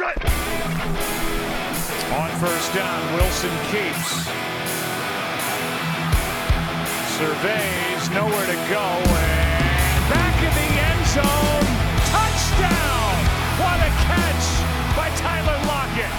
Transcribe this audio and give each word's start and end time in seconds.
On 0.00 0.08
first 2.40 2.72
down, 2.74 3.14
Wilson 3.16 3.50
keeps. 3.70 4.24
Surveys, 7.18 8.08
nowhere 8.08 8.46
to 8.46 8.56
go, 8.72 8.80
and 8.80 10.08
back 10.08 10.36
in 10.40 10.52
the 10.56 10.80
end 10.88 11.06
zone. 11.06 11.68
Touchdown! 12.08 13.12
What 13.60 13.76
a 13.76 13.90
catch 14.08 14.46
by 14.96 15.10
Tyler 15.20 15.58
Lockett! 15.66 16.14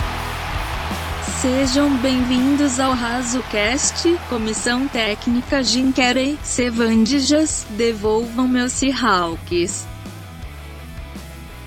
Sejam 1.42 1.98
bem-vindos 1.98 2.80
ao 2.80 2.94
RazoCast, 2.94 4.16
Comissão 4.30 4.88
Técnica 4.88 5.64
Jim 5.64 5.92
Carrey, 5.92 6.38
Sevandijas, 6.44 7.66
devolvam 7.72 8.48
meus 8.48 8.74
Seahawks. 8.74 9.91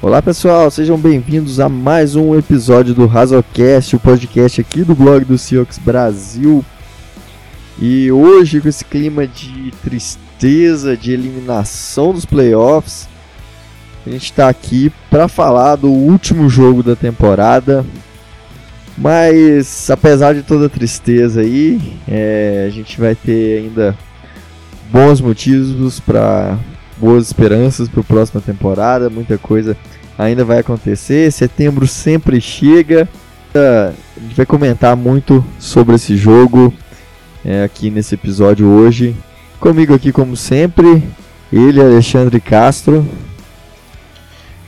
Olá 0.05 0.21
pessoal, 0.21 0.71
sejam 0.71 0.99
bem-vindos 0.99 1.59
a 1.59 1.67
mais 1.67 2.15
um 2.15 2.39
episódio 2.39 2.95
do 2.95 3.07
Razocast, 3.07 3.97
o 3.97 3.99
podcast 3.99 4.61
aqui 4.61 4.85
do 4.85 4.95
blog 4.95 5.25
do 5.25 5.39
Seahawks 5.39 5.79
Brasil. 5.79 6.63
E 7.81 8.13
hoje, 8.13 8.61
com 8.61 8.69
esse 8.69 8.85
clima 8.85 9.27
de 9.27 9.73
tristeza, 9.83 10.95
de 10.95 11.11
eliminação 11.11 12.13
dos 12.13 12.27
playoffs, 12.27 13.09
a 14.07 14.11
gente 14.11 14.25
está 14.25 14.47
aqui 14.47 14.93
para 15.09 15.27
falar 15.27 15.77
do 15.77 15.89
último 15.89 16.51
jogo 16.51 16.83
da 16.83 16.95
temporada. 16.95 17.83
Mas, 18.99 19.89
apesar 19.89 20.35
de 20.35 20.43
toda 20.43 20.67
a 20.67 20.69
tristeza 20.69 21.41
aí, 21.41 21.81
é, 22.07 22.67
a 22.69 22.71
gente 22.71 23.01
vai 23.01 23.15
ter 23.15 23.61
ainda 23.61 23.97
bons 24.93 25.19
motivos 25.23 25.99
para 25.99 26.59
boas 26.99 27.27
esperanças 27.27 27.89
para 27.89 28.03
a 28.03 28.05
próxima 28.05 28.43
temporada. 28.43 29.09
Muita 29.09 29.39
coisa 29.39 29.75
ainda 30.19 30.45
vai 30.45 30.59
acontecer. 30.59 31.31
Setembro 31.33 31.87
sempre 31.87 32.41
chega. 32.41 33.09
A 33.55 33.93
gente 34.21 34.37
vai 34.37 34.47
comentar 34.47 34.97
muito 34.97 35.45
sobre 35.59 35.95
esse 35.95 36.17
jogo 36.17 36.75
é, 37.45 37.63
aqui 37.63 37.91
nesse 37.91 38.15
episódio 38.15 38.67
hoje. 38.67 39.15
Comigo 39.61 39.95
aqui, 39.95 40.13
como 40.13 40.37
sempre, 40.37 41.03
ele, 41.53 41.81
Alexandre 41.81 42.41
Castro. 42.41 43.07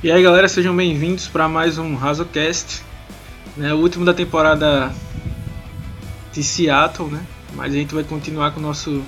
E 0.02 0.10
aí, 0.10 0.22
galera, 0.22 0.48
sejam 0.48 0.74
bem-vindos 0.76 1.26
para 1.26 1.48
mais 1.48 1.78
um 1.78 1.96
RazoCast. 1.96 2.82
Né, 3.56 3.72
o 3.72 3.78
último 3.78 4.04
da 4.04 4.12
temporada 4.12 4.92
de 6.32 6.42
Seattle, 6.42 7.08
né? 7.08 7.22
Mas 7.54 7.72
a 7.72 7.76
gente 7.76 7.94
vai 7.94 8.04
continuar 8.04 8.52
com 8.52 8.60
o 8.60 8.62
nosso 8.62 9.02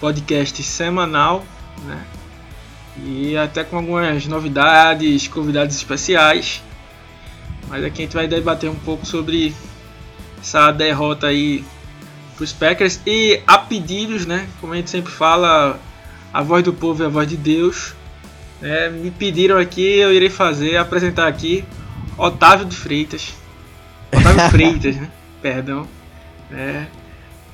podcast 0.00 0.60
semanal, 0.64 1.44
né? 1.84 2.04
E 3.04 3.36
até 3.36 3.62
com 3.62 3.76
algumas 3.76 4.26
novidades, 4.26 5.28
convidados 5.28 5.76
especiais. 5.76 6.62
Mas 7.68 7.84
aqui 7.84 8.02
a 8.02 8.04
gente 8.04 8.14
vai 8.14 8.26
debater 8.26 8.70
um 8.70 8.76
pouco 8.76 9.04
sobre 9.04 9.54
essa 10.40 10.70
derrota 10.70 11.26
aí 11.26 11.64
para 12.36 12.44
os 12.44 12.52
Packers 12.52 13.00
e 13.06 13.40
a 13.46 13.58
pedidos, 13.58 14.26
né? 14.26 14.48
Como 14.60 14.72
a 14.72 14.76
gente 14.76 14.90
sempre 14.90 15.10
fala, 15.12 15.80
a 16.32 16.42
voz 16.42 16.62
do 16.62 16.72
povo 16.72 17.02
é 17.02 17.06
a 17.06 17.08
voz 17.08 17.28
de 17.28 17.36
Deus. 17.36 17.94
É, 18.62 18.88
me 18.88 19.10
pediram 19.10 19.58
aqui, 19.58 19.98
eu 19.98 20.12
irei 20.12 20.30
fazer, 20.30 20.76
apresentar 20.76 21.26
aqui 21.26 21.64
Otávio 22.16 22.66
de 22.66 22.76
Freitas. 22.76 23.34
Otávio 24.12 24.48
Freitas, 24.50 24.96
né? 24.96 25.10
Perdão. 25.42 25.86
É, 26.50 26.86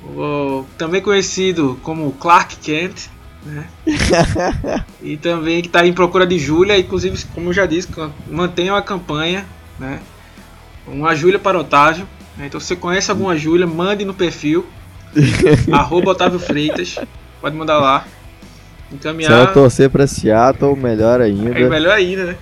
o, 0.05 0.65
também 0.77 1.01
conhecido 1.01 1.79
como 1.83 2.13
Clark 2.13 2.57
Kent. 2.57 3.09
Né? 3.45 3.67
e 5.03 5.17
também 5.17 5.61
que 5.63 5.69
está 5.69 5.87
em 5.87 5.93
procura 5.93 6.27
de 6.27 6.39
Júlia, 6.39 6.79
inclusive, 6.79 7.25
como 7.35 7.49
eu 7.49 7.53
já 7.53 7.67
disse, 7.67 7.89
mantenha 8.31 8.75
a 8.77 8.83
campanha. 8.83 9.45
Né? 9.79 10.01
Uma 10.87 11.15
Júlia 11.15 11.39
para 11.39 11.59
Otávio. 11.59 12.07
Né? 12.37 12.47
Então, 12.47 12.61
se 12.61 12.69
você 12.69 12.77
conhece 12.77 13.11
alguma 13.11 13.37
Júlia, 13.37 13.67
mande 13.67 14.05
no 14.05 14.15
perfil. 14.15 14.67
arroba 15.73 16.13
Otávio 16.13 16.39
Freitas. 16.39 16.97
Pode 17.41 17.57
mandar 17.57 17.79
lá. 17.79 18.07
Encaminhar. 18.91 19.33
Se 19.33 19.49
eu 19.49 19.53
torcer 19.53 19.91
para 19.91 20.07
Seattle, 20.07 20.77
melhor 20.77 21.21
ainda. 21.21 21.59
É 21.59 21.69
melhor 21.69 21.95
ainda, 21.95 22.25
né? 22.25 22.37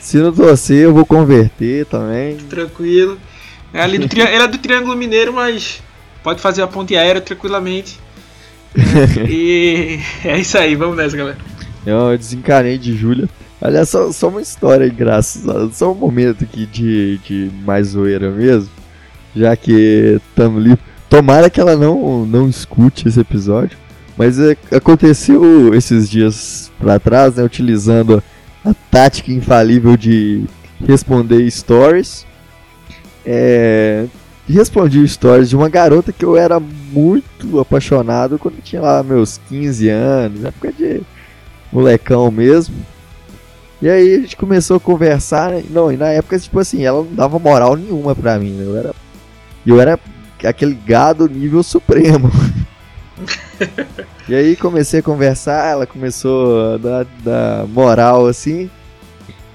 Se 0.00 0.18
não 0.18 0.32
torcer, 0.32 0.84
eu 0.84 0.92
vou 0.92 1.06
converter 1.06 1.86
também. 1.86 2.36
Tranquilo. 2.36 3.18
É 3.72 3.80
ali 3.80 3.98
do 3.98 4.08
tri... 4.08 4.20
É 4.20 4.46
do 4.46 4.58
Triângulo 4.58 4.96
Mineiro, 4.96 5.32
mas 5.32 5.82
pode 6.22 6.40
fazer 6.40 6.62
a 6.62 6.66
ponte 6.66 6.96
aérea 6.96 7.20
tranquilamente. 7.20 7.98
e 9.28 9.98
é 10.24 10.38
isso 10.38 10.56
aí, 10.58 10.74
vamos 10.74 10.96
nessa, 10.96 11.16
galera. 11.16 11.38
Eu 11.84 12.16
desencanei 12.16 12.78
de 12.78 12.96
Júlia. 12.96 13.28
Aliás, 13.60 13.88
só, 13.88 14.12
só 14.12 14.28
uma 14.28 14.42
história 14.42 14.86
engraçada, 14.86 15.70
só 15.72 15.92
um 15.92 15.94
momento 15.94 16.44
aqui 16.44 16.66
de, 16.66 17.18
de 17.18 17.50
mais 17.64 17.88
zoeira 17.88 18.30
mesmo. 18.30 18.70
Já 19.34 19.56
que 19.56 20.20
estamos 20.30 20.64
ali. 20.64 20.78
Tomara 21.08 21.48
que 21.48 21.60
ela 21.60 21.76
não, 21.76 22.26
não 22.26 22.48
escute 22.48 23.06
esse 23.06 23.20
episódio. 23.20 23.78
Mas 24.16 24.38
é, 24.38 24.56
aconteceu 24.72 25.74
esses 25.74 26.08
dias 26.08 26.72
pra 26.78 26.98
trás, 26.98 27.36
né? 27.36 27.44
Utilizando 27.44 28.22
a 28.64 28.74
tática 28.90 29.30
infalível 29.30 29.96
de 29.96 30.44
responder 30.86 31.48
stories. 31.50 32.26
É, 33.24 34.06
respondi 34.52 35.06
stories 35.08 35.48
de 35.48 35.56
uma 35.56 35.68
garota 35.68 36.12
que 36.12 36.24
eu 36.24 36.36
era 36.36 36.60
muito 36.60 37.58
apaixonado 37.58 38.38
quando 38.38 38.62
tinha 38.62 38.80
lá 38.80 39.02
meus 39.02 39.40
15 39.48 39.88
anos, 39.88 40.44
época 40.44 40.72
de 40.72 41.02
molecão 41.72 42.30
mesmo. 42.30 42.74
E 43.82 43.88
aí 43.88 44.14
a 44.14 44.20
gente 44.20 44.36
começou 44.36 44.78
a 44.78 44.80
conversar, 44.80 45.50
né? 45.50 45.64
não, 45.68 45.92
e 45.92 45.96
na 45.96 46.08
época, 46.08 46.38
tipo 46.38 46.58
assim, 46.58 46.84
ela 46.84 47.02
não 47.02 47.12
dava 47.12 47.38
moral 47.38 47.76
nenhuma 47.76 48.14
pra 48.14 48.38
mim, 48.38 48.52
né? 48.52 48.64
Eu 48.64 48.76
era, 48.76 48.94
eu 49.66 49.80
era 49.80 50.00
aquele 50.44 50.74
gado 50.74 51.28
nível 51.28 51.62
supremo. 51.62 52.30
e 54.28 54.34
aí 54.34 54.56
comecei 54.56 55.00
a 55.00 55.02
conversar, 55.02 55.72
ela 55.72 55.86
começou 55.86 56.74
a 56.74 56.76
dar, 56.78 57.06
dar 57.22 57.66
moral 57.66 58.26
assim. 58.26 58.70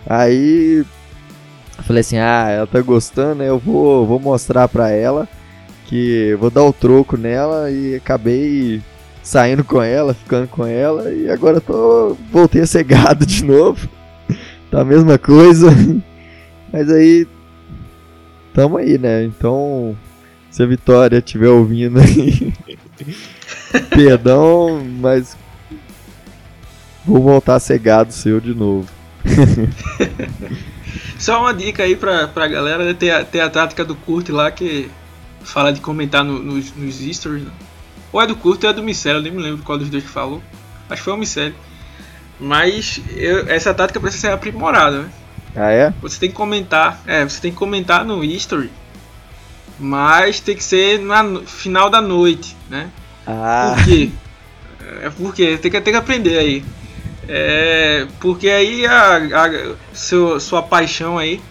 Aí 0.06 0.85
eu 1.81 1.84
falei 1.84 2.02
assim, 2.02 2.18
ah, 2.18 2.47
ela 2.47 2.68
tá 2.68 2.80
gostando, 2.80 3.36
né? 3.36 3.50
Eu 3.50 3.58
vou, 3.58 4.06
vou 4.06 4.19
mostrar 4.19 4.68
pra 4.68 4.92
ela 4.92 5.28
que 5.88 6.38
vou 6.40 6.52
dar 6.52 6.64
o 6.64 6.72
troco 6.72 7.18
nela 7.18 7.72
e 7.72 7.96
acabei 7.96 8.81
saindo 9.24 9.64
com 9.64 9.81
ela, 9.81 10.14
ficando 10.14 10.47
com 10.47 10.66
ela 10.66 11.12
e 11.12 11.30
agora 11.30 11.59
tô 11.59 12.16
voltei 12.31 12.62
a 12.62 12.68
ser 12.68 12.84
gado 12.84 13.25
de 13.25 13.44
novo. 13.44 13.90
tá 14.70 14.81
a 14.81 14.86
mesma 14.86 15.18
coisa. 15.18 15.68
Mas 16.72 16.90
aí 16.90 17.28
tamo 18.53 18.78
aí, 18.78 18.97
né? 18.97 19.24
Então, 19.24 19.97
se 20.52 20.62
a 20.62 20.66
Vitória 20.68 21.18
estiver 21.18 21.50
ouvindo 21.50 22.00
aí, 22.00 22.53
perdão, 23.90 24.81
mas 25.02 25.38
vou 27.06 27.22
voltar 27.22 27.56
a 27.56 27.59
ser 27.59 27.80
gado 27.80 28.14
seu 28.14 28.40
de 28.40 28.53
novo. 28.53 28.88
Só 31.18 31.40
uma 31.40 31.53
dica 31.53 31.84
aí 31.84 31.96
pra, 31.96 32.28
pra 32.28 32.47
galera, 32.47 32.85
né? 32.85 32.94
Tem 32.94 33.12
a, 33.12 33.24
tem 33.24 33.41
a 33.41 33.50
tática 33.50 33.84
do 33.84 33.96
Kurt 33.96 34.29
lá 34.29 34.52
que 34.52 34.90
fala 35.44 35.72
de 35.72 35.81
comentar 35.81 36.24
no, 36.24 36.40
nos, 36.40 36.74
nos 36.75 36.96
stories. 36.96 37.44
Né? 37.44 37.52
Ou 38.12 38.22
é 38.22 38.28
do 38.28 38.35
Kurt 38.35 38.63
ou 38.63 38.69
é 38.69 38.74
do 38.74 38.84
Micélio, 38.84 39.19
eu 39.19 39.24
nem 39.24 39.31
me 39.31 39.41
lembro 39.41 39.63
qual 39.63 39.78
dos 39.78 39.90
dois 39.90 40.03
que 40.03 40.09
falou. 40.09 40.41
Acho 40.90 41.02
que 41.02 41.06
foi 41.06 41.13
o 41.13 41.18
Micélio. 41.18 41.56
Mas 42.40 43.00
eu, 43.16 43.47
essa 43.47 43.74
tática 43.74 44.00
precisa 44.00 44.28
ser 44.28 44.34
aprimorada, 44.34 45.03
né? 45.03 45.09
Ah, 45.56 45.72
é? 45.72 45.94
Você 46.02 46.19
tem 46.19 46.29
que 46.29 46.35
comentar, 46.35 47.02
é, 47.06 47.23
você 47.23 47.41
tem 47.41 47.52
que 47.52 47.58
comentar 47.58 48.06
no 48.06 48.23
history, 48.23 48.72
mas 49.78 50.40
tem 50.40 50.56
que 50.56 50.63
ser 50.63 51.00
no 51.00 51.46
final 51.46 51.90
da 51.90 52.02
noite, 52.02 52.56
né? 52.69 52.90
Ah. 53.28 53.75
Por 53.75 53.85
quê? 53.85 54.09
É 55.02 55.09
porque 55.09 55.58
tem 55.58 55.72
que, 55.72 55.81
tem 55.81 55.94
que 55.94 56.00
aprender 56.00 56.38
aí. 56.38 56.63
É, 57.28 58.08
porque 58.20 58.50
aí 58.50 58.86
a, 58.86 59.18
a 59.18 59.76
seu, 59.94 60.40
sua 60.40 60.62
paixão 60.64 61.18
aí 61.18 61.42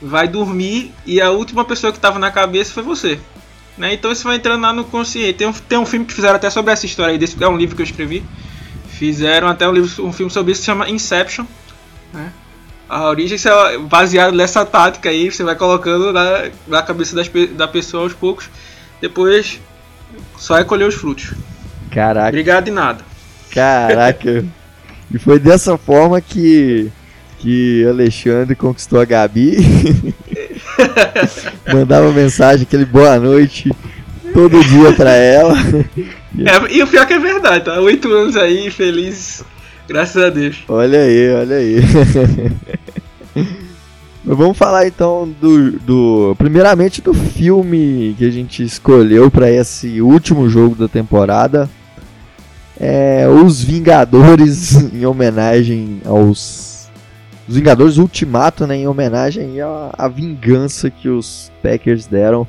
vai 0.00 0.28
dormir 0.28 0.92
e 1.06 1.20
a 1.20 1.30
última 1.30 1.64
pessoa 1.64 1.90
que 1.90 1.98
estava 1.98 2.18
na 2.18 2.30
cabeça 2.30 2.72
foi 2.72 2.82
você. 2.82 3.18
Né? 3.76 3.94
Então 3.94 4.14
você 4.14 4.24
vai 4.24 4.36
entrando 4.36 4.62
lá 4.62 4.72
no 4.72 4.84
consciente. 4.84 5.34
Tem 5.34 5.46
um, 5.46 5.52
tem 5.52 5.78
um 5.78 5.86
filme 5.86 6.06
que 6.06 6.14
fizeram 6.14 6.36
até 6.36 6.48
sobre 6.50 6.72
essa 6.72 6.86
história 6.86 7.12
aí, 7.12 7.18
desse, 7.18 7.42
é 7.42 7.48
um 7.48 7.56
livro 7.56 7.76
que 7.76 7.82
eu 7.82 7.86
escrevi. 7.86 8.24
Fizeram 8.88 9.48
até 9.48 9.68
um, 9.68 9.72
livro, 9.72 10.06
um 10.06 10.12
filme 10.12 10.30
sobre 10.30 10.52
isso 10.52 10.60
que 10.60 10.64
se 10.64 10.70
chama 10.70 10.88
Inception. 10.88 11.44
Né? 12.12 12.32
A 12.88 13.08
origem 13.08 13.36
é 13.36 13.78
baseado 13.78 14.34
nessa 14.34 14.64
tática 14.64 15.10
aí, 15.10 15.30
você 15.30 15.42
vai 15.42 15.56
colocando 15.56 16.12
na, 16.12 16.50
na 16.66 16.82
cabeça 16.82 17.16
das, 17.16 17.28
da 17.52 17.66
pessoa 17.66 18.04
aos 18.04 18.14
poucos. 18.14 18.48
Depois 19.00 19.60
só 20.38 20.56
é 20.56 20.64
colher 20.64 20.88
os 20.88 20.94
frutos. 20.94 21.32
Caraca. 21.90 22.28
Obrigado 22.28 22.64
de 22.64 22.70
nada. 22.70 23.04
Caraca. 23.50 24.44
E 25.12 25.18
foi 25.18 25.38
dessa 25.38 25.76
forma 25.76 26.20
que 26.20 26.90
que 27.38 27.86
Alexandre 27.86 28.56
conquistou 28.56 29.00
a 29.00 29.04
Gabi. 29.04 29.56
Mandava 31.72 32.10
mensagem, 32.12 32.62
aquele 32.62 32.84
boa 32.84 33.18
noite 33.18 33.72
todo 34.32 34.64
dia 34.64 34.92
pra 34.92 35.14
ela. 35.14 35.54
É, 36.38 36.74
e 36.74 36.82
o 36.82 36.86
pior 36.86 37.06
que 37.06 37.14
é 37.14 37.18
verdade, 37.18 37.64
tá? 37.64 37.80
Oito 37.80 38.12
anos 38.12 38.36
aí, 38.36 38.70
feliz, 38.70 39.42
graças 39.88 40.22
a 40.22 40.28
Deus. 40.28 40.62
Olha 40.68 41.00
aí, 41.00 41.34
olha 41.34 41.56
aí. 41.56 41.76
Vamos 44.24 44.58
falar 44.58 44.88
então 44.88 45.32
do, 45.40 45.72
do. 45.72 46.34
Primeiramente 46.36 47.00
do 47.00 47.14
filme 47.14 48.14
que 48.18 48.24
a 48.24 48.30
gente 48.30 48.64
escolheu 48.64 49.30
para 49.30 49.48
esse 49.48 50.02
último 50.02 50.48
jogo 50.48 50.74
da 50.74 50.88
temporada. 50.88 51.70
É, 52.78 53.26
Os 53.28 53.62
Vingadores, 53.62 54.74
em 54.92 55.06
homenagem 55.06 56.00
aos. 56.04 56.88
Os 57.48 57.54
Vingadores 57.54 57.96
Ultimato, 57.96 58.66
né, 58.66 58.76
em 58.76 58.88
homenagem 58.88 59.60
à, 59.60 59.90
à 59.96 60.08
vingança 60.08 60.90
que 60.90 61.08
os 61.08 61.52
Packers 61.62 62.06
deram 62.06 62.46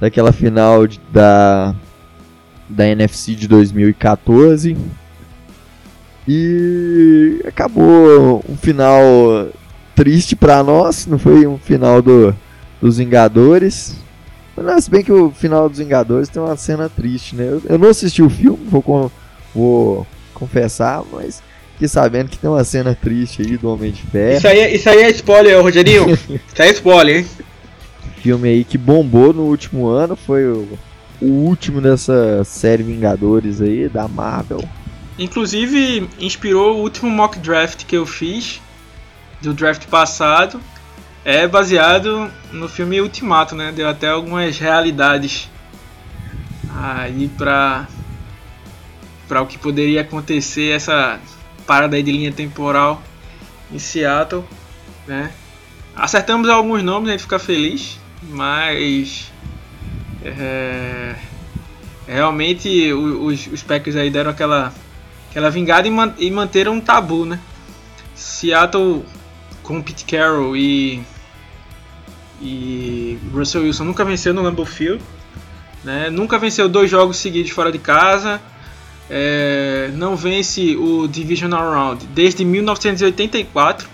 daquela 0.00 0.30
final 0.30 0.86
de, 0.86 1.00
da, 1.12 1.74
da 2.68 2.86
NFC 2.86 3.34
de 3.34 3.48
2014. 3.48 4.76
E 6.26 7.42
acabou 7.46 8.44
um 8.48 8.56
final 8.56 9.48
triste 9.94 10.36
para 10.36 10.62
nós, 10.62 11.06
não 11.06 11.18
foi 11.18 11.46
um 11.46 11.58
final 11.58 12.00
do, 12.00 12.34
dos 12.80 12.98
Vingadores. 12.98 13.96
Mas 14.56 14.84
se 14.84 14.90
bem 14.90 15.02
que 15.02 15.12
o 15.12 15.30
final 15.30 15.68
dos 15.68 15.78
Vingadores 15.78 16.28
tem 16.28 16.40
uma 16.40 16.56
cena 16.56 16.88
triste, 16.88 17.34
né? 17.34 17.48
Eu, 17.48 17.62
eu 17.68 17.78
não 17.78 17.88
assisti 17.88 18.22
o 18.22 18.30
filme, 18.30 18.64
vou, 18.68 19.10
vou 19.58 20.06
confessar, 20.32 21.02
mas 21.12 21.42
fiquei 21.72 21.88
sabendo 21.88 22.28
que 22.28 22.38
tem 22.38 22.48
uma 22.48 22.64
cena 22.64 22.94
triste 22.94 23.42
aí 23.42 23.56
do 23.56 23.70
Homem 23.70 23.90
de 23.90 24.02
Ferro. 24.02 24.38
Isso 24.38 24.48
aí, 24.48 24.58
é, 24.60 24.74
isso 24.74 24.88
aí 24.88 25.02
é 25.02 25.10
spoiler, 25.10 25.60
Rogerinho. 25.60 26.10
isso 26.14 26.62
aí 26.62 26.68
é 26.68 26.72
spoiler, 26.72 27.16
hein? 27.18 27.26
Filme 28.22 28.48
aí 28.48 28.64
que 28.64 28.78
bombou 28.78 29.32
no 29.32 29.42
último 29.42 29.86
ano, 29.88 30.16
foi 30.16 30.46
o, 30.46 30.68
o 31.20 31.26
último 31.26 31.80
dessa 31.80 32.42
série 32.44 32.82
Vingadores 32.82 33.60
aí, 33.60 33.88
da 33.88 34.06
Marvel. 34.06 34.62
Inclusive, 35.18 36.08
inspirou 36.20 36.76
o 36.76 36.82
último 36.82 37.10
mock 37.10 37.38
draft 37.38 37.84
que 37.84 37.96
eu 37.96 38.06
fiz, 38.06 38.60
do 39.40 39.52
draft 39.52 39.86
passado 39.86 40.60
é 41.24 41.46
baseado 41.46 42.30
no 42.50 42.68
filme 42.70 43.00
Ultimato, 43.02 43.54
né? 43.54 43.70
Deu 43.70 43.86
até 43.86 44.08
algumas 44.08 44.58
realidades 44.58 45.48
aí 46.74 47.28
pra, 47.36 47.86
pra 49.28 49.42
o 49.42 49.46
que 49.46 49.58
poderia 49.58 50.00
acontecer 50.00 50.74
essa 50.74 51.20
parada 51.66 51.96
aí 51.96 52.02
de 52.02 52.10
linha 52.10 52.32
temporal 52.32 53.02
em 53.70 53.78
Seattle, 53.78 54.42
né? 55.06 55.30
Acertamos 55.94 56.48
alguns 56.48 56.82
nomes, 56.82 57.08
a 57.08 57.12
gente 57.12 57.22
fica 57.22 57.38
feliz, 57.38 58.00
mas 58.22 59.30
é, 60.24 61.14
realmente 62.06 62.92
os, 62.92 63.46
os 63.48 63.62
Packers 63.62 63.96
aí 63.96 64.10
deram 64.10 64.30
aquela, 64.30 64.72
aquela 65.30 65.50
vingada 65.50 65.86
e, 65.86 65.90
man, 65.90 66.14
e 66.18 66.30
manteram 66.30 66.72
um 66.72 66.80
tabu, 66.80 67.24
né? 67.24 67.38
Seattle 68.14 69.04
com 69.62 69.82
Pete 69.82 70.04
Carroll 70.04 70.56
e 70.56 71.02
e 72.40 73.18
Russell 73.32 73.62
Wilson 73.62 73.84
nunca 73.84 74.04
venceu 74.04 74.32
no 74.32 74.42
Lambeau 74.42 74.64
Field, 74.64 75.02
né? 75.82 76.08
Nunca 76.08 76.38
venceu 76.38 76.68
dois 76.68 76.90
jogos 76.90 77.16
seguidos 77.16 77.50
fora 77.50 77.72
de 77.72 77.78
casa. 77.78 78.40
É, 79.10 79.90
não 79.94 80.14
vence 80.16 80.76
o 80.76 81.08
Divisional 81.08 81.70
Round 81.70 82.06
desde 82.08 82.44
1984, 82.44 83.88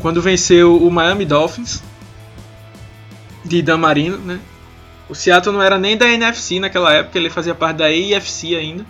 quando 0.00 0.20
venceu 0.20 0.76
o 0.76 0.90
Miami 0.90 1.24
Dolphins 1.24 1.82
de 3.44 3.62
Dan 3.62 3.78
Marino, 3.78 4.18
né? 4.18 4.40
O 5.08 5.14
Seattle 5.14 5.54
não 5.54 5.62
era 5.62 5.78
nem 5.78 5.96
da 5.96 6.08
NFC 6.08 6.58
naquela 6.58 6.92
época, 6.92 7.18
ele 7.18 7.30
fazia 7.30 7.54
parte 7.54 7.76
da 7.76 7.86
AFC 7.86 8.56
ainda. 8.56 8.84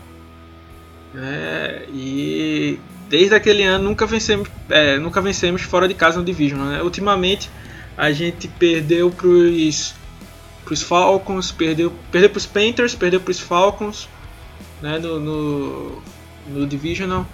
É, 1.16 1.86
e 1.92 2.78
desde 3.08 3.34
aquele 3.34 3.62
ano 3.62 3.84
nunca 3.84 4.06
vencemos, 4.06 4.48
é, 4.70 4.98
nunca 4.98 5.20
vencemos 5.20 5.62
fora 5.62 5.86
de 5.86 5.94
casa 5.94 6.18
no 6.18 6.24
Division. 6.24 6.60
Né? 6.60 6.82
Ultimamente 6.82 7.50
a 7.96 8.10
gente 8.12 8.48
perdeu 8.48 9.10
para 9.10 9.26
os 9.26 9.94
Falcons, 10.82 11.52
perdeu, 11.52 11.92
perdeu 12.10 12.30
para 12.30 12.38
os 12.38 12.46
Panthers, 12.46 12.94
perdeu 12.94 13.20
para 13.20 13.30
os 13.30 13.40
Falcons 13.40 14.08
né? 14.80 14.98
no, 14.98 15.18
no, 15.18 16.02
no 16.48 16.66
Divisional, 16.66 17.26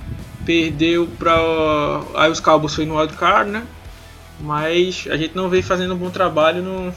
perdeu 0.44 1.08
para 1.18 1.34
aí 2.14 2.30
os 2.30 2.40
Cowboys 2.40 2.74
foi 2.74 2.86
no 2.86 2.96
wildcard, 2.96 3.50
né? 3.50 3.64
mas 4.40 5.06
a 5.10 5.16
gente 5.16 5.36
não 5.36 5.48
veio 5.48 5.62
fazendo 5.62 5.94
um 5.94 5.98
bom 5.98 6.10
trabalho 6.10 6.62
no, 6.62 6.92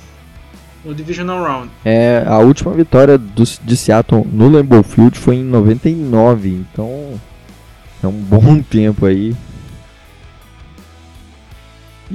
no 0.85 0.95
Divisional 0.95 1.43
Round. 1.43 1.69
É, 1.83 2.23
a 2.25 2.37
última 2.39 2.71
vitória 2.71 3.17
do, 3.17 3.43
de 3.43 3.77
Seattle 3.77 4.25
no 4.31 4.49
Lambeau 4.49 4.83
Field 4.83 5.17
foi 5.17 5.35
em 5.35 5.43
99, 5.43 6.49
então 6.49 7.19
é 8.01 8.07
um 8.07 8.11
bom 8.11 8.61
tempo 8.63 9.05
aí. 9.05 9.35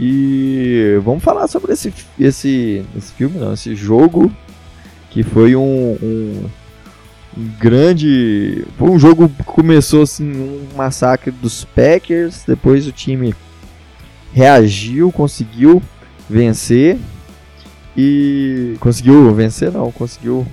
E 0.00 0.96
vamos 1.02 1.24
falar 1.24 1.48
sobre 1.48 1.72
esse, 1.72 1.92
esse, 2.20 2.84
esse 2.96 3.12
filme, 3.14 3.36
não, 3.36 3.52
esse 3.52 3.74
jogo 3.74 4.32
que 5.10 5.24
foi 5.24 5.56
um, 5.56 5.98
um, 6.00 6.44
um, 7.36 7.48
grande. 7.58 8.64
Foi 8.78 8.90
um 8.90 8.98
jogo 8.98 9.28
que 9.28 9.42
começou 9.42 10.02
assim, 10.02 10.24
um 10.24 10.76
massacre 10.76 11.32
dos 11.32 11.64
Packers, 11.64 12.44
depois 12.46 12.86
o 12.86 12.92
time 12.92 13.34
reagiu, 14.32 15.10
conseguiu 15.10 15.82
vencer 16.30 16.96
e 17.96 18.76
conseguiu 18.78 19.34
vencer 19.34 19.72
não, 19.72 19.90
conseguiu 19.90 20.46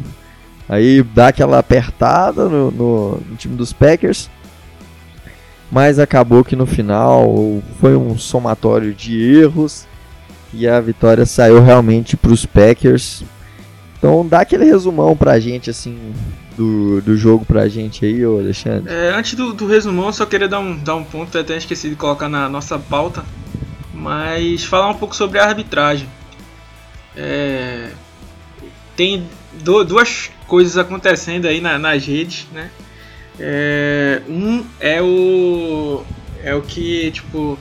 aí 0.68 1.03
dar 1.03 1.27
aquela 1.27 1.59
apertada 1.59 2.50
no, 2.50 2.71
no, 2.71 3.12
no 3.18 3.36
time 3.36 3.56
dos 3.56 3.71
Packers 3.71 4.27
mas 5.75 6.00
acabou 6.00 6.42
que 6.42 6.56
no 6.56 6.66
final 6.66 7.62
foi 7.81 7.98
um 7.98 8.18
somatório 8.18 8.94
de 8.94 9.22
erros 9.22 9.86
e 10.54 10.66
a 10.66 10.80
vitória 10.80 11.25
saiu 11.25 11.62
realmente 11.62 12.16
para 12.16 12.31
os 12.31 12.45
Packers. 12.45 13.25
Então 13.98 14.25
dá 14.25 14.39
aquele 14.39 14.63
resumão 14.63 15.18
pra 15.18 15.38
gente 15.38 15.69
assim 15.69 16.13
do, 16.56 17.01
do 17.01 17.18
jogo 17.18 17.44
pra 17.44 17.68
gente 17.68 18.06
aí, 18.06 18.25
ô 18.25 18.39
Alexandre. 18.39 18.89
É, 18.89 19.10
antes 19.13 19.33
do, 19.33 19.51
do 19.51 19.68
resumão, 19.68 20.13
só 20.13 20.25
queria 20.25 20.48
dar 20.48 20.60
um, 20.60 20.81
dar 20.81 20.95
um 20.95 21.04
ponto, 21.04 21.38
até 21.38 21.57
esqueci 21.57 21.89
de 21.89 21.98
colocar 21.98 22.30
na 22.30 22.48
nossa 22.48 22.80
pauta, 22.80 23.25
mas 23.94 24.63
falar 24.63 24.88
um 24.88 24.95
pouco 24.95 25.13
sobre 25.13 25.39
a 25.39 25.45
arbitragem. 25.45 26.07
É, 27.18 27.89
tem 28.95 29.28
do, 29.62 29.83
duas 29.83 30.31
coisas 30.48 30.78
acontecendo 30.78 31.48
aí 31.48 31.60
na, 31.60 31.78
nas 31.78 32.06
redes, 32.06 32.48
né? 32.54 32.71
É, 33.40 34.22
um 34.28 34.66
é 34.80 35.02
o. 35.02 36.04
É 36.44 36.54
o 36.56 36.62
que, 36.62 37.12
tipo. 37.12 37.58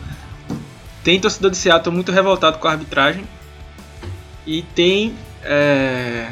Tem 1.03 1.21
torcedor 1.21 1.50
de 1.50 1.56
Seattle 1.56 1.94
muito 1.94 2.12
revoltado 2.12 2.59
com 2.59 2.69
a 2.69 2.73
arbitragem. 2.73 3.25
E 4.46 4.63
tem. 4.63 5.15
É, 5.43 6.31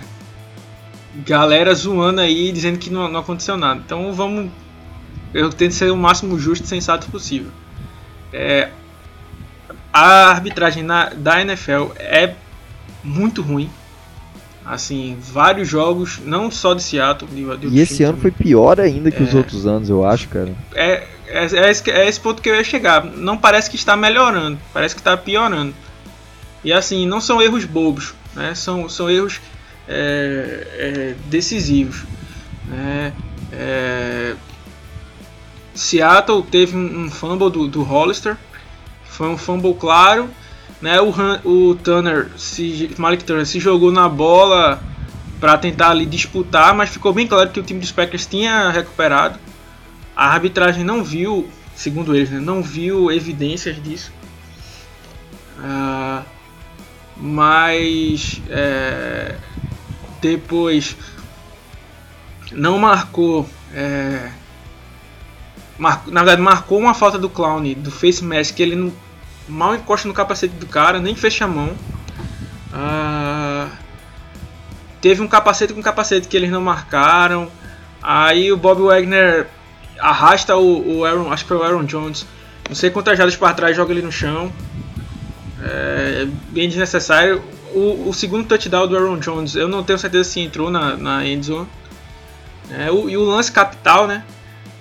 galera 1.15 1.75
zoando 1.75 2.21
aí, 2.21 2.51
dizendo 2.53 2.79
que 2.79 2.91
não, 2.91 3.09
não 3.09 3.21
aconteceu 3.21 3.57
nada. 3.57 3.81
Então 3.85 4.13
vamos. 4.13 4.51
Eu 5.35 5.51
tento 5.51 5.75
ser 5.75 5.91
o 5.91 5.97
máximo 5.97 6.39
justo 6.39 6.65
e 6.65 6.69
sensato 6.69 7.09
possível. 7.09 7.51
É, 8.33 8.71
a 9.93 10.31
arbitragem 10.31 10.83
na, 10.83 11.11
da 11.11 11.41
NFL 11.41 11.93
é 11.97 12.35
muito 13.03 13.43
ruim. 13.43 13.71
Assim, 14.73 15.19
vários 15.21 15.69
jogos, 15.69 16.19
não 16.25 16.51
só 16.51 16.73
de 16.73 16.83
Seattle. 16.83 17.31
De, 17.31 17.59
de 17.59 17.77
e 17.77 17.81
esse 17.81 18.03
ano 18.05 18.17
também. 18.17 18.33
foi 18.33 18.45
pior 18.45 18.81
ainda 18.81 19.11
que 19.11 19.23
é, 19.23 19.23
os 19.23 19.35
outros 19.35 19.67
anos, 19.67 19.91
eu 19.91 20.03
acho, 20.03 20.29
cara. 20.29 20.51
É, 20.75 21.07
é, 21.27 21.45
é, 21.45 21.71
esse, 21.71 21.91
é 21.91 22.09
esse 22.09 22.19
ponto 22.19 22.41
que 22.41 22.49
eu 22.49 22.55
ia 22.55 22.65
chegar. 22.65 23.05
Não 23.05 23.37
parece 23.37 23.69
que 23.69 23.77
está 23.77 23.95
melhorando, 23.99 24.59
parece 24.73 24.95
que 24.95 25.03
está 25.03 25.15
piorando. 25.15 25.75
E 26.65 26.73
assim, 26.73 27.07
não 27.07 27.21
são 27.21 27.43
erros 27.43 27.67
bobos, 27.67 28.15
né? 28.35 28.55
são, 28.55 28.89
são 28.89 29.11
erros 29.11 29.43
é, 29.87 30.67
é, 30.79 31.15
decisivos. 31.27 32.05
Né? 32.67 33.13
É, 33.53 34.35
Seattle 35.75 36.43
teve 36.45 36.75
um, 36.75 37.05
um 37.05 37.11
fumble 37.11 37.51
do, 37.51 37.69
do 37.69 37.83
Hollister, 37.83 38.39
foi 39.05 39.29
um 39.29 39.37
fumble 39.37 39.75
claro 39.75 40.31
né, 40.83 41.01
o, 41.01 41.11
o 41.49 41.75
Turner, 41.77 42.29
se, 42.37 42.91
Malik 42.99 43.23
Turner 43.23 43.47
se 43.47 43.61
jogou 43.61 43.93
na 43.93 44.09
bola 44.09 44.83
para 45.39 45.57
tentar 45.57 45.91
ali 45.91 46.05
disputar, 46.05 46.75
mas 46.75 46.91
ficou 46.91 47.13
bem 47.13 47.27
claro 47.27 47.51
que 47.51 47.61
o 47.61 47.63
time 47.63 47.79
dos 47.79 47.93
Packers 47.93 48.27
tinha 48.27 48.69
recuperado. 48.71 49.39
A 50.15 50.27
arbitragem 50.27 50.83
não 50.83 51.05
viu, 51.05 51.49
segundo 51.75 52.15
eles, 52.15 52.31
né, 52.31 52.41
não 52.41 52.63
viu 52.63 53.13
evidências 53.13 53.81
disso. 53.81 54.13
Uh, 55.59 56.25
mas 57.17 58.43
é, 58.51 59.37
depois 60.21 60.97
não 62.51 62.79
marcou. 62.79 63.49
É, 63.73 64.31
mar, 65.79 66.03
na 66.09 66.25
verdade, 66.25 66.43
marcou 66.43 66.81
uma 66.81 66.95
falta 66.95 67.19
do 67.19 67.29
Clown, 67.29 67.75
do 67.75 67.91
face 67.93 68.25
mask, 68.25 68.57
que 68.57 68.63
ele 68.63 68.75
não 68.75 68.93
mal 69.49 69.75
encosta 69.75 70.09
no 70.09 70.15
capacete 70.15 70.55
do 70.55 70.67
cara, 70.67 70.99
nem 70.99 71.15
fecha 71.15 71.45
a 71.45 71.49
mão. 71.49 71.73
Ah, 72.73 73.69
teve 75.01 75.21
um 75.21 75.29
capacete 75.29 75.73
com 75.73 75.83
capacete 75.83 76.29
que 76.29 76.37
eles 76.37 76.51
não 76.51 76.61
marcaram. 76.61 77.51
Aí 78.03 78.51
o 78.53 78.57
Bob 78.57 78.83
Wagner 78.83 79.49
arrasta 79.99 80.57
o, 80.57 80.99
o 80.99 81.05
Aaron, 81.05 81.33
acho 81.33 81.45
que 81.45 81.49
foi 81.49 81.57
o 81.57 81.63
Aaron 81.63 81.85
Jones, 81.85 82.27
não 82.69 82.75
sei 82.75 82.91
quantas 82.91 83.17
jardas 83.17 83.37
para 83.37 83.55
trás, 83.55 83.77
joga 83.77 83.93
ele 83.93 84.03
no 84.03 84.11
chão. 84.11 84.53
É 85.63 86.27
bem 86.49 86.69
desnecessário. 86.69 87.43
O, 87.73 88.09
o, 88.09 88.13
segundo 88.13 88.47
touchdown 88.47 88.87
do 88.87 88.97
Aaron 88.97 89.19
Jones, 89.19 89.55
eu 89.55 89.69
não 89.69 89.83
tenho 89.83 89.99
certeza 89.99 90.29
se 90.29 90.41
entrou 90.41 90.71
na, 90.71 90.97
na 90.97 91.27
endzone. 91.27 91.69
É, 92.71 92.91
o, 92.91 93.09
e 93.09 93.17
o 93.17 93.23
lance 93.23 93.51
capital, 93.51 94.07
né? 94.07 94.25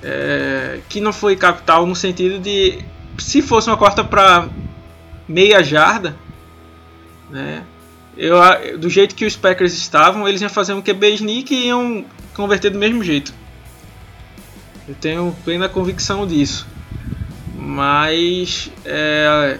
É, 0.03 0.79
que 0.89 0.99
não 0.99 1.13
foi 1.13 1.35
capital 1.35 1.85
no 1.85 1.95
sentido 1.95 2.39
de 2.39 2.83
se 3.23 3.41
fosse 3.41 3.69
uma 3.69 3.77
quarta 3.77 4.03
para 4.03 4.47
meia 5.27 5.63
jarda, 5.63 6.15
né? 7.29 7.63
Eu, 8.17 8.37
do 8.77 8.89
jeito 8.89 9.15
que 9.15 9.25
os 9.25 9.35
Packers 9.35 9.73
estavam, 9.73 10.27
eles 10.27 10.41
iam 10.41 10.49
fazer 10.49 10.73
um 10.73 10.81
QB 10.81 11.15
sneak 11.15 11.53
e 11.53 11.67
iam 11.67 12.05
converter 12.33 12.69
do 12.69 12.77
mesmo 12.77 13.03
jeito. 13.03 13.33
Eu 14.87 14.95
tenho 14.95 15.35
plena 15.45 15.69
convicção 15.69 16.27
disso. 16.27 16.67
Mas 17.55 18.69
é, 18.83 19.57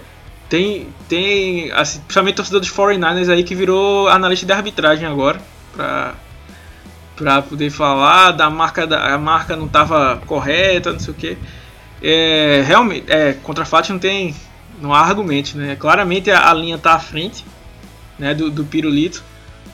tem, 0.50 0.88
tem 1.08 1.72
assim, 1.72 2.00
principalmente 2.02 2.36
torcedor 2.36 2.60
dos 2.60 2.72
49ers 2.72 3.30
aí 3.30 3.44
que 3.44 3.56
virou 3.56 4.10
analista 4.10 4.46
de 4.46 4.52
arbitragem 4.52 5.08
agora. 5.08 5.40
Pra, 5.74 6.16
pra 7.16 7.42
poder 7.42 7.70
falar 7.70 8.32
da 8.32 8.50
marca 8.50 8.86
da 8.86 9.14
a 9.14 9.18
marca 9.18 9.56
não 9.56 9.68
estava 9.68 10.22
correta, 10.26 10.92
não 10.92 11.00
sei 11.00 11.14
o 11.14 11.18
que. 11.18 11.38
É, 12.02 12.64
realmente, 12.66 13.12
é, 13.12 13.34
contra 13.34 13.66
fatos 13.66 13.90
não 13.90 14.00
tem. 14.00 14.36
Não 14.82 14.94
há 14.94 15.02
argumento, 15.02 15.58
né? 15.58 15.76
Claramente 15.76 16.32
a, 16.32 16.50
a 16.50 16.54
linha 16.54 16.76
está 16.76 16.94
à 16.94 17.00
frente 17.00 17.46
né, 18.18 18.34
do, 18.34 18.50
do 18.50 18.64
Pirulito, 18.64 19.24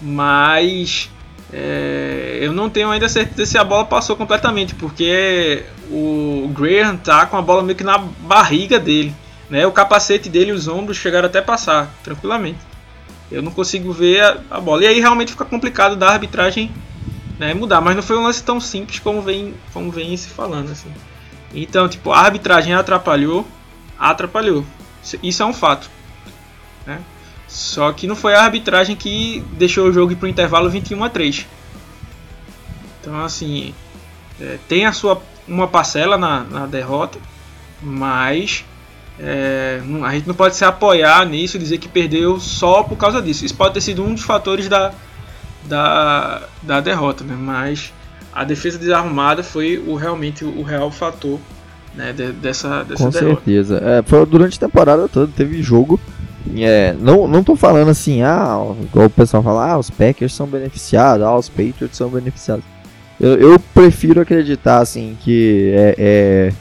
mas 0.02 1.10
é, 1.52 2.40
eu 2.42 2.52
não 2.52 2.70
tenho 2.70 2.90
ainda 2.90 3.08
certeza 3.08 3.52
se 3.52 3.58
a 3.58 3.64
bola 3.64 3.86
passou 3.86 4.16
completamente, 4.16 4.76
porque 4.76 5.64
o 5.90 6.52
Graham 6.54 6.98
tá 6.98 7.26
com 7.26 7.38
a 7.38 7.42
bola 7.42 7.64
meio 7.64 7.78
que 7.78 7.84
na 7.84 7.98
barriga 7.98 8.80
dele. 8.80 9.16
Né? 9.50 9.66
O 9.66 9.72
capacete 9.72 10.30
dele 10.30 10.52
e 10.52 10.54
os 10.54 10.68
ombros 10.68 10.98
chegaram 10.98 11.28
até 11.28 11.42
passar 11.42 11.90
tranquilamente. 12.04 12.60
Eu 13.32 13.42
não 13.42 13.52
consigo 13.52 13.94
ver 13.94 14.22
a, 14.22 14.38
a 14.52 14.60
bola. 14.60 14.84
E 14.84 14.88
aí 14.88 15.00
realmente 15.00 15.32
fica 15.32 15.46
complicado 15.46 15.96
da 15.96 16.10
arbitragem 16.10 16.72
né, 17.40 17.54
mudar. 17.54 17.80
Mas 17.80 17.96
não 17.96 18.04
foi 18.04 18.18
um 18.18 18.24
lance 18.24 18.44
tão 18.44 18.60
simples 18.60 19.00
como 19.00 19.22
vem, 19.22 19.54
como 19.74 19.90
vem 19.90 20.16
se 20.18 20.30
falando. 20.30 20.72
Assim. 20.72 20.92
Então, 21.54 21.88
tipo, 21.88 22.12
a 22.12 22.20
arbitragem 22.20 22.74
atrapalhou, 22.74 23.48
atrapalhou. 23.98 24.66
Isso 25.24 25.44
é 25.44 25.46
um 25.46 25.54
fato. 25.54 25.90
Né? 26.86 27.00
Só 27.48 27.92
que 27.94 28.08
não 28.08 28.16
foi 28.16 28.34
a 28.34 28.44
arbitragem 28.44 28.96
que 28.96 29.44
deixou 29.54 29.88
o 29.88 29.94
jogo 29.94 30.12
ir 30.12 30.16
para 30.16 30.26
o 30.26 30.30
intervalo 30.30 30.70
21 30.70 31.04
a 31.04 31.10
3. 31.10 31.48
Então, 33.00 33.24
assim, 33.24 33.74
é, 34.40 34.58
tem 34.68 34.86
a 34.86 34.92
sua 34.92 35.22
uma 35.48 35.68
parcela 35.68 36.18
na, 36.18 36.44
na 36.44 36.66
derrota, 36.66 37.18
mas 37.82 38.66
é, 39.18 39.82
a 40.04 40.12
gente 40.14 40.28
não 40.28 40.36
pode 40.36 40.56
se 40.56 40.66
apoiar 40.66 41.26
nisso 41.26 41.58
e 41.58 41.60
dizer 41.60 41.78
que 41.78 41.88
perdeu 41.88 42.40
só 42.40 42.84
por 42.84 42.98
causa 42.98 43.22
disso. 43.22 43.46
Isso 43.46 43.56
pode 43.56 43.74
ter 43.74 43.82
sido 43.82 44.04
um 44.04 44.14
dos 44.14 44.24
fatores 44.24 44.68
da, 44.68 44.94
da, 45.64 46.44
da 46.62 46.82
derrota, 46.82 47.24
né? 47.24 47.36
mas 47.38 47.94
a 48.38 48.44
defesa 48.44 48.78
desarrumada 48.78 49.42
foi 49.42 49.84
o, 49.86 49.96
realmente 49.96 50.46
o 50.46 50.62
real 50.62 50.92
fator 50.92 51.40
né, 51.96 52.14
de, 52.14 52.32
dessa, 52.34 52.84
dessa 52.84 53.04
Com 53.04 53.10
derrota. 53.10 53.36
certeza. 53.36 53.82
É, 53.84 54.04
foi 54.04 54.24
durante 54.28 54.58
a 54.58 54.68
temporada 54.68 55.08
toda, 55.08 55.32
teve 55.36 55.62
jogo 55.64 56.00
é, 56.56 56.96
não, 57.00 57.28
não 57.28 57.44
tô 57.44 57.56
falando 57.56 57.90
assim, 57.90 58.22
ah, 58.22 58.74
igual 58.82 59.08
o 59.08 59.10
pessoal 59.10 59.44
fala, 59.44 59.72
ah, 59.72 59.78
os 59.78 59.90
Packers 59.90 60.34
são 60.34 60.48
beneficiados, 60.48 61.26
ah, 61.26 61.36
os 61.36 61.50
Patriots 61.50 61.98
são 61.98 62.10
beneficiados. 62.10 62.64
Eu, 63.20 63.36
eu 63.36 63.60
prefiro 63.74 64.22
acreditar 64.22 64.80
assim 64.80 65.18
que 65.20 65.74
é, 65.76 65.96
é 65.98 66.54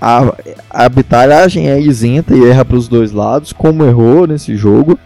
a, 0.00 0.22
a 0.70 0.86
é 0.86 1.80
isenta 1.80 2.34
e 2.36 2.48
erra 2.48 2.64
para 2.64 2.76
os 2.76 2.86
dois 2.86 3.10
lados, 3.10 3.52
como 3.52 3.84
errou 3.84 4.26
nesse 4.26 4.56
jogo. 4.56 4.98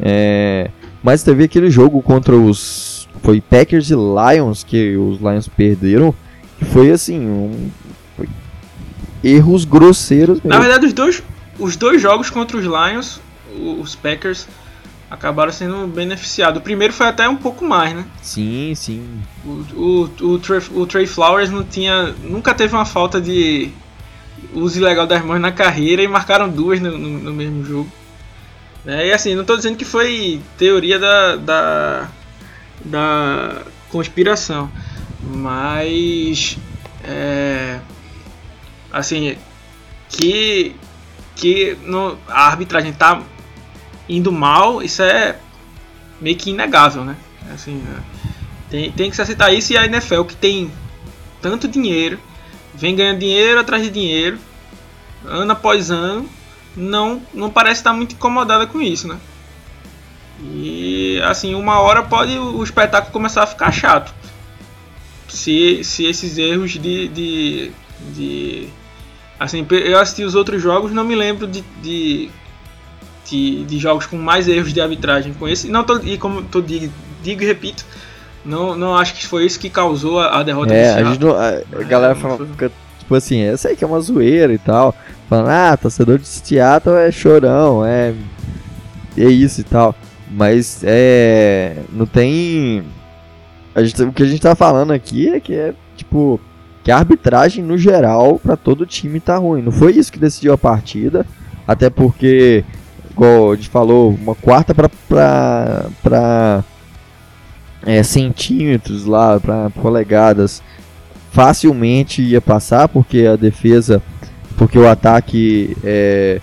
É, 0.00 0.70
mas 1.02 1.22
teve 1.22 1.44
aquele 1.44 1.70
jogo 1.70 2.02
contra 2.02 2.34
os 2.34 2.93
foi 3.22 3.40
Packers 3.40 3.90
e 3.90 3.94
Lions 3.94 4.64
que 4.64 4.96
os 4.96 5.18
Lions 5.18 5.48
perderam, 5.48 6.14
que 6.58 6.64
foi 6.64 6.90
assim 6.90 7.20
um, 7.20 7.70
foi 8.16 8.28
erros 9.22 9.64
grosseiros. 9.64 10.36
Mesmo. 10.36 10.50
Na 10.50 10.58
verdade, 10.58 10.86
os 10.86 10.92
dois 10.92 11.22
os 11.58 11.76
dois 11.76 12.00
jogos 12.00 12.30
contra 12.30 12.56
os 12.56 12.64
Lions, 12.64 13.20
os 13.80 13.94
Packers 13.94 14.46
acabaram 15.10 15.52
sendo 15.52 15.86
beneficiados. 15.86 16.60
O 16.60 16.62
primeiro 16.62 16.92
foi 16.92 17.06
até 17.06 17.28
um 17.28 17.36
pouco 17.36 17.64
mais, 17.64 17.94
né? 17.94 18.04
Sim, 18.20 18.74
sim. 18.74 19.22
O, 19.44 19.64
o, 19.76 20.02
o, 20.32 20.38
Trey, 20.38 20.60
o 20.72 20.86
Trey 20.86 21.06
Flowers 21.06 21.50
não 21.50 21.62
tinha, 21.62 22.14
nunca 22.22 22.52
teve 22.54 22.74
uma 22.74 22.84
falta 22.84 23.20
de 23.20 23.70
uso 24.52 24.78
ilegal 24.78 25.06
das 25.06 25.24
mãos 25.24 25.40
na 25.40 25.52
carreira 25.52 26.02
e 26.02 26.08
marcaram 26.08 26.48
duas 26.48 26.80
no, 26.80 26.98
no, 26.98 27.08
no 27.18 27.32
mesmo 27.32 27.64
jogo. 27.64 27.90
É, 28.86 29.08
e 29.08 29.12
assim, 29.12 29.34
não 29.34 29.42
estou 29.42 29.56
dizendo 29.56 29.76
que 29.76 29.84
foi 29.84 30.40
teoria 30.58 30.98
da, 30.98 31.36
da, 31.36 32.08
da 32.84 33.62
conspiração, 33.88 34.70
mas 35.22 36.58
é, 37.02 37.80
assim 38.92 39.36
que 40.08 40.76
que 41.36 41.76
no, 41.82 42.16
a 42.28 42.46
arbitragem 42.46 42.92
tá 42.92 43.20
indo 44.08 44.30
mal, 44.30 44.82
isso 44.82 45.02
é 45.02 45.36
meio 46.20 46.36
que 46.36 46.50
inegável, 46.50 47.04
né? 47.04 47.16
Assim, 47.52 47.82
é, 47.88 48.00
tem, 48.70 48.92
tem 48.92 49.10
que 49.10 49.16
se 49.16 49.22
aceitar 49.22 49.52
isso 49.52 49.72
e 49.72 49.76
a 49.76 49.84
NFL 49.84 50.22
que 50.22 50.36
tem 50.36 50.70
tanto 51.42 51.66
dinheiro, 51.66 52.18
vem 52.74 52.94
ganhando 52.94 53.18
dinheiro 53.18 53.58
atrás 53.60 53.82
de 53.82 53.90
dinheiro, 53.90 54.38
ano 55.24 55.52
após 55.52 55.90
ano, 55.90 56.28
não, 56.76 57.22
não 57.32 57.50
parece 57.50 57.80
estar 57.80 57.92
muito 57.92 58.14
incomodada 58.14 58.66
com 58.66 58.80
isso, 58.80 59.08
né? 59.08 59.18
E 60.40 61.20
assim, 61.24 61.54
uma 61.54 61.80
hora 61.80 62.02
pode 62.02 62.36
o 62.36 62.62
espetáculo 62.62 63.12
começar 63.12 63.42
a 63.42 63.46
ficar 63.46 63.72
chato. 63.72 64.12
Se, 65.28 65.82
se 65.82 66.04
esses 66.04 66.38
erros 66.38 66.72
de, 66.72 67.08
de, 67.08 67.72
de 68.14 68.68
Assim, 69.38 69.66
eu 69.70 69.98
assisti 69.98 70.22
os 70.22 70.34
outros 70.34 70.62
jogos, 70.62 70.92
não 70.92 71.04
me 71.04 71.14
lembro 71.14 71.46
de, 71.46 71.64
de, 71.82 72.30
de, 73.28 73.64
de 73.64 73.78
jogos 73.78 74.06
com 74.06 74.16
mais 74.16 74.46
erros 74.46 74.72
de 74.72 74.80
arbitragem 74.80 75.34
com 75.34 75.48
esse. 75.48 75.68
Não 75.68 75.82
tô, 75.82 75.98
e 75.98 76.16
como 76.16 76.42
tô, 76.42 76.60
digo, 76.60 76.92
digo 77.22 77.42
e 77.42 77.46
repito, 77.46 77.84
não, 78.44 78.76
não 78.76 78.96
acho 78.96 79.14
que 79.14 79.26
foi 79.26 79.44
isso 79.44 79.58
que 79.58 79.68
causou 79.68 80.20
a, 80.20 80.38
a 80.38 80.42
derrota 80.42 80.72
é, 80.72 80.94
a, 80.94 81.04
gente 81.04 81.20
não, 81.20 81.34
a, 81.34 81.48
a 81.48 81.82
galera 81.82 82.14
fala, 82.14 82.46
fica, 82.46 82.70
tipo 82.98 83.14
assim, 83.14 83.38
eu 83.38 83.58
sei 83.58 83.74
que 83.74 83.82
é 83.82 83.86
uma 83.86 84.00
zoeira 84.00 84.52
e 84.52 84.58
tal. 84.58 84.94
Falando, 85.28 85.48
ah, 85.48 85.76
torcedor 85.76 86.18
de 86.18 86.28
Seattle 86.28 86.96
é 86.96 87.10
chorão, 87.10 87.84
é. 87.84 88.14
É 89.16 89.26
isso 89.26 89.60
e 89.60 89.64
tal. 89.64 89.94
Mas 90.34 90.82
é. 90.82 91.76
Não 91.92 92.06
tem. 92.06 92.82
Gente, 93.76 94.02
o 94.02 94.12
que 94.12 94.22
a 94.22 94.26
gente 94.26 94.40
tá 94.40 94.54
falando 94.54 94.92
aqui 94.92 95.28
é 95.28 95.40
que 95.40 95.54
é, 95.54 95.74
tipo 95.96 96.40
que 96.84 96.90
a 96.90 96.98
arbitragem 96.98 97.64
no 97.64 97.78
geral 97.78 98.38
para 98.38 98.56
todo 98.56 98.84
time 98.84 99.18
tá 99.18 99.38
ruim. 99.38 99.62
Não 99.62 99.72
foi 99.72 99.92
isso 99.92 100.12
que 100.12 100.18
decidiu 100.18 100.52
a 100.52 100.58
partida, 100.58 101.26
até 101.66 101.88
porque, 101.88 102.62
igual 103.10 103.52
a 103.52 103.56
gente 103.56 103.70
falou, 103.70 104.10
uma 104.10 104.34
quarta 104.34 104.74
para 104.74 106.62
é, 107.86 108.02
centímetros 108.02 109.06
lá, 109.06 109.40
para 109.40 109.70
polegadas, 109.70 110.62
facilmente 111.32 112.20
ia 112.20 112.40
passar, 112.40 112.86
porque 112.86 113.26
a 113.26 113.34
defesa, 113.34 114.02
porque 114.58 114.78
o 114.78 114.86
ataque 114.86 115.74
é, 115.82 116.38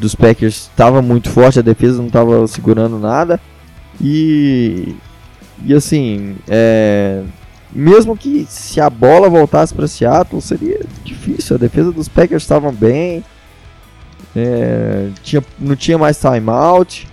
dos 0.00 0.14
Packers 0.14 0.68
estava 0.70 1.00
muito 1.00 1.30
forte, 1.30 1.58
a 1.58 1.62
defesa 1.62 1.98
não 1.98 2.08
estava 2.08 2.46
segurando 2.46 2.98
nada. 2.98 3.40
E, 4.00 4.94
e 5.64 5.74
assim, 5.74 6.36
é, 6.46 7.22
mesmo 7.72 8.16
que 8.16 8.46
se 8.48 8.80
a 8.80 8.88
bola 8.88 9.28
voltasse 9.28 9.74
para 9.74 9.86
Seattle, 9.86 10.40
seria 10.40 10.80
difícil. 11.04 11.56
A 11.56 11.58
defesa 11.58 11.92
dos 11.92 12.08
Packers 12.08 12.42
estavam 12.42 12.72
bem. 12.72 13.24
É, 14.34 15.10
tinha, 15.22 15.42
não 15.58 15.76
tinha 15.76 15.98
mais 15.98 16.18
timeout. 16.18 17.08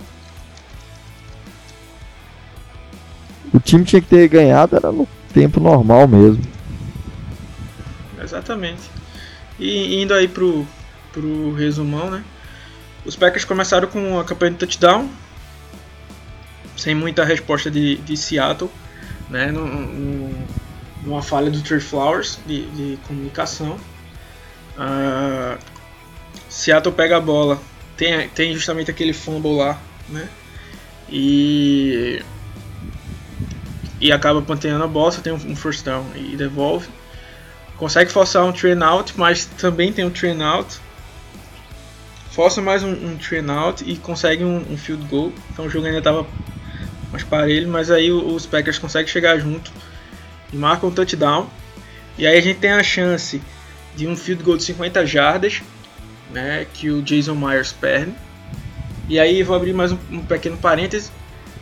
O 3.52 3.60
time 3.60 3.84
tinha 3.84 4.02
que 4.02 4.08
ter 4.08 4.28
ganhado 4.28 4.76
era 4.76 4.90
no 4.90 5.06
tempo 5.32 5.60
normal 5.60 6.08
mesmo. 6.08 6.42
Exatamente. 8.22 8.90
E 9.58 10.02
indo 10.02 10.12
aí 10.12 10.26
pro, 10.26 10.66
pro 11.12 11.52
resumão, 11.54 12.10
né? 12.10 12.24
Os 13.04 13.16
Packers 13.16 13.44
começaram 13.44 13.88
com 13.88 14.18
a 14.18 14.24
campanha 14.24 14.52
de 14.52 14.58
touchdown, 14.58 15.10
sem 16.76 16.94
muita 16.94 17.24
resposta 17.24 17.70
de, 17.70 17.96
de 17.96 18.16
Seattle 18.16 18.70
né, 19.28 19.50
numa 21.02 21.22
falha 21.22 21.50
do 21.50 21.60
Trey 21.62 21.80
Flowers 21.80 22.38
de, 22.46 22.66
de 22.70 22.98
comunicação. 23.06 23.78
Uh, 24.76 25.58
Seattle 26.48 26.94
pega 26.94 27.16
a 27.16 27.20
bola, 27.20 27.60
tem, 27.96 28.28
tem 28.28 28.54
justamente 28.54 28.90
aquele 28.90 29.12
fumble 29.12 29.56
lá, 29.56 29.78
né? 30.08 30.28
E 31.08 32.22
e 34.00 34.12
acaba 34.12 34.42
panteando 34.42 34.84
a 34.84 34.86
bola, 34.86 35.12
tem 35.12 35.32
um, 35.32 35.36
um 35.36 35.56
first 35.56 35.84
down 35.84 36.04
e 36.14 36.36
devolve. 36.36 36.88
Consegue 37.76 38.10
forçar 38.10 38.44
um 38.44 38.52
train 38.52 38.82
out, 38.82 39.14
mas 39.16 39.46
também 39.46 39.92
tem 39.92 40.04
um 40.04 40.10
train 40.10 40.42
out. 40.42 40.78
Força 42.34 42.60
mais 42.60 42.82
um, 42.82 42.90
um 42.90 43.16
train 43.16 43.48
out 43.48 43.84
e 43.88 43.96
consegue 43.96 44.42
um, 44.42 44.56
um, 44.68 44.76
field 44.76 45.06
goal. 45.06 45.32
Então 45.52 45.66
o 45.66 45.70
jogo 45.70 45.86
ainda 45.86 45.98
estava 45.98 46.26
mais 47.12 47.22
parelho, 47.22 47.68
mas 47.68 47.92
aí 47.92 48.10
os 48.10 48.44
Packers 48.44 48.76
conseguem 48.76 49.06
chegar 49.06 49.38
junto 49.38 49.70
e 50.52 50.56
marcam 50.56 50.88
um 50.88 50.92
touchdown. 50.92 51.48
E 52.18 52.26
aí 52.26 52.36
a 52.36 52.40
gente 52.40 52.58
tem 52.58 52.72
a 52.72 52.82
chance 52.82 53.40
de 53.94 54.08
um 54.08 54.16
field 54.16 54.42
goal 54.42 54.56
de 54.56 54.64
50 54.64 55.06
jardas, 55.06 55.62
né, 56.32 56.66
que 56.74 56.90
o 56.90 57.00
Jason 57.02 57.36
Myers 57.36 57.72
perde. 57.72 58.12
E 59.08 59.20
aí 59.20 59.44
vou 59.44 59.54
abrir 59.54 59.72
mais 59.72 59.92
um, 59.92 59.98
um 60.10 60.26
pequeno 60.26 60.56
parêntese. 60.56 61.12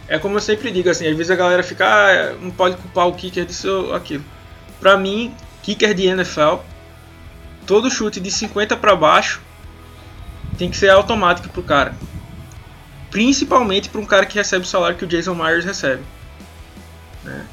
É 0.09 0.19
como 0.19 0.37
eu 0.37 0.41
sempre 0.41 0.71
digo, 0.71 0.88
assim, 0.88 1.07
às 1.07 1.14
vezes 1.14 1.31
a 1.31 1.37
galera 1.37 1.62
fica, 1.62 1.85
ah, 1.87 2.35
não 2.41 2.50
pode 2.50 2.76
culpar 2.76 3.07
o 3.09 3.12
kicker 3.12 3.45
disso 3.45 3.69
ou 3.69 3.95
aquilo. 3.95 4.25
Pra 4.81 4.97
mim, 4.97 5.35
kicker 5.62 5.93
de 5.93 6.07
NFL, 6.07 6.57
todo 7.67 7.91
chute 7.91 8.21
de 8.21 8.31
50 8.31 8.75
para 8.79 8.97
baixo 8.97 9.43
tem 10.59 10.71
que 10.71 10.77
ser 10.77 10.91
automático 10.91 11.49
pro 11.49 11.63
cara. 11.63 11.95
Principalmente 13.11 13.89
para 13.89 14.01
um 14.01 14.07
cara 14.07 14.27
que 14.27 14.37
recebe 14.37 14.65
o 14.65 14.69
salário 14.69 14.97
que 14.97 15.05
o 15.05 15.09
Jason 15.09 15.35
Myers 15.35 15.65
recebe. 15.65 16.03
Né? 17.25 17.47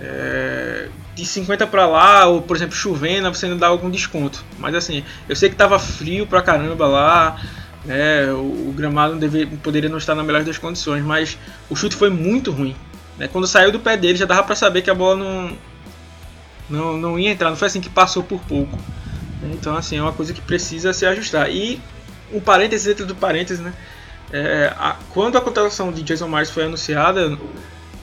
É, 0.00 0.88
de 1.14 1.26
50 1.26 1.66
para 1.66 1.86
lá, 1.86 2.26
ou 2.26 2.42
por 2.42 2.56
exemplo, 2.56 2.74
chovendo, 2.74 3.32
você 3.32 3.46
ainda 3.46 3.58
dá 3.58 3.68
algum 3.68 3.90
desconto. 3.90 4.44
Mas 4.58 4.74
assim, 4.74 5.04
eu 5.28 5.36
sei 5.36 5.50
que 5.50 5.56
tava 5.56 5.78
frio 5.78 6.26
pra 6.26 6.42
caramba 6.42 6.86
lá, 6.86 7.40
né? 7.84 8.26
o, 8.32 8.68
o, 8.68 8.74
gramado 8.76 9.16
deve, 9.16 9.46
poderia 9.46 9.90
não 9.90 9.98
estar 9.98 10.14
na 10.14 10.22
melhor 10.22 10.44
das 10.44 10.58
condições, 10.58 11.02
mas 11.04 11.38
o 11.68 11.76
chute 11.76 11.96
foi 11.96 12.10
muito 12.10 12.50
ruim. 12.50 12.76
Né? 13.18 13.28
Quando 13.28 13.46
saiu 13.46 13.70
do 13.70 13.80
pé 13.80 13.96
dele, 13.96 14.16
já 14.16 14.26
dava 14.26 14.42
para 14.42 14.56
saber 14.56 14.82
que 14.82 14.90
a 14.90 14.94
bola 14.94 15.16
não, 15.16 15.58
não, 16.68 16.96
não 16.96 17.18
ia 17.18 17.30
entrar, 17.30 17.50
não 17.50 17.56
foi 17.56 17.68
assim 17.68 17.80
que 17.80 17.90
passou 17.90 18.22
por 18.22 18.40
pouco. 18.40 18.78
Então, 19.52 19.76
assim, 19.76 19.98
é 19.98 20.02
uma 20.02 20.12
coisa 20.12 20.32
que 20.32 20.40
precisa 20.40 20.92
se 20.92 21.04
ajustar. 21.04 21.50
E 21.50 21.80
um 22.32 22.40
parênteses 22.40 22.86
dentro 22.86 23.06
do 23.06 23.14
parênteses, 23.14 23.62
né? 23.62 23.72
É, 24.32 24.72
a, 24.78 24.96
quando 25.10 25.36
a 25.36 25.40
contratação 25.40 25.92
de 25.92 26.02
Jason 26.02 26.28
Myers 26.28 26.50
foi 26.50 26.64
anunciada, 26.64 27.38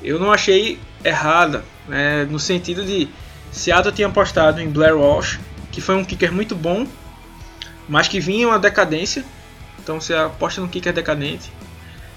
eu 0.03 0.19
não 0.19 0.31
achei 0.31 0.79
errada, 1.03 1.63
né? 1.88 2.25
No 2.25 2.39
sentido 2.39 2.86
de 2.86 3.09
Seattle 3.51 3.93
tinha 3.93 4.07
apostado 4.07 4.62
em 4.62 4.69
Blair 4.69 4.95
Walsh, 4.95 5.39
que 5.71 5.81
foi 5.81 5.95
um 5.95 6.05
kicker 6.05 6.31
muito 6.31 6.55
bom, 6.55 6.88
mas 7.88 8.07
que 8.07 8.19
vinha 8.19 8.48
uma 8.48 8.59
decadência. 8.59 9.25
Então 9.81 10.00
você 10.00 10.13
aposta 10.13 10.62
no 10.62 10.67
kicker 10.67 10.93
decadente. 10.93 11.51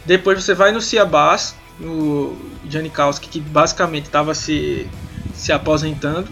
Depois 0.04 0.42
você 0.42 0.54
vai 0.54 0.72
no 0.72 0.80
Ciabas, 0.80 1.54
no 1.78 2.36
Janikowski, 2.68 3.28
que 3.28 3.40
basicamente 3.40 4.06
estava 4.06 4.34
se, 4.34 4.86
se 5.32 5.52
aposentando 5.52 6.28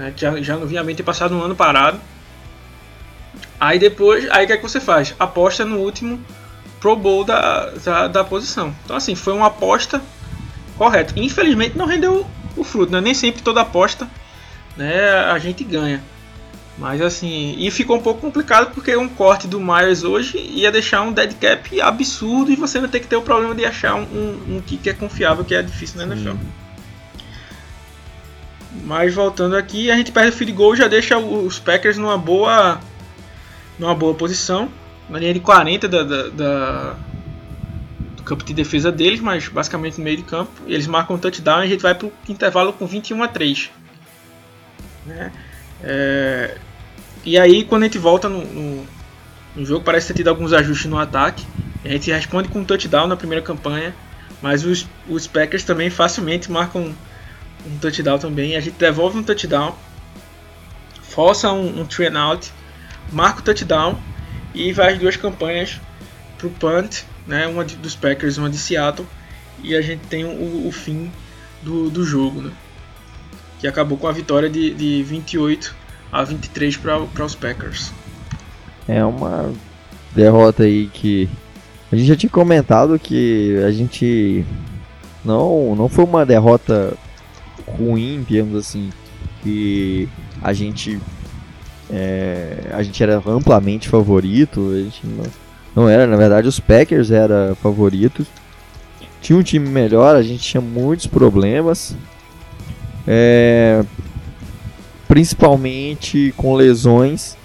né, 0.00 0.14
já, 0.16 0.40
já 0.40 0.56
não 0.56 0.66
vinha 0.66 0.82
bem 0.82 0.94
ter 0.94 1.02
passado 1.02 1.34
um 1.34 1.42
ano 1.42 1.54
parado. 1.54 2.00
Aí 3.60 3.78
depois, 3.78 4.26
aí 4.30 4.44
o 4.44 4.46
que, 4.46 4.54
é 4.54 4.56
que 4.56 4.62
você 4.62 4.80
faz? 4.80 5.14
Aposta 5.18 5.66
no 5.66 5.76
último 5.76 6.18
Pro 6.80 6.96
Bowl 6.96 7.24
da, 7.24 7.66
da, 7.84 8.08
da, 8.08 8.24
posição. 8.24 8.74
Então 8.84 8.96
assim, 8.96 9.14
foi 9.14 9.34
uma 9.34 9.48
aposta 9.48 10.02
correta. 10.78 11.12
Infelizmente 11.16 11.76
não 11.76 11.84
rendeu 11.84 12.26
o 12.56 12.64
fruto, 12.64 12.90
né? 12.90 13.02
Nem 13.02 13.12
sempre 13.12 13.42
toda 13.42 13.60
aposta 13.60 14.08
né, 14.76 15.10
a 15.10 15.38
gente 15.38 15.62
ganha. 15.62 16.02
Mas 16.78 17.02
assim, 17.02 17.54
e 17.58 17.70
ficou 17.70 17.98
um 17.98 18.00
pouco 18.00 18.22
complicado 18.22 18.72
porque 18.72 18.96
um 18.96 19.08
corte 19.08 19.46
do 19.46 19.60
Myers 19.60 20.02
hoje 20.02 20.38
ia 20.38 20.72
deixar 20.72 21.02
um 21.02 21.12
dead 21.12 21.34
cap 21.34 21.78
absurdo 21.82 22.50
e 22.50 22.56
você 22.56 22.80
vai 22.80 22.88
ter 22.88 23.00
que 23.00 23.06
ter 23.06 23.16
o 23.16 23.22
problema 23.22 23.54
de 23.54 23.66
achar 23.66 23.94
um, 23.94 24.04
um, 24.04 24.56
um 24.56 24.60
kick 24.62 24.84
que 24.84 24.88
é 24.88 24.94
confiável, 24.94 25.44
que 25.44 25.54
é 25.54 25.62
difícil 25.62 25.98
na 25.98 26.14
NFL. 26.14 26.36
Mas 28.84 29.14
voltando 29.14 29.56
aqui, 29.56 29.90
a 29.90 29.96
gente 29.96 30.10
perde 30.10 30.30
o 30.30 30.32
field 30.32 30.52
goal 30.54 30.74
já 30.74 30.88
deixa 30.88 31.18
os 31.18 31.58
Packers 31.58 31.98
numa 31.98 32.16
boa 32.16 32.80
numa 33.80 33.94
boa 33.94 34.14
posição, 34.14 34.68
na 35.08 35.18
linha 35.18 35.32
de 35.32 35.40
40 35.40 35.88
da, 35.88 36.02
da, 36.04 36.28
da 36.28 36.96
do 38.16 38.22
campo 38.22 38.44
de 38.44 38.52
defesa 38.52 38.92
deles, 38.92 39.18
mas 39.18 39.48
basicamente 39.48 39.96
no 39.98 40.04
meio 40.04 40.18
de 40.18 40.22
campo. 40.22 40.52
Eles 40.66 40.86
marcam 40.86 41.16
um 41.16 41.18
touchdown 41.18 41.62
e 41.62 41.64
a 41.64 41.68
gente 41.68 41.80
vai 41.80 41.94
para 41.94 42.06
o 42.06 42.12
intervalo 42.28 42.72
com 42.74 42.86
21 42.86 43.22
a 43.22 43.28
3. 43.28 43.70
Né? 45.06 45.32
É, 45.82 46.58
e 47.24 47.38
aí, 47.38 47.64
quando 47.64 47.82
a 47.82 47.86
gente 47.86 47.98
volta 47.98 48.28
no, 48.28 48.44
no, 48.44 48.86
no, 49.56 49.64
jogo, 49.64 49.82
parece 49.82 50.08
ter 50.08 50.14
tido 50.14 50.28
alguns 50.28 50.52
ajustes 50.52 50.88
no 50.90 50.98
ataque. 50.98 51.46
A 51.82 51.88
gente 51.88 52.10
responde 52.10 52.50
com 52.50 52.60
um 52.60 52.64
touchdown 52.64 53.06
na 53.06 53.16
primeira 53.16 53.42
campanha, 53.42 53.94
mas 54.42 54.64
os, 54.64 54.86
os 55.08 55.26
Packers 55.26 55.64
também 55.64 55.88
facilmente 55.88 56.52
marcam 56.52 56.94
um 57.66 57.78
touchdown 57.78 58.18
também. 58.18 58.56
A 58.56 58.60
gente 58.60 58.74
devolve 58.74 59.18
um 59.18 59.22
touchdown, 59.22 59.74
força 61.02 61.50
um, 61.50 61.80
um 61.80 61.86
three 61.86 62.06
and 62.06 62.20
out, 62.20 62.52
marca 63.12 63.40
o 63.40 63.42
touchdown 63.42 63.98
e 64.54 64.72
vai 64.72 64.92
as 64.92 64.98
duas 64.98 65.16
campanhas 65.16 65.80
pro 66.38 66.50
punt, 66.50 67.02
né? 67.26 67.46
Uma 67.46 67.64
de, 67.64 67.76
dos 67.76 67.94
Packers, 67.94 68.38
uma 68.38 68.50
de 68.50 68.58
Seattle, 68.58 69.06
e 69.62 69.74
a 69.76 69.82
gente 69.82 70.00
tem 70.06 70.24
o, 70.24 70.66
o 70.66 70.72
fim 70.72 71.10
do, 71.62 71.90
do 71.90 72.04
jogo, 72.04 72.42
né? 72.42 72.50
Que 73.58 73.66
acabou 73.66 73.98
com 73.98 74.08
a 74.08 74.12
vitória 74.12 74.48
de, 74.48 74.72
de 74.74 75.02
28 75.02 75.74
a 76.10 76.24
23 76.24 76.76
para 76.76 77.24
os 77.24 77.34
Packers. 77.34 77.92
É 78.88 79.04
uma 79.04 79.52
derrota 80.14 80.64
aí 80.64 80.88
que 80.92 81.28
a 81.92 81.96
gente 81.96 82.08
já 82.08 82.16
tinha 82.16 82.30
comentado 82.30 82.98
que 82.98 83.56
a 83.64 83.70
gente 83.70 84.44
não 85.24 85.74
não 85.76 85.88
foi 85.88 86.04
uma 86.04 86.24
derrota 86.24 86.96
ruim, 87.66 88.24
digamos 88.26 88.56
assim, 88.56 88.90
que 89.42 90.08
a 90.42 90.52
gente 90.52 90.98
é, 91.92 92.70
a 92.72 92.82
gente 92.82 93.02
era 93.02 93.22
amplamente 93.26 93.88
favorito, 93.88 94.72
a 94.72 94.78
gente 94.78 95.06
não, 95.06 95.24
não 95.74 95.88
era, 95.88 96.06
na 96.06 96.16
verdade 96.16 96.48
os 96.48 96.60
Packers 96.60 97.10
eram 97.10 97.54
favoritos. 97.56 98.26
Tinha 99.20 99.38
um 99.38 99.42
time 99.42 99.68
melhor, 99.68 100.16
a 100.16 100.22
gente 100.22 100.42
tinha 100.42 100.60
muitos 100.60 101.06
problemas. 101.06 101.94
É, 103.06 103.84
principalmente 105.08 106.32
com 106.36 106.54
lesões 106.54 107.36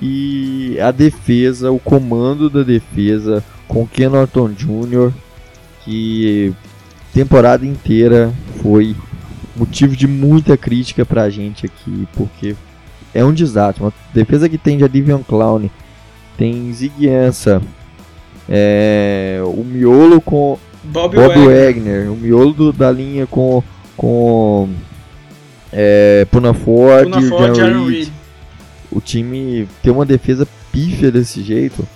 e 0.00 0.78
a 0.80 0.90
defesa, 0.90 1.70
o 1.70 1.78
comando 1.78 2.50
da 2.50 2.62
defesa 2.62 3.42
com 3.66 3.86
Ken 3.86 4.10
Norton 4.10 4.50
Jr., 4.50 5.12
que 5.84 6.52
temporada 7.12 7.64
inteira 7.64 8.32
foi 8.60 8.94
motivo 9.56 9.96
de 9.96 10.06
muita 10.06 10.56
crítica 10.56 11.04
pra 11.04 11.30
gente 11.30 11.66
aqui, 11.66 12.06
porque 12.14 12.54
é 13.14 13.24
um 13.24 13.32
desastre. 13.32 13.82
Uma 13.82 13.92
defesa 14.14 14.48
que 14.48 14.58
tem 14.58 14.76
de 14.76 14.88
Divion 14.88 15.22
Clown, 15.22 15.68
tem 16.36 16.72
Ziguiança, 16.72 17.62
é, 18.48 19.40
o 19.44 19.62
miolo 19.62 20.20
com 20.20 20.58
Bob, 20.84 21.16
Bob 21.16 21.28
Wagner. 21.28 21.66
Wagner. 21.66 22.12
o 22.12 22.16
miolo 22.16 22.52
do, 22.52 22.72
da 22.72 22.90
linha 22.90 23.26
com, 23.26 23.62
com 23.96 24.68
é, 25.72 26.26
Puna 26.30 26.54
Ford, 26.54 27.10
Puna 27.10 27.28
Ford 27.28 27.54
John 27.54 27.86
Reed. 27.86 28.08
O 28.90 29.00
time 29.00 29.68
tem 29.82 29.92
uma 29.92 30.06
defesa 30.06 30.48
pífia 30.72 31.10
desse 31.10 31.42
jeito. 31.42 31.86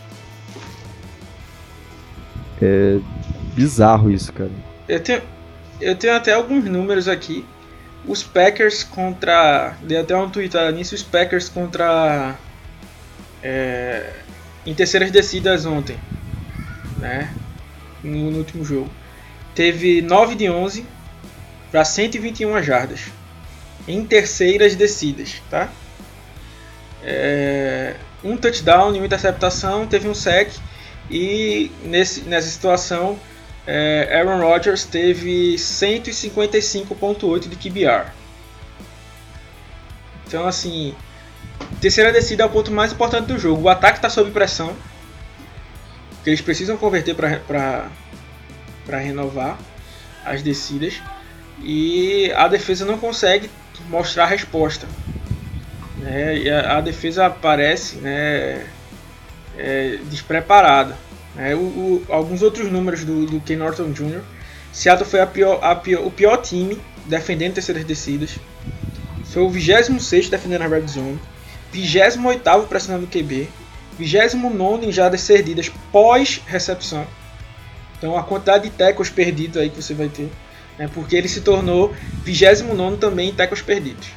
É 2.61 2.98
bizarro 3.55 4.11
isso, 4.11 4.33
cara. 4.33 4.51
Eu 4.88 5.01
tenho, 5.01 5.22
eu 5.81 5.96
tenho 5.96 6.14
até 6.14 6.35
alguns 6.35 6.64
números 6.64 7.09
aqui. 7.09 7.44
Os 8.07 8.23
Packers 8.23 8.83
contra. 8.83 9.77
Dei 9.83 9.99
até 9.99 10.17
um 10.17 10.29
tweetada 10.29 10.71
nisso. 10.73 10.95
Os 10.95 11.03
Packers 11.03 11.49
contra. 11.49 12.37
É, 13.43 14.12
em 14.67 14.75
terceiras 14.75 15.11
descidas 15.11 15.65
ontem. 15.65 15.99
Né? 16.99 17.33
No, 18.03 18.31
no, 18.31 18.38
último 18.38 18.65
jogo. 18.65 18.91
Teve 19.55 20.03
9 20.03 20.35
de 20.35 20.51
11 20.51 20.87
para 21.71 21.85
121 21.85 22.62
jardas. 22.62 23.07
Em 23.87 24.05
terceiras 24.05 24.75
descidas. 24.75 25.41
Tá? 25.49 25.71
É, 27.05 27.95
um 28.25 28.37
touchdown 28.37 28.91
uma 28.91 29.07
interceptação. 29.07 29.87
Teve 29.87 30.09
um 30.09 30.15
sec. 30.15 30.51
E 31.11 31.71
nesse, 31.85 32.23
nessa 32.23 32.49
situação 32.49 33.19
é, 33.66 34.09
Aaron 34.18 34.40
Rodgers 34.40 34.85
teve 34.85 35.55
155.8 35.57 37.48
de 37.48 37.57
QBR. 37.57 38.11
Então 40.27 40.46
assim, 40.46 40.94
terceira 41.81 42.12
descida 42.12 42.42
é 42.42 42.46
o 42.46 42.51
ponto 42.51 42.70
mais 42.70 42.92
importante 42.92 43.27
do 43.27 43.38
jogo. 43.38 43.62
O 43.62 43.68
ataque 43.68 43.98
está 43.98 44.09
sob 44.09 44.31
pressão, 44.31 44.75
que 46.22 46.31
eles 46.31 46.40
precisam 46.40 46.77
converter 46.77 47.14
para 47.14 47.90
renovar 48.98 49.59
as 50.25 50.42
descidas 50.42 51.01
e 51.61 52.33
a 52.37 52.48
defesa 52.48 52.85
não 52.85 52.98
consegue 52.98 53.51
mostrar 53.88 54.25
a 54.25 54.27
resposta. 54.27 54.87
Né? 55.98 56.38
E 56.38 56.51
a, 56.51 56.79
a 56.79 56.81
defesa 56.81 57.27
aparece 57.27 57.96
né, 57.96 58.66
é, 59.57 59.98
despreparada. 60.11 60.96
É, 61.37 61.55
o, 61.55 61.59
o, 61.59 62.07
alguns 62.09 62.42
outros 62.42 62.71
números 62.71 63.05
do, 63.05 63.27
do 63.27 63.40
Ken 63.40 63.57
Norton 63.57 63.90
Jr. 63.92 64.21
Seattle 64.73 65.09
foi 65.09 65.21
a 65.21 65.27
pior, 65.27 65.59
a 65.62 65.75
pior, 65.75 66.07
o 66.07 66.11
pior 66.11 66.37
time 66.38 66.79
defendendo 67.07 67.55
terceiras 67.55 67.85
descidas. 67.85 68.38
Foi 69.25 69.42
o 69.42 69.49
26 69.49 70.29
defendendo 70.29 70.62
a 70.62 70.66
red 70.68 70.87
zone. 70.87 71.18
28 71.73 72.68
pressionando 72.68 73.07
o 73.07 73.09
QB. 73.09 73.49
29 73.99 74.87
em 74.87 74.92
jardas 74.92 75.21
cedidas 75.21 75.71
pós-recepção. 75.90 77.07
Então 77.97 78.16
a 78.16 78.23
quantidade 78.23 78.64
de 78.64 78.71
tackles 78.71 79.11
perdidos 79.11 79.57
aí 79.57 79.71
que 79.71 79.83
você 79.83 79.95
vai 79.95 80.09
ter. 80.09 80.31
Né, 80.79 80.88
porque 80.92 81.14
ele 81.16 81.29
se 81.29 81.42
tornou 81.42 81.95
29 82.25 82.97
também 82.97 83.29
em 83.29 83.35
tackles 83.35 83.62
perdidos. 83.62 84.09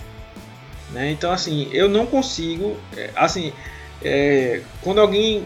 Né, 0.92 1.12
então 1.12 1.32
assim, 1.32 1.70
eu 1.72 1.88
não 1.88 2.06
consigo. 2.06 2.78
É, 2.96 3.10
assim, 3.16 3.54
é, 4.02 4.62
quando 4.82 5.00
alguém 5.00 5.46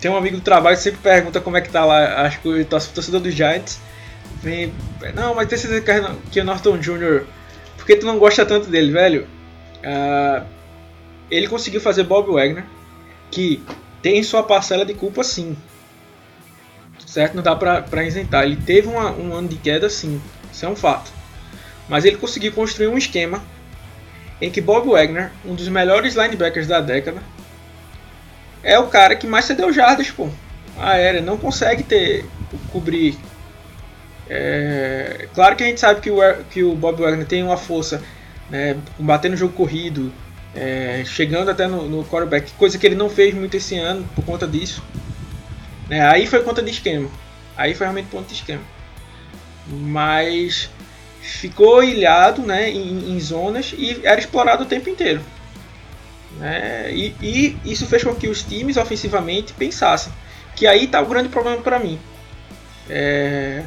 tem 0.00 0.10
um 0.10 0.16
amigo 0.16 0.36
do 0.36 0.42
trabalho 0.42 0.76
que 0.76 0.82
sempre 0.82 1.00
pergunta 1.00 1.40
como 1.40 1.56
é 1.56 1.60
que 1.60 1.70
tá 1.70 1.84
lá, 1.84 2.22
acho 2.22 2.40
que 2.40 2.48
o 2.48 2.64
torcedor 2.64 3.20
dos 3.20 3.34
Giants 3.34 3.80
vem. 4.42 4.72
Não, 5.14 5.34
mas 5.34 5.48
tem 5.48 5.58
certeza 5.58 6.16
que 6.30 6.40
o 6.40 6.44
Norton 6.44 6.78
Jr. 6.78 7.24
Por 7.76 7.86
que 7.86 7.96
tu 7.96 8.06
não 8.06 8.18
gosta 8.18 8.44
tanto 8.44 8.68
dele, 8.68 8.92
velho? 8.92 9.26
Uh, 9.78 10.46
ele 11.30 11.48
conseguiu 11.48 11.80
fazer 11.80 12.04
Bob 12.04 12.32
Wagner, 12.32 12.64
que 13.30 13.62
tem 14.02 14.22
sua 14.22 14.42
parcela 14.42 14.84
de 14.84 14.94
culpa 14.94 15.24
sim. 15.24 15.56
Certo? 17.06 17.34
Não 17.34 17.42
dá 17.42 17.56
pra, 17.56 17.82
pra 17.82 18.04
isentar. 18.04 18.44
Ele 18.44 18.56
teve 18.56 18.88
uma, 18.88 19.10
um 19.12 19.32
ano 19.34 19.48
de 19.48 19.56
queda 19.56 19.88
sim. 19.88 20.20
Isso 20.52 20.64
é 20.66 20.68
um 20.68 20.76
fato. 20.76 21.10
Mas 21.88 22.04
ele 22.04 22.16
conseguiu 22.16 22.52
construir 22.52 22.88
um 22.88 22.98
esquema 22.98 23.42
em 24.40 24.50
que 24.50 24.60
Bob 24.60 24.88
Wagner, 24.88 25.30
um 25.44 25.54
dos 25.54 25.68
melhores 25.68 26.14
linebackers 26.14 26.66
da 26.66 26.80
década, 26.80 27.22
é 28.62 28.78
o 28.78 28.88
cara 28.88 29.16
que 29.16 29.26
mais 29.26 29.44
cedeu 29.44 29.72
jardas, 29.72 30.10
pô. 30.10 30.28
Aérea, 30.78 31.22
não 31.22 31.38
consegue 31.38 31.82
ter 31.82 32.24
cobrir. 32.70 33.18
É, 34.28 35.28
claro 35.34 35.56
que 35.56 35.62
a 35.62 35.66
gente 35.66 35.80
sabe 35.80 36.00
que 36.00 36.10
o, 36.10 36.18
que 36.50 36.62
o 36.62 36.74
Bob 36.74 37.00
Wagner 37.00 37.26
tem 37.26 37.42
uma 37.42 37.56
força, 37.56 38.02
né, 38.50 38.76
combatendo 38.96 39.34
o 39.34 39.38
jogo 39.38 39.54
corrido, 39.54 40.12
é, 40.54 41.02
chegando 41.06 41.50
até 41.50 41.66
no, 41.66 41.88
no 41.88 42.04
quarterback, 42.04 42.52
coisa 42.52 42.78
que 42.78 42.86
ele 42.86 42.94
não 42.94 43.08
fez 43.08 43.34
muito 43.34 43.56
esse 43.56 43.76
ano 43.76 44.06
por 44.14 44.24
conta 44.24 44.46
disso. 44.46 44.82
Né, 45.88 46.00
aí 46.06 46.26
foi 46.26 46.42
conta 46.42 46.62
de 46.62 46.70
esquema. 46.70 47.08
Aí 47.56 47.74
foi 47.74 47.86
realmente 47.86 48.08
ponto 48.08 48.26
de 48.26 48.34
esquema. 48.34 48.62
Mas 49.66 50.68
ficou 51.20 51.82
ilhado 51.82 52.42
né, 52.42 52.70
em, 52.70 53.12
em 53.12 53.20
zonas 53.20 53.74
e 53.76 54.00
era 54.04 54.20
explorado 54.20 54.64
o 54.64 54.66
tempo 54.66 54.88
inteiro. 54.90 55.20
Né? 56.38 56.92
E, 56.92 57.14
e, 57.22 57.56
isso 57.64 57.86
fez 57.86 58.04
com 58.04 58.14
que 58.14 58.28
os 58.28 58.42
times 58.42 58.76
ofensivamente 58.76 59.52
pensassem. 59.52 60.12
Que 60.54 60.66
aí 60.66 60.84
está 60.84 61.00
o 61.00 61.06
grande 61.06 61.28
problema 61.28 61.60
para 61.62 61.78
mim. 61.78 61.98
É, 62.88 63.64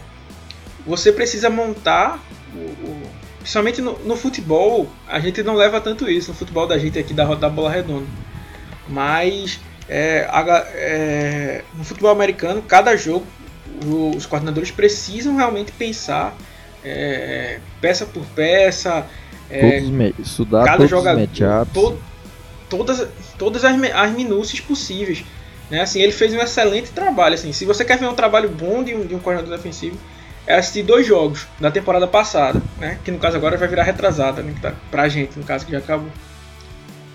você 0.85 1.11
precisa 1.11 1.49
montar, 1.49 2.19
o, 2.53 2.57
o, 2.57 3.01
principalmente 3.39 3.81
no, 3.81 3.99
no, 3.99 4.15
futebol, 4.15 4.89
a 5.07 5.19
gente 5.19 5.43
não 5.43 5.55
leva 5.55 5.79
tanto 5.81 6.09
isso, 6.09 6.31
no 6.31 6.37
futebol 6.37 6.65
da 6.65 6.77
gente 6.77 6.97
aqui 6.97 7.13
da, 7.13 7.25
da 7.35 7.49
bola 7.49 7.69
redonda. 7.69 8.07
Mas 8.87 9.59
é, 9.87 10.27
a, 10.31 10.43
é, 10.73 11.63
no 11.75 11.83
futebol 11.83 12.11
americano, 12.11 12.61
cada 12.61 12.95
jogo, 12.95 13.25
o, 13.85 14.15
os 14.15 14.25
coordenadores 14.25 14.71
precisam 14.71 15.35
realmente 15.35 15.71
pensar 15.71 16.35
é, 16.83 17.59
peça 17.81 18.05
por 18.05 18.25
peça. 18.27 19.05
É, 19.49 19.81
todos, 19.81 20.19
estudar 20.19 20.63
cada 20.63 20.77
todos 20.77 20.89
jogador, 20.91 21.21
os 21.21 21.39
matchups 21.39 21.99
todas, 22.69 23.07
todas 23.37 23.65
as, 23.65 23.75
as 23.93 24.11
minúcias 24.11 24.59
possíveis. 24.61 25.23
Né? 25.69 25.81
Assim, 25.81 26.01
ele 26.01 26.11
fez 26.11 26.33
um 26.33 26.39
excelente 26.39 26.91
trabalho. 26.91 27.35
Assim, 27.35 27.51
se 27.51 27.65
você 27.65 27.83
quer 27.83 27.97
ver 27.97 28.07
um 28.07 28.15
trabalho 28.15 28.49
bom 28.49 28.83
de 28.83 28.95
um, 28.95 29.05
de 29.05 29.15
um 29.15 29.19
coordenador 29.19 29.55
defensivo, 29.57 29.97
é 30.47 30.55
assistir 30.55 30.83
dois 30.83 31.05
jogos 31.05 31.47
da 31.59 31.69
temporada 31.69 32.07
passada, 32.07 32.61
né? 32.79 32.97
que 33.03 33.11
no 33.11 33.19
caso 33.19 33.37
agora 33.37 33.57
vai 33.57 33.67
virar 33.67 33.83
retrasada, 33.83 34.41
né? 34.41 34.55
tá, 34.61 34.73
pra 34.89 35.07
gente, 35.07 35.37
no 35.37 35.45
caso 35.45 35.65
que 35.65 35.71
já 35.71 35.79
acabou. 35.79 36.09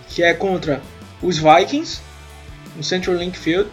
Que 0.09 0.23
é 0.23 0.33
contra 0.35 0.81
os 1.21 1.38
Vikings, 1.38 2.01
no 2.77 2.85
Central 2.85 3.17
Link 3.17 3.37
Field, 3.37 3.69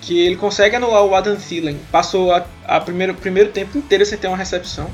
que 0.00 0.18
ele 0.18 0.36
consegue 0.36 0.76
anular 0.76 1.04
o 1.04 1.14
Adam 1.14 1.36
Thielen. 1.36 1.78
Passou 1.90 2.32
a, 2.32 2.46
a 2.64 2.80
primeiro, 2.80 3.14
primeiro 3.14 3.50
tempo 3.50 3.76
inteiro 3.76 4.06
sem 4.06 4.16
ter 4.16 4.28
uma 4.28 4.36
recepção. 4.36 4.90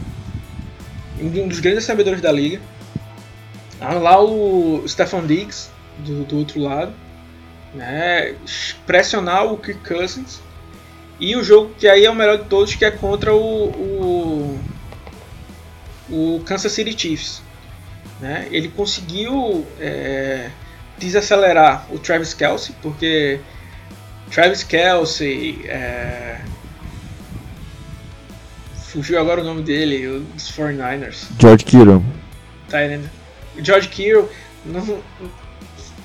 Um 1.20 1.48
dos 1.48 1.60
grandes 1.60 1.84
recebedores 1.84 2.20
da 2.20 2.32
liga. 2.32 2.60
Anular 3.80 4.22
o 4.22 4.82
Stefan 4.88 5.26
Diggs, 5.26 5.70
do, 5.98 6.24
do 6.24 6.38
outro 6.38 6.60
lado, 6.60 6.92
né? 7.74 8.34
pressionar 8.86 9.46
o 9.46 9.58
Kirk 9.58 9.80
Cousins 9.86 10.40
e 11.18 11.34
o 11.36 11.42
jogo 11.42 11.74
que 11.78 11.88
aí 11.88 12.04
é 12.04 12.10
o 12.10 12.14
melhor 12.14 12.38
de 12.38 12.44
todos 12.44 12.74
que 12.74 12.84
é 12.84 12.90
contra 12.90 13.34
o, 13.34 13.68
o, 13.68 14.60
o 16.10 16.42
Kansas 16.44 16.72
City 16.72 16.98
Chiefs. 16.98 17.42
Né? 18.20 18.48
Ele 18.50 18.68
conseguiu 18.68 19.66
é, 19.80 20.50
desacelerar 20.98 21.86
o 21.90 21.98
Travis 21.98 22.34
Kelsey 22.34 22.74
porque 22.82 23.40
Travis 24.30 24.62
Kelsey 24.62 25.60
é, 25.66 26.40
fugiu 28.74 29.20
agora 29.20 29.40
o 29.40 29.44
nome 29.44 29.62
dele, 29.62 30.06
os 30.06 30.50
49ers. 30.50 31.26
George 31.38 31.64
Kittle. 31.64 32.02
Tá 32.68 32.84
entendendo? 32.84 33.10
George 33.58 33.88
Kittle 33.88 34.28
não, 34.64 35.02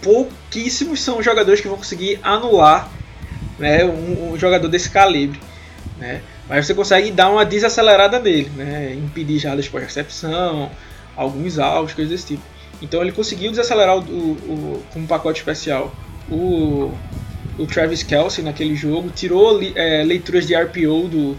pouquíssimos 0.01 1.01
são 1.01 1.19
os 1.19 1.25
jogadores 1.25 1.61
que 1.61 1.67
vão 1.67 1.77
conseguir 1.77 2.19
anular 2.23 2.89
né, 3.59 3.85
um, 3.85 4.33
um 4.33 4.37
jogador 4.37 4.67
desse 4.67 4.89
calibre. 4.89 5.39
Né? 5.97 6.21
Mas 6.49 6.65
você 6.65 6.73
consegue 6.73 7.11
dar 7.11 7.29
uma 7.29 7.45
desacelerada 7.45 8.19
nele, 8.19 8.51
né? 8.55 8.93
impedir 8.93 9.39
jardas 9.39 9.69
por 9.69 9.79
recepção, 9.79 10.71
alguns 11.15 11.59
alvos, 11.59 11.93
coisas 11.93 12.11
desse 12.11 12.35
tipo. 12.35 12.43
Então 12.81 13.01
ele 13.01 13.11
conseguiu 13.11 13.51
desacelerar 13.51 13.97
o, 13.97 14.01
o, 14.01 14.83
com 14.91 14.99
um 14.99 15.07
pacote 15.07 15.39
especial 15.39 15.93
o, 16.29 16.91
o 17.57 17.67
Travis 17.67 18.01
Kelsey 18.01 18.43
naquele 18.43 18.75
jogo, 18.75 19.09
tirou 19.11 19.61
é, 19.75 20.03
leituras 20.03 20.47
de 20.47 20.55
RPO 20.55 21.07
do, 21.07 21.37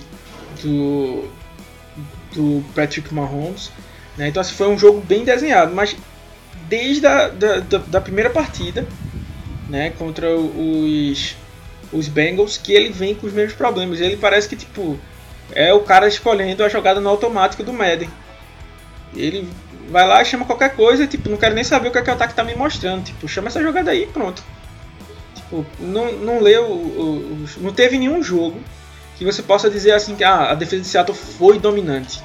do, 0.62 1.29
do 2.33 2.64
Patrick 2.75 3.12
Mahomes. 3.12 3.72
Né? 4.16 4.29
Então 4.29 4.40
assim, 4.40 4.55
foi 4.55 4.68
um 4.68 4.79
jogo 4.79 5.01
bem 5.01 5.25
desenhado, 5.25 5.75
mas 5.75 5.96
desde 6.73 7.07
a 7.07 7.29
da, 7.29 7.59
da, 7.59 7.79
da 7.79 8.01
primeira 8.01 8.31
partida, 8.31 8.87
né, 9.69 9.91
contra 9.91 10.35
os, 10.35 11.37
os 11.93 12.09
Bengals, 12.09 12.57
que 12.57 12.73
ele 12.73 12.91
vem 12.91 13.15
com 13.15 13.27
os 13.27 13.33
mesmos 13.35 13.55
problemas. 13.55 14.01
Ele 14.01 14.17
parece 14.17 14.49
que 14.49 14.57
tipo 14.57 14.99
é 15.55 15.75
o 15.75 15.81
cara 15.81 16.09
escolhendo 16.09 16.65
a 16.65 16.71
jogada 16.71 16.99
no 16.99 17.11
automático 17.11 17.63
do 17.63 17.75
Madden. 17.75 18.09
Ele 19.15 19.47
vai 19.91 20.09
lá, 20.09 20.25
chama 20.25 20.47
qualquer 20.47 20.75
coisa, 20.75 21.07
tipo, 21.07 21.29
não 21.29 21.37
quero 21.37 21.55
nem 21.55 21.63
saber 21.63 21.89
o 21.89 21.93
que, 21.93 21.99
é 21.99 22.03
que 22.03 22.09
o 22.09 22.15
ataque 22.15 22.33
tá 22.33 22.43
me 22.43 22.55
mostrando. 22.55 23.05
Tipo, 23.05 23.29
chama 23.29 23.49
essa 23.49 23.63
jogada 23.63 23.91
aí 23.91 24.07
pronto. 24.07 24.43
Tipo, 25.35 25.67
não, 25.79 26.11
não 26.13 26.41
leu. 26.41 27.47
Não 27.59 27.71
teve 27.75 27.99
nenhum 27.99 28.23
jogo 28.23 28.59
que 29.19 29.27
você 29.27 29.43
possa 29.43 29.69
dizer 29.69 29.93
assim 29.93 30.17
que 30.17 30.25
ah, 30.25 30.53
a 30.53 30.55
defesa 30.55 30.81
de 30.81 30.89
Seattle 30.89 31.15
foi 31.15 31.59
dominante. 31.59 32.23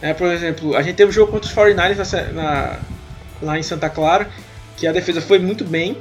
É, 0.00 0.14
por 0.14 0.28
exemplo, 0.28 0.76
a 0.76 0.82
gente 0.82 0.94
teve 0.94 1.10
um 1.10 1.12
jogo 1.12 1.32
contra 1.32 1.48
os 1.48 1.56
49ers 1.56 2.32
na, 2.32 2.32
na, 2.32 2.78
lá 3.42 3.58
em 3.58 3.62
Santa 3.62 3.88
Clara, 3.88 4.28
que 4.76 4.86
a 4.86 4.92
defesa 4.92 5.20
foi 5.20 5.38
muito 5.38 5.64
bem, 5.64 5.96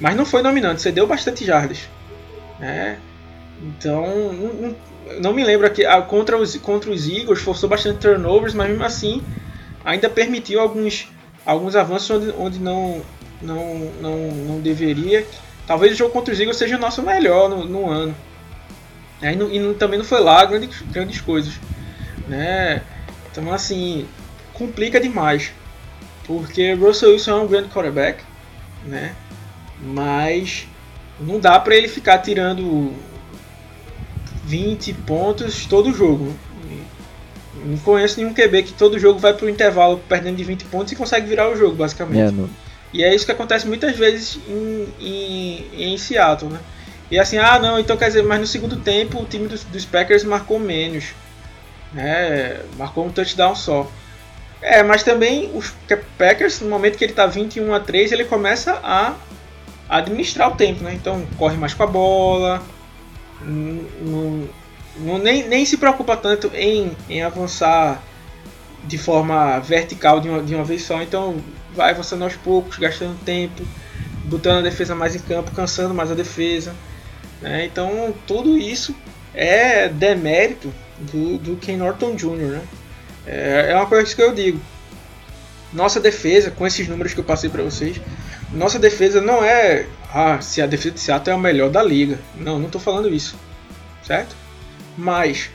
mas 0.00 0.16
não 0.16 0.24
foi 0.24 0.42
dominante, 0.42 0.82
cedeu 0.82 1.06
bastante 1.06 1.44
jardas. 1.44 1.88
Né? 2.58 2.98
Então, 3.62 4.32
não, 4.32 4.76
não, 5.20 5.32
me 5.32 5.44
lembro 5.44 5.66
aqui, 5.66 5.84
ah, 5.84 6.02
contra 6.02 6.36
os, 6.36 6.56
contra 6.56 6.90
os 6.90 7.08
Eagles 7.08 7.40
forçou 7.40 7.68
bastante 7.68 7.98
turnovers, 7.98 8.54
mas 8.54 8.68
mesmo 8.68 8.84
assim 8.84 9.22
ainda 9.84 10.08
permitiu 10.08 10.60
alguns, 10.60 11.08
alguns 11.44 11.76
avanços 11.76 12.10
onde, 12.10 12.34
onde 12.38 12.58
não, 12.58 13.02
não, 13.42 13.78
não, 14.00 14.16
não 14.16 14.60
deveria. 14.60 15.26
Talvez 15.66 15.92
o 15.92 15.96
jogo 15.96 16.12
contra 16.12 16.32
os 16.32 16.40
Eagles 16.40 16.56
seja 16.56 16.76
o 16.76 16.80
nosso 16.80 17.02
melhor 17.02 17.48
no, 17.48 17.64
no 17.64 17.90
ano. 17.90 18.14
É, 19.22 19.32
e, 19.32 19.36
não, 19.36 19.50
e 19.50 19.74
também 19.74 19.98
não 19.98 20.04
foi 20.04 20.20
lá 20.20 20.44
grandes, 20.44 20.82
grandes 20.90 21.20
coisas. 21.20 21.54
Né? 22.28 22.82
Então, 23.30 23.52
assim, 23.52 24.06
complica 24.52 25.00
demais. 25.00 25.52
Porque 26.26 26.72
Russell 26.74 27.12
Wilson 27.12 27.30
é 27.30 27.34
um 27.42 27.46
grande 27.46 27.68
quarterback, 27.68 28.22
né? 28.84 29.14
Mas 29.80 30.66
não 31.20 31.38
dá 31.38 31.58
para 31.60 31.76
ele 31.76 31.88
ficar 31.88 32.18
tirando 32.18 32.92
20 34.44 34.92
pontos 34.94 35.66
todo 35.66 35.92
jogo. 35.92 36.34
Não 37.64 37.78
conheço 37.78 38.18
nenhum 38.18 38.34
QB 38.34 38.62
que 38.64 38.72
todo 38.72 38.98
jogo 38.98 39.18
vai 39.18 39.32
pro 39.32 39.48
intervalo 39.48 40.00
perdendo 40.08 40.36
de 40.36 40.44
20 40.44 40.64
pontos 40.66 40.92
e 40.92 40.96
consegue 40.96 41.26
virar 41.26 41.50
o 41.50 41.56
jogo, 41.56 41.76
basicamente. 41.76 42.34
É. 42.34 42.64
E 42.92 43.02
é 43.02 43.14
isso 43.14 43.24
que 43.24 43.32
acontece 43.32 43.66
muitas 43.66 43.96
vezes 43.96 44.38
em, 44.46 44.88
em, 45.00 45.92
em, 45.92 45.98
Seattle, 45.98 46.52
né? 46.52 46.60
E 47.10 47.18
assim, 47.18 47.38
ah 47.38 47.58
não, 47.58 47.78
então 47.78 47.96
quer 47.96 48.06
dizer, 48.06 48.22
mas 48.22 48.40
no 48.40 48.46
segundo 48.46 48.76
tempo 48.76 49.20
o 49.20 49.24
time 49.24 49.48
dos, 49.48 49.64
dos 49.64 49.84
Packers 49.84 50.24
marcou 50.24 50.58
menos. 50.58 51.06
Né? 51.92 52.60
Marcou 52.76 53.06
um 53.06 53.10
touchdown 53.10 53.54
só. 53.56 53.90
É, 54.66 54.82
mas 54.82 55.02
também 55.02 55.50
os 55.52 55.74
Packers, 56.16 56.62
no 56.62 56.70
momento 56.70 56.96
que 56.96 57.04
ele 57.04 57.12
está 57.12 57.26
21 57.26 57.74
a 57.74 57.80
3, 57.80 58.12
ele 58.12 58.24
começa 58.24 58.80
a 58.82 59.14
administrar 59.90 60.50
o 60.50 60.56
tempo, 60.56 60.82
né? 60.82 60.94
Então 60.94 61.22
corre 61.36 61.54
mais 61.58 61.74
com 61.74 61.82
a 61.82 61.86
bola, 61.86 62.62
não, 63.42 64.48
não, 64.96 65.18
nem, 65.18 65.46
nem 65.46 65.66
se 65.66 65.76
preocupa 65.76 66.16
tanto 66.16 66.50
em, 66.54 66.96
em 67.10 67.22
avançar 67.22 68.02
de 68.84 68.96
forma 68.96 69.58
vertical 69.58 70.18
de 70.18 70.30
uma, 70.30 70.42
de 70.42 70.54
uma 70.54 70.64
vez 70.64 70.82
só, 70.82 71.02
então 71.02 71.36
vai 71.76 71.90
avançando 71.90 72.24
aos 72.24 72.34
poucos, 72.34 72.78
gastando 72.78 73.22
tempo. 73.22 73.62
botando 74.24 74.60
a 74.60 74.62
defesa 74.62 74.94
mais 74.94 75.14
em 75.14 75.18
campo, 75.18 75.50
cansando 75.50 75.92
mais 75.92 76.10
a 76.10 76.14
defesa. 76.14 76.74
Né? 77.42 77.66
Então 77.66 78.14
tudo 78.26 78.56
isso 78.56 78.94
é 79.34 79.90
demérito 79.90 80.72
do, 80.98 81.36
do 81.36 81.56
Ken 81.56 81.76
Norton 81.76 82.14
Jr. 82.14 82.36
Né? 82.36 82.62
É, 83.26 83.70
é 83.70 83.76
uma 83.76 83.86
coisa 83.86 84.14
que 84.14 84.22
eu 84.22 84.34
digo. 84.34 84.60
Nossa 85.72 85.98
defesa, 85.98 86.50
com 86.50 86.66
esses 86.66 86.86
números 86.86 87.14
que 87.14 87.20
eu 87.20 87.24
passei 87.24 87.50
para 87.50 87.62
vocês, 87.62 88.00
nossa 88.52 88.78
defesa 88.78 89.20
não 89.20 89.44
é 89.44 89.86
ah, 90.12 90.40
se 90.40 90.62
a 90.62 90.66
defesa 90.66 90.94
de 90.94 91.00
Seattle 91.00 91.32
é 91.32 91.38
a 91.38 91.40
melhor 91.40 91.70
da 91.70 91.82
liga. 91.82 92.18
Não, 92.36 92.58
não 92.58 92.66
estou 92.66 92.80
falando 92.80 93.12
isso. 93.12 93.36
Certo? 94.04 94.36
Mas 94.96 95.50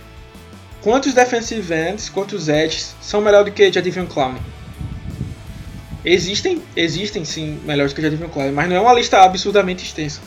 quantos 0.81 1.13
defensive 1.13 1.73
ends, 1.73 2.09
quantos 2.09 2.49
edges 2.49 2.95
são 3.01 3.21
melhor 3.21 3.45
do 3.45 3.51
que 3.51 3.71
Jadivion 3.71 4.05
Clowney? 4.05 4.41
Existem, 6.03 6.61
existem 6.75 7.23
sim 7.23 7.59
melhores 7.63 7.93
que 7.93 8.01
Jadivion 8.01 8.29
Clowney, 8.29 8.51
mas 8.51 8.67
não 8.67 8.75
é 8.75 8.79
uma 8.79 8.93
lista 8.93 9.21
absurdamente 9.21 9.85
extensa. 9.85 10.21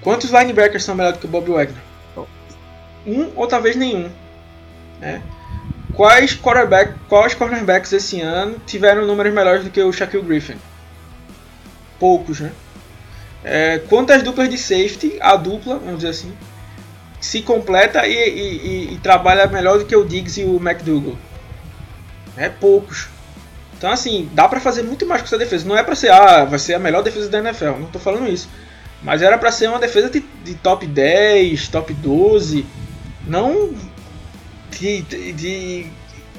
Quantos 0.00 0.30
linebackers 0.30 0.84
são 0.84 0.94
melhores 0.94 1.18
do 1.18 1.20
que 1.20 1.26
Bob 1.26 1.50
Wagner? 1.50 1.82
Um 3.06 3.30
ou 3.36 3.46
talvez 3.46 3.76
nenhum. 3.76 4.10
Né? 4.98 5.22
Quais, 6.00 6.34
quarterback, 6.34 6.94
quais 7.10 7.34
cornerbacks 7.34 7.92
esse 7.92 8.22
ano 8.22 8.56
tiveram 8.66 9.06
números 9.06 9.34
melhores 9.34 9.64
do 9.64 9.68
que 9.68 9.82
o 9.82 9.92
Shaquille 9.92 10.24
Griffin? 10.24 10.56
Poucos, 11.98 12.40
né? 12.40 12.52
É, 13.44 13.80
quantas 13.80 14.22
duplas 14.22 14.48
de 14.48 14.56
safety, 14.56 15.18
a 15.20 15.36
dupla, 15.36 15.78
vamos 15.78 15.96
dizer 15.96 16.08
assim, 16.08 16.34
se 17.20 17.42
completa 17.42 18.06
e, 18.06 18.14
e, 18.14 18.66
e, 18.66 18.94
e 18.94 18.98
trabalha 19.02 19.46
melhor 19.46 19.78
do 19.78 19.84
que 19.84 19.94
o 19.94 20.02
Diggs 20.02 20.40
e 20.40 20.44
o 20.44 20.56
McDougall? 20.56 21.18
É 22.34 22.48
poucos. 22.48 23.08
Então, 23.76 23.92
assim, 23.92 24.26
dá 24.32 24.48
para 24.48 24.58
fazer 24.58 24.82
muito 24.82 25.04
mais 25.04 25.20
com 25.20 25.26
essa 25.26 25.36
defesa. 25.36 25.68
Não 25.68 25.76
é 25.76 25.82
para 25.82 25.94
ser, 25.94 26.10
ah, 26.10 26.46
vai 26.46 26.58
ser 26.58 26.72
a 26.72 26.78
melhor 26.78 27.02
defesa 27.02 27.28
da 27.28 27.40
NFL. 27.40 27.78
Não 27.78 27.90
tô 27.90 27.98
falando 27.98 28.26
isso. 28.26 28.48
Mas 29.02 29.20
era 29.20 29.36
para 29.36 29.52
ser 29.52 29.68
uma 29.68 29.78
defesa 29.78 30.08
de, 30.08 30.20
de, 30.20 30.54
top 30.54 30.86
10, 30.86 31.68
top 31.68 31.92
12. 31.92 32.64
Não 33.26 33.74
de, 34.80 35.02
de, 35.02 35.32
de 35.32 35.86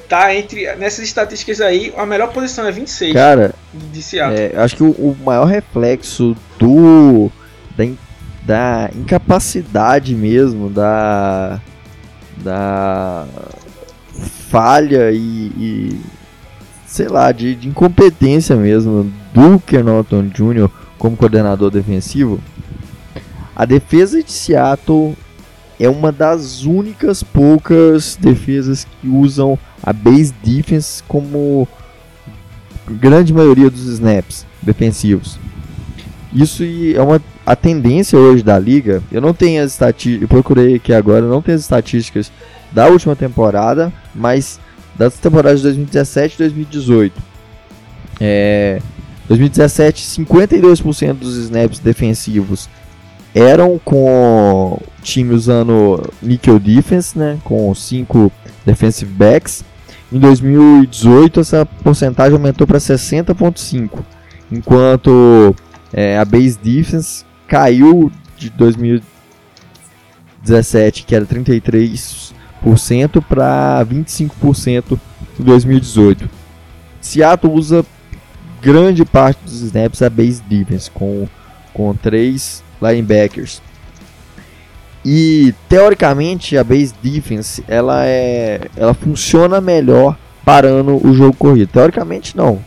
tá 0.09 0.35
entre 0.35 0.75
nessas 0.75 1.05
estatísticas 1.05 1.61
aí, 1.61 1.93
a 1.95 2.05
melhor 2.05 2.33
posição 2.33 2.65
é 2.65 2.71
26. 2.71 3.13
Cara, 3.13 3.53
de 3.73 4.01
Seattle. 4.01 4.39
É, 4.39 4.57
acho 4.57 4.75
que 4.75 4.83
o, 4.83 4.89
o, 4.89 5.17
maior 5.23 5.45
reflexo 5.45 6.35
do 6.57 7.31
da, 7.77 7.85
da 8.43 8.89
incapacidade 8.95 10.15
mesmo, 10.15 10.69
da 10.69 11.61
da 12.37 13.27
falha 14.49 15.11
e, 15.11 15.17
e 15.17 16.01
sei 16.85 17.07
lá, 17.07 17.31
de, 17.31 17.55
de, 17.55 17.69
incompetência 17.69 18.55
mesmo 18.55 19.09
do 19.33 19.59
Ken 19.59 19.83
Norton 19.83 20.23
Jr. 20.27 20.69
como 20.97 21.15
coordenador 21.15 21.71
defensivo, 21.71 22.41
a 23.55 23.63
defesa 23.63 24.21
de 24.21 24.31
Seattle 24.31 25.15
é 25.81 25.89
uma 25.89 26.11
das 26.11 26.63
únicas 26.63 27.23
poucas 27.23 28.15
defesas 28.15 28.85
que 28.85 29.07
usam 29.07 29.57
a 29.81 29.91
base 29.91 30.31
defense 30.43 31.01
como 31.07 31.67
grande 32.87 33.33
maioria 33.33 33.67
dos 33.67 33.87
snaps 33.87 34.45
defensivos. 34.61 35.39
Isso 36.31 36.63
é 36.63 37.01
uma 37.01 37.19
a 37.43 37.55
tendência 37.55 38.17
hoje 38.17 38.43
da 38.43 38.59
liga. 38.59 39.01
Eu 39.11 39.21
não 39.21 39.33
tenho 39.33 39.63
as 39.63 39.71
estatísticas, 39.71 40.29
procurei 40.29 40.75
aqui 40.75 40.93
agora, 40.93 41.25
não 41.25 41.41
tenho 41.41 41.55
as 41.55 41.63
estatísticas 41.63 42.31
da 42.71 42.85
última 42.85 43.15
temporada, 43.15 43.91
mas 44.13 44.59
das 44.95 45.15
temporadas 45.15 45.61
de 45.61 45.63
2017 45.63 46.35
e 46.35 46.37
2018. 46.37 47.21
É, 48.19 48.79
2017, 49.27 50.03
52% 50.03 51.13
dos 51.13 51.37
snaps 51.37 51.79
defensivos 51.79 52.69
eram 53.33 53.79
com 53.83 54.73
o 54.73 54.81
time 55.01 55.33
usando 55.33 56.07
nickel 56.21 56.59
defense, 56.59 57.17
né, 57.17 57.39
com 57.43 57.73
5 57.73 58.31
defensive 58.65 59.11
backs. 59.11 59.63
Em 60.11 60.19
2018 60.19 61.39
essa 61.39 61.65
porcentagem 61.65 62.33
aumentou 62.33 62.67
para 62.67 62.77
60.5, 62.77 63.99
enquanto 64.51 65.55
é, 65.93 66.17
a 66.17 66.25
base 66.25 66.59
defense 66.59 67.23
caiu 67.47 68.11
de 68.37 68.49
2017, 68.49 71.03
que 71.03 71.15
era 71.15 71.25
33% 71.25 72.33
para 73.27 73.85
25% 73.85 74.99
em 75.39 75.43
2018. 75.43 76.29
Seattle 76.99 77.53
usa 77.53 77.85
grande 78.61 79.05
parte 79.05 79.39
dos 79.43 79.61
snaps 79.61 80.01
a 80.01 80.09
base 80.09 80.41
defense 80.43 80.91
com 80.91 81.25
com 81.73 81.95
três 81.95 82.61
linebackers. 82.81 83.61
E 85.03 85.53
teoricamente 85.67 86.57
a 86.57 86.63
base 86.63 86.93
defense 87.01 87.63
ela 87.67 88.05
é 88.05 88.61
ela 88.77 88.93
funciona 88.93 89.59
melhor 89.59 90.15
parando 90.45 91.05
o 91.05 91.13
jogo 91.13 91.35
corrido. 91.35 91.71
Teoricamente 91.71 92.37
não. 92.37 92.63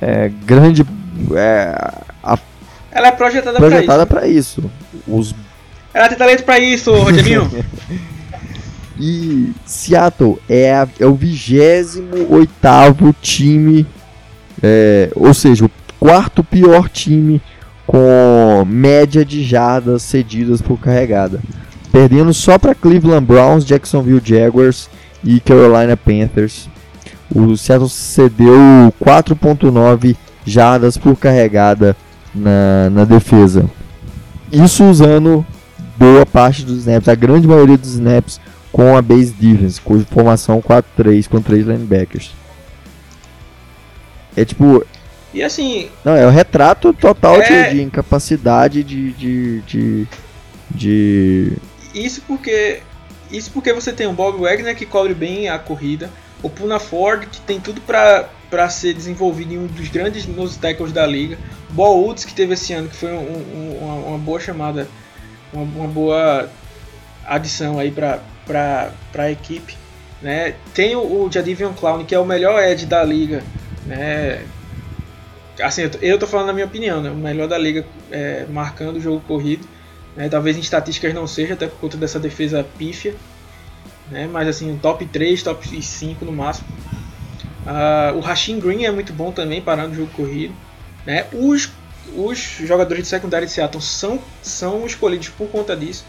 É 0.00 0.30
grande 0.44 0.84
é, 1.34 1.74
a, 2.22 2.38
ela 2.90 3.08
é 3.08 3.12
projetada, 3.12 3.58
projetada 3.58 4.06
para 4.06 4.26
isso. 4.26 4.60
isso. 4.60 4.70
Os 5.06 5.34
ela 5.94 6.08
tem 6.08 6.18
talento 6.18 6.42
para 6.42 6.58
isso, 6.58 6.92
Rogerinho. 6.92 7.48
e 8.98 9.52
Seattle 9.64 10.40
é, 10.48 10.74
a, 10.74 10.88
é 10.98 11.06
o 11.06 11.14
28 11.14 13.14
time, 13.22 13.86
é, 14.60 15.08
ou 15.14 15.32
seja, 15.32 15.64
o 15.64 15.70
quarto 16.00 16.42
pior 16.42 16.88
time 16.88 17.40
com 17.86 18.64
média 18.66 19.24
de 19.24 19.44
jardas 19.44 20.02
cedidas 20.02 20.62
por 20.62 20.78
carregada, 20.78 21.40
perdendo 21.92 22.32
só 22.32 22.58
para 22.58 22.74
Cleveland 22.74 23.26
Browns, 23.26 23.64
Jacksonville 23.64 24.22
Jaguars 24.24 24.88
e 25.22 25.40
Carolina 25.40 25.96
Panthers. 25.96 26.68
O 27.34 27.56
Seattle 27.56 27.88
cedeu 27.88 28.92
4.9 29.02 30.16
jardas 30.44 30.96
por 30.96 31.16
carregada 31.16 31.96
na, 32.34 32.90
na 32.90 33.04
defesa. 33.04 33.68
Isso 34.52 34.84
usando 34.84 35.44
boa 35.96 36.26
parte 36.26 36.64
dos 36.64 36.78
snaps, 36.78 37.08
a 37.08 37.14
grande 37.14 37.46
maioria 37.46 37.78
dos 37.78 37.94
snaps 37.94 38.40
com 38.70 38.96
a 38.96 39.02
base 39.02 39.32
defense, 39.32 39.80
com 39.80 40.00
formação 40.04 40.60
4-3 40.60 41.28
com 41.28 41.40
três 41.40 41.66
linebackers. 41.66 42.32
É 44.36 44.44
tipo, 44.44 44.84
e 45.34 45.42
assim. 45.42 45.90
Não, 46.04 46.14
é 46.14 46.24
o 46.24 46.30
retrato 46.30 46.92
total 46.92 47.42
é... 47.42 47.64
de, 47.64 47.74
de, 47.74 47.82
incapacidade 47.82 48.84
de, 48.84 49.12
de, 49.12 49.60
de, 49.62 50.08
de. 50.70 51.52
Isso 51.92 52.22
porque. 52.26 52.80
Isso 53.32 53.50
porque 53.50 53.72
você 53.72 53.92
tem 53.92 54.06
o 54.06 54.12
Bob 54.12 54.38
Wagner 54.38 54.76
que 54.76 54.86
cobre 54.86 55.12
bem 55.12 55.48
a 55.48 55.58
corrida. 55.58 56.08
O 56.40 56.48
Puna 56.48 56.78
Ford 56.78 57.26
que 57.26 57.40
tem 57.40 57.58
tudo 57.58 57.80
para 57.80 58.68
ser 58.68 58.94
desenvolvido 58.94 59.54
em 59.54 59.58
um 59.58 59.66
dos 59.66 59.88
grandes 59.88 60.26
nose 60.26 60.56
tackles 60.56 60.92
da 60.92 61.04
liga. 61.04 61.36
Bo 61.70 61.96
Woods 61.96 62.24
que 62.24 62.32
teve 62.32 62.54
esse 62.54 62.72
ano, 62.72 62.88
que 62.88 62.94
foi 62.94 63.12
um, 63.12 63.16
um, 63.16 63.78
uma, 63.80 63.94
uma, 63.94 64.18
boa 64.18 64.38
chamada, 64.38 64.86
uma, 65.52 65.62
uma 65.62 65.88
boa 65.88 66.48
adição 67.26 67.78
aí 67.80 67.90
para 67.90 68.92
a 69.16 69.30
equipe. 69.30 69.76
Né? 70.22 70.54
Tem 70.72 70.94
o, 70.94 71.00
o 71.00 71.32
Jadivion 71.32 71.72
Clown, 71.72 72.04
que 72.04 72.14
é 72.14 72.18
o 72.18 72.24
melhor 72.24 72.62
edge 72.62 72.86
da 72.86 73.02
liga. 73.02 73.42
Né? 73.86 74.44
Assim, 75.60 75.82
eu 75.82 75.90
tô, 75.90 75.98
eu 75.98 76.18
tô 76.18 76.26
falando 76.26 76.48
na 76.48 76.52
minha 76.52 76.66
opinião, 76.66 77.02
né? 77.02 77.10
O 77.10 77.16
melhor 77.16 77.48
da 77.48 77.58
liga 77.58 77.84
é, 78.10 78.46
marcando 78.48 78.96
o 78.96 79.00
jogo 79.00 79.20
corrido. 79.26 79.66
Né? 80.16 80.28
Talvez 80.28 80.56
em 80.56 80.60
estatísticas 80.60 81.14
não 81.14 81.26
seja, 81.26 81.54
até 81.54 81.66
por 81.66 81.78
conta 81.78 81.96
dessa 81.96 82.18
defesa 82.18 82.64
pífia. 82.78 83.14
Né? 84.10 84.28
Mas 84.30 84.48
assim, 84.48 84.78
top 84.80 85.04
3, 85.06 85.42
top 85.42 85.82
5 85.82 86.24
no 86.24 86.32
máximo. 86.32 86.66
Uh, 87.64 88.16
o 88.18 88.20
Rasheen 88.20 88.60
Green 88.60 88.84
é 88.84 88.90
muito 88.90 89.12
bom 89.12 89.32
também, 89.32 89.60
parando 89.60 89.92
o 89.92 89.96
jogo 89.96 90.10
corrido. 90.12 90.54
Né? 91.06 91.26
Os, 91.32 91.70
os 92.14 92.38
jogadores 92.38 93.04
de 93.04 93.08
secundária 93.08 93.46
de 93.46 93.52
Seattle 93.52 93.82
são, 93.82 94.20
são 94.42 94.86
escolhidos 94.86 95.30
por 95.30 95.48
conta 95.48 95.74
disso. 95.76 96.04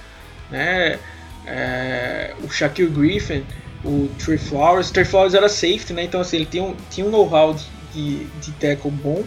Né? 0.51 0.99
É, 1.45 2.33
o 2.43 2.49
Shaquille 2.49 2.89
Griffin, 2.89 3.45
o 3.83 4.09
Trey 4.17 4.37
Flowers. 4.37 4.91
Trey 4.91 5.05
Flowers 5.05 5.33
era 5.33 5.47
safety, 5.47 5.93
né? 5.93 6.03
então 6.03 6.19
assim, 6.19 6.37
ele 6.37 6.45
tinha 6.45 6.63
um, 6.63 6.75
tinha 6.89 7.05
um 7.05 7.09
know-how 7.09 7.55
de, 7.95 8.25
de 8.41 8.51
tackle 8.53 8.91
bom, 8.91 9.23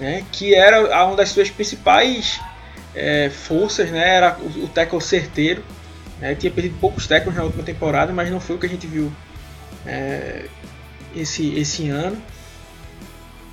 né, 0.00 0.24
que 0.32 0.54
era 0.54 1.06
uma 1.06 1.16
das 1.16 1.28
suas 1.28 1.50
principais 1.50 2.40
é, 2.94 3.28
forças, 3.30 3.90
né, 3.90 4.16
era 4.16 4.38
o, 4.40 4.64
o 4.64 4.68
tackle 4.68 5.00
certeiro. 5.00 5.62
Né, 6.18 6.34
tinha 6.34 6.50
perdido 6.50 6.76
poucos 6.80 7.06
tackles 7.06 7.36
na 7.36 7.44
última 7.44 7.62
temporada, 7.62 8.12
mas 8.12 8.28
não 8.28 8.40
foi 8.40 8.56
o 8.56 8.58
que 8.58 8.66
a 8.66 8.68
gente 8.68 8.88
viu 8.88 9.12
é, 9.86 10.46
esse, 11.14 11.54
esse 11.54 11.88
ano. 11.88 12.20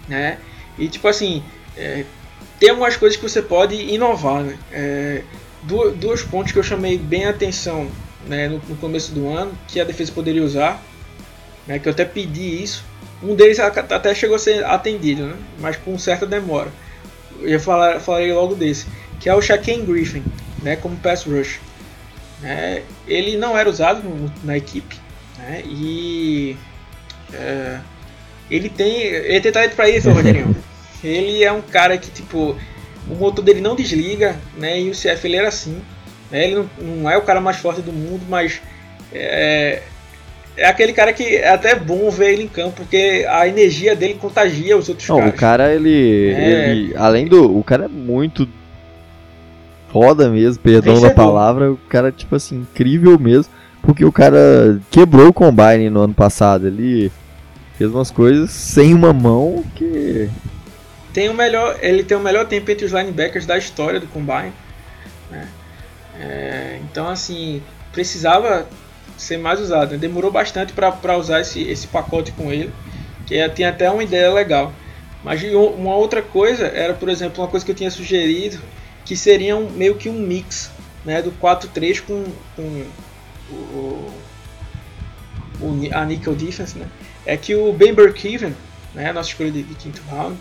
Né, 0.07 0.39
e 0.77 0.87
tipo 0.87 1.07
assim, 1.07 1.43
é, 1.77 2.05
tem 2.59 2.69
algumas 2.69 2.97
coisas 2.97 3.17
que 3.17 3.23
você 3.23 3.41
pode 3.41 3.75
inovar. 3.75 4.41
Né, 4.41 4.57
é, 4.71 5.23
duas, 5.63 6.21
pontos 6.21 6.51
que 6.51 6.59
eu 6.59 6.63
chamei 6.63 6.97
bem 6.97 7.25
a 7.25 7.31
atenção 7.31 7.89
né, 8.27 8.47
no, 8.47 8.61
no, 8.67 8.75
começo 8.77 9.11
do 9.11 9.27
ano, 9.27 9.51
que 9.67 9.79
a 9.79 9.83
defesa 9.83 10.11
poderia 10.11 10.43
usar, 10.43 10.81
né, 11.67 11.79
que 11.79 11.87
eu 11.87 11.91
até 11.91 12.05
pedi 12.05 12.63
isso, 12.63 12.83
um 13.23 13.35
deles 13.35 13.59
até 13.59 14.13
chegou 14.13 14.35
a 14.35 14.39
ser 14.39 14.63
atendido, 14.65 15.27
né? 15.27 15.35
mas 15.59 15.77
com 15.77 15.97
certa 15.97 16.25
demora. 16.25 16.69
eu 17.41 17.59
falar, 17.59 17.99
falarei 17.99 18.33
logo 18.33 18.55
desse, 18.55 18.85
que 19.19 19.29
é 19.29 19.35
o 19.35 19.41
Shaquem 19.41 19.85
Griffin, 19.85 20.23
né, 20.61 20.75
como 20.75 20.95
pass 20.97 21.23
rush. 21.23 21.59
É, 22.43 22.81
ele 23.07 23.37
não 23.37 23.57
era 23.57 23.69
usado 23.69 24.03
no, 24.03 24.31
na 24.43 24.57
equipe, 24.57 24.97
né, 25.37 25.63
e 25.65 26.55
é, 27.33 27.79
ele 28.51 28.69
tem, 28.69 29.01
ele 29.01 29.41
tem 29.41 29.51
talento 29.51 29.75
para 29.75 29.89
isso, 29.89 30.09
Rogerinho. 30.11 30.55
ele 31.03 31.43
é 31.43 31.51
um 31.51 31.61
cara 31.61 31.97
que 31.97 32.11
tipo 32.11 32.55
o 33.07 33.15
motor 33.15 33.43
dele 33.43 33.61
não 33.61 33.75
desliga, 33.75 34.35
né, 34.57 34.79
e 34.79 34.89
o 34.89 34.93
CF 34.93 35.25
ele 35.25 35.37
era 35.37 35.47
assim. 35.47 35.81
Né, 36.29 36.45
ele 36.45 36.55
não, 36.55 36.69
não 36.79 37.09
é 37.09 37.17
o 37.17 37.21
cara 37.21 37.39
mais 37.39 37.57
forte 37.57 37.81
do 37.81 37.93
mundo, 37.93 38.25
mas 38.27 38.61
é, 39.13 39.83
é 40.57 40.65
aquele 40.67 40.93
cara 40.93 41.11
que 41.13 41.23
é 41.35 41.49
até 41.49 41.75
bom 41.75 42.09
ver 42.09 42.33
ele 42.33 42.43
em 42.43 42.47
campo, 42.47 42.77
porque 42.77 43.25
a 43.29 43.47
energia 43.47 43.95
dele 43.95 44.15
contagia 44.15 44.77
os 44.77 44.87
outros 44.89 45.07
Não, 45.09 45.17
caras. 45.17 45.33
o 45.33 45.37
cara, 45.37 45.73
ele, 45.73 46.33
É. 46.33 46.69
ele- 46.69 46.93
Além 46.97 47.27
do. 47.27 47.57
O 47.57 47.63
cara 47.63 47.85
é 47.85 47.87
muito. 47.89 48.47
Foda 49.91 50.29
mesmo, 50.29 50.61
perdão 50.61 50.95
da 50.95 51.01
Vencedor. 51.01 51.15
palavra. 51.15 51.71
O 51.71 51.77
cara, 51.77 52.11
tipo 52.11 52.35
assim, 52.35 52.57
incrível 52.61 53.17
mesmo. 53.17 53.51
Porque 53.81 54.03
o 54.03 54.11
cara 54.11 54.79
quebrou 54.91 55.27
o 55.29 55.33
combine 55.33 55.89
no 55.89 56.01
ano 56.01 56.13
passado. 56.13 56.67
Ele 56.67 57.11
fez 57.77 57.89
umas 57.91 58.11
coisas 58.11 58.49
sem 58.51 58.93
uma 58.93 59.13
mão 59.13 59.63
que. 59.75 60.29
Tem 61.13 61.29
o 61.29 61.33
melhor, 61.33 61.77
ele 61.81 62.03
tem 62.03 62.17
o 62.17 62.19
melhor 62.19 62.45
tempo 62.45 62.69
entre 62.69 62.85
os 62.85 62.91
linebackers 62.91 63.45
da 63.45 63.57
história 63.57 63.99
do 63.99 64.07
combine. 64.07 64.51
né? 65.31 65.47
É, 66.19 66.79
então, 66.83 67.07
assim, 67.07 67.61
precisava 67.93 68.65
ser 69.17 69.37
mais 69.37 69.59
usado. 69.59 69.91
né? 69.91 69.97
Demorou 69.97 70.31
bastante 70.31 70.73
para 70.73 71.17
usar 71.17 71.41
esse, 71.41 71.61
esse 71.61 71.87
pacote 71.87 72.31
com 72.31 72.51
ele, 72.51 72.71
que 73.25 73.35
é, 73.35 73.47
tem 73.49 73.65
até 73.65 73.89
uma 73.89 74.03
ideia 74.03 74.31
legal. 74.31 74.73
Mas 75.23 75.41
uma 75.43 75.95
outra 75.95 76.21
coisa 76.21 76.67
era, 76.67 76.93
por 76.93 77.09
exemplo, 77.09 77.43
uma 77.43 77.49
coisa 77.49 77.65
que 77.65 77.71
eu 77.71 77.75
tinha 77.75 77.89
sugerido, 77.89 78.59
que 79.03 79.15
seria 79.15 79.55
um, 79.55 79.69
meio 79.71 79.95
que 79.95 80.07
um 80.07 80.13
mix 80.13 80.69
né, 81.03 81.21
do 81.21 81.31
4-3 81.31 82.01
com, 82.01 82.25
com 82.55 82.85
o, 83.49 84.13
o, 85.61 85.89
a 85.91 86.05
nickel 86.05 86.35
defense. 86.35 86.77
Né? 86.77 86.87
É 87.25 87.35
que 87.35 87.55
o 87.55 87.73
Ben 87.73 87.93
Burkeven, 87.93 88.55
né, 88.93 89.11
nossa 89.11 89.29
escolha 89.29 89.51
de, 89.51 89.63
de 89.63 89.73
quinto 89.75 90.01
round, 90.09 90.37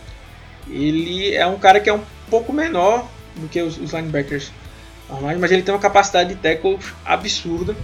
ele 0.68 1.34
é 1.34 1.46
um 1.46 1.58
cara 1.58 1.80
que 1.80 1.88
é 1.88 1.92
um 1.92 2.02
pouco 2.28 2.52
menor 2.52 3.08
do 3.36 3.48
que 3.48 3.60
os, 3.60 3.78
os 3.78 3.92
linebackers 3.92 4.52
normais, 5.08 5.38
mas 5.38 5.50
ele 5.50 5.62
tem 5.62 5.74
uma 5.74 5.80
capacidade 5.80 6.30
de 6.30 6.36
tackle 6.36 6.78
absurda. 7.04 7.76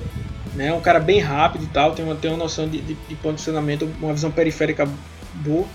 Né? 0.54 0.72
Um 0.72 0.80
cara 0.80 0.98
bem 0.98 1.20
rápido 1.20 1.64
e 1.64 1.68
tal, 1.68 1.92
tem 1.94 2.04
uma, 2.04 2.16
tem 2.16 2.30
uma 2.30 2.36
noção 2.36 2.68
de, 2.68 2.80
de, 2.80 2.94
de 2.94 3.14
posicionamento, 3.16 3.88
uma 4.00 4.12
visão 4.12 4.30
periférica 4.30 4.88
boa. 5.34 5.66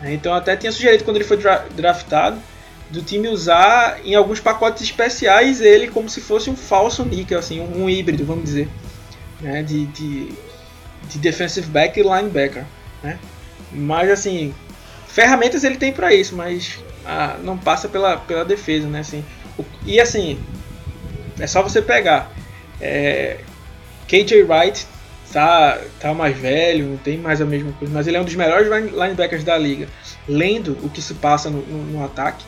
né? 0.00 0.14
Então 0.14 0.32
até 0.32 0.56
tinha 0.56 0.72
sugerido 0.72 1.04
quando 1.04 1.16
ele 1.16 1.24
foi 1.24 1.36
dra- 1.36 1.64
draftado 1.74 2.38
do 2.90 3.02
time 3.02 3.28
usar 3.28 3.98
em 4.04 4.14
alguns 4.14 4.40
pacotes 4.40 4.82
especiais 4.82 5.60
ele 5.60 5.88
como 5.88 6.08
se 6.08 6.20
fosse 6.20 6.48
um 6.50 6.56
falso 6.56 7.04
níquel, 7.04 7.38
assim, 7.38 7.60
um, 7.60 7.84
um 7.84 7.90
híbrido, 7.90 8.24
vamos 8.24 8.44
dizer, 8.44 8.68
né? 9.40 9.62
de, 9.62 9.86
de, 9.86 10.32
de 11.10 11.18
defensive 11.18 11.66
back 11.66 11.98
e 11.98 12.02
linebacker. 12.02 12.64
Né? 13.02 13.18
Mas 13.72 14.10
assim, 14.10 14.54
ferramentas 15.06 15.64
ele 15.64 15.76
tem 15.76 15.92
para 15.92 16.14
isso, 16.14 16.34
mas 16.34 16.78
ah, 17.04 17.36
não 17.42 17.58
passa 17.58 17.88
pela, 17.88 18.16
pela 18.16 18.44
defesa, 18.44 18.86
né? 18.88 19.00
Assim, 19.00 19.22
o- 19.58 19.64
e 19.84 20.00
assim, 20.00 20.38
é 21.38 21.46
só 21.46 21.62
você 21.62 21.82
pegar. 21.82 22.30
É, 22.80 23.38
KJ 24.08 24.42
Wright 24.44 24.86
tá, 25.32 25.78
tá 25.98 26.14
mais 26.14 26.36
velho, 26.36 26.86
não 26.86 26.96
tem 26.96 27.18
mais 27.18 27.40
a 27.40 27.44
mesma 27.44 27.72
coisa, 27.72 27.92
mas 27.92 28.06
ele 28.06 28.16
é 28.16 28.20
um 28.20 28.24
dos 28.24 28.34
melhores 28.36 28.68
line- 28.68 28.90
linebackers 28.90 29.42
da 29.42 29.58
liga, 29.58 29.88
lendo 30.28 30.78
o 30.82 30.88
que 30.88 31.02
se 31.02 31.14
passa 31.14 31.50
no, 31.50 31.58
no- 31.62 31.84
no 31.98 32.04
ataque. 32.04 32.44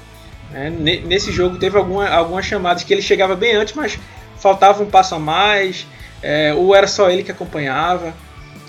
né? 0.51 0.71
Ne- 0.71 1.01
Nesse 1.01 1.33
jogo 1.33 1.59
teve 1.59 1.77
alguma, 1.77 2.09
algumas 2.09 2.45
chamadas 2.47 2.85
que 2.85 2.93
ele 2.95 3.03
chegava 3.03 3.35
bem 3.35 3.55
antes, 3.57 3.75
mas 3.75 3.99
faltava 4.39 4.83
um 4.83 4.87
passo 4.91 5.15
a 5.15 5.19
mais, 5.19 5.87
é, 6.23 6.55
ou 6.55 6.75
era 6.75 6.87
só 6.87 7.11
ele 7.11 7.23
que 7.25 7.33
acompanhava. 7.33 8.15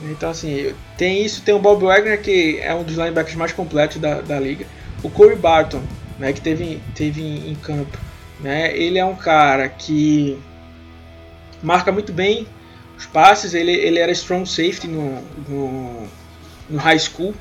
Então, 0.03 0.29
assim, 0.29 0.73
tem 0.97 1.23
isso. 1.25 1.41
Tem 1.41 1.53
o 1.55 1.59
Bob 1.59 1.83
Wagner, 1.85 2.21
que 2.21 2.59
é 2.61 2.73
um 2.73 2.83
dos 2.83 2.95
linebackers 2.95 3.35
mais 3.35 3.51
completos 3.51 3.97
da, 3.97 4.21
da 4.21 4.39
liga. 4.39 4.65
O 5.03 5.09
Corey 5.09 5.35
Barton, 5.35 5.81
né, 6.19 6.33
que 6.33 6.41
teve, 6.41 6.81
teve 6.95 7.21
em, 7.21 7.51
em 7.51 7.55
campo. 7.55 7.97
Né, 8.39 8.75
ele 8.77 8.97
é 8.99 9.05
um 9.05 9.15
cara 9.15 9.67
que 9.69 10.37
marca 11.61 11.91
muito 11.91 12.11
bem 12.13 12.47
os 12.97 13.05
passes. 13.05 13.53
Ele, 13.53 13.71
ele 13.71 13.99
era 13.99 14.11
strong 14.11 14.47
safety 14.47 14.87
no, 14.87 15.21
no, 15.47 16.07
no 16.69 16.77
high 16.77 16.99
school. 16.99 17.33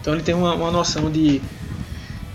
Então, 0.00 0.14
ele 0.14 0.22
tem 0.22 0.34
uma, 0.34 0.54
uma 0.54 0.70
noção 0.70 1.10
de, 1.10 1.40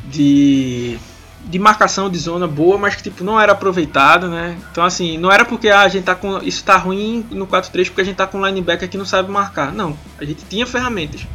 de, 0.05 0.97
de 1.45 1.59
marcação 1.59 2.09
de 2.09 2.17
zona 2.17 2.47
boa, 2.47 2.77
mas 2.77 2.95
que 2.95 3.03
tipo, 3.03 3.23
não 3.23 3.39
era 3.39 3.53
aproveitado. 3.53 4.27
Né? 4.27 4.57
Então, 4.71 4.83
assim, 4.83 5.17
não 5.17 5.31
era 5.31 5.45
porque 5.45 5.69
ah, 5.69 5.81
a 5.81 5.87
gente 5.87 6.03
tá 6.03 6.15
com, 6.15 6.39
isso 6.39 6.63
tá 6.63 6.77
ruim 6.77 7.25
no 7.31 7.47
4-3 7.47 7.85
porque 7.85 8.01
a 8.01 8.05
gente 8.05 8.15
tá 8.15 8.27
com 8.27 8.45
linebacker 8.45 8.89
que 8.89 8.97
não 8.97 9.05
sabe 9.05 9.31
marcar. 9.31 9.71
Não, 9.71 9.97
a 10.17 10.25
gente 10.25 10.43
tinha 10.45 10.65
ferramentas. 10.65 11.25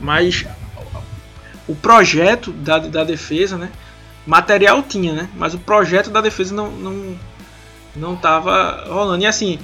Mas 0.00 0.46
o 1.70 1.74
projeto 1.74 2.50
da, 2.50 2.78
da 2.78 3.04
defesa, 3.04 3.56
né? 3.56 3.70
Material 4.26 4.82
tinha, 4.82 5.12
né? 5.12 5.28
Mas 5.36 5.54
o 5.54 5.58
projeto 5.58 6.10
da 6.10 6.20
defesa 6.20 6.54
não, 6.54 6.70
não, 6.70 7.16
não 7.94 8.16
tava 8.16 8.84
rolando. 8.88 9.22
E 9.22 9.26
assim, 9.26 9.58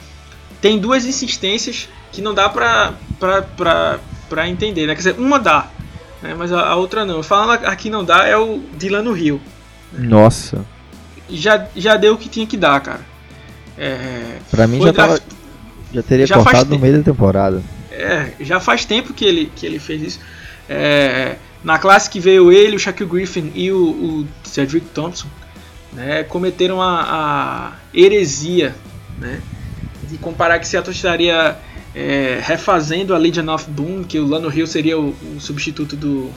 tem 0.61 0.79
duas 0.79 1.05
insistências 1.05 1.89
que 2.13 2.23
não 2.23 2.35
dá 2.35 2.49
pra, 2.49 2.95
pra, 3.19 3.43
pra, 3.43 4.01
pra 4.29 4.49
entender, 4.49 4.87
né? 4.87 4.95
Quer 4.95 4.99
dizer, 4.99 5.15
uma 5.19 5.39
dá, 5.39 5.69
né? 6.23 6.35
mas 6.37 6.53
a, 6.53 6.69
a 6.69 6.77
outra 6.77 7.05
não. 7.05 7.23
Falando 7.23 7.65
aqui 7.67 7.91
não 7.91 8.05
dá 8.05 8.27
é 8.27 8.37
o 8.37 8.63
Dylan 8.77 9.13
Rio. 9.13 9.41
Nossa. 9.93 10.65
Já, 11.29 11.67
já 11.75 11.97
deu 11.97 12.15
o 12.15 12.19
que 12.19 12.29
tinha 12.29 12.47
que 12.47 12.57
dar, 12.57 12.81
cara. 12.81 13.01
É, 13.77 14.39
Pra 14.51 14.67
mim 14.67 14.81
já, 14.81 14.93
tava, 14.93 15.21
já 15.93 16.03
teria 16.03 16.27
já 16.27 16.35
cortado 16.37 16.71
no 16.71 16.79
meio 16.79 16.99
da 16.99 17.03
temporada. 17.03 17.63
É, 17.91 18.33
já 18.41 18.61
faz 18.61 18.85
tempo 18.85 19.13
que 19.13 19.25
ele, 19.25 19.53
que 19.55 19.67
ele 19.67 19.79
fez 19.79 20.03
isso. 20.03 20.21
É, 20.69 21.37
na 21.63 21.79
classe 21.79 22.09
que 22.09 22.21
veio 22.21 22.53
ele, 22.53 22.77
o 22.77 22.79
Shaquille 22.79 23.11
Griffin 23.11 23.53
e 23.55 23.71
o, 23.73 23.79
o 23.79 24.29
Cedric 24.45 24.87
Thompson 24.87 25.29
né, 25.93 26.23
cometeram 26.25 26.81
a, 26.81 27.03
a 27.03 27.73
heresia 27.95 28.75
né, 29.19 29.41
de 30.09 30.19
comparar 30.19 30.59
que 30.59 30.67
Seattle 30.67 30.95
estaria 30.95 31.57
é, 31.95 32.41
refazendo 32.43 33.15
a 33.15 33.19
Legion 33.19 33.49
of 33.53 33.71
Boom, 33.71 34.05
que 34.05 34.19
o 34.19 34.27
Lano 34.27 34.53
Hill 34.53 34.67
seria 34.67 34.99
o, 34.99 35.17
o 35.35 35.41
substituto 35.41 35.97
do, 35.97 36.31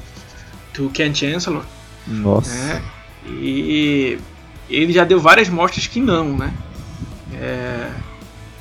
do 0.74 0.90
Ken 0.90 1.14
Chancellor. 1.14 1.64
Nossa. 2.08 2.54
né? 2.54 2.82
E 3.28 4.18
ele 4.70 4.94
já 4.94 5.04
deu 5.04 5.20
várias 5.20 5.50
mostras 5.50 5.88
que 5.88 6.00
não, 6.00 6.38
né? 6.38 6.54
É, 7.34 7.92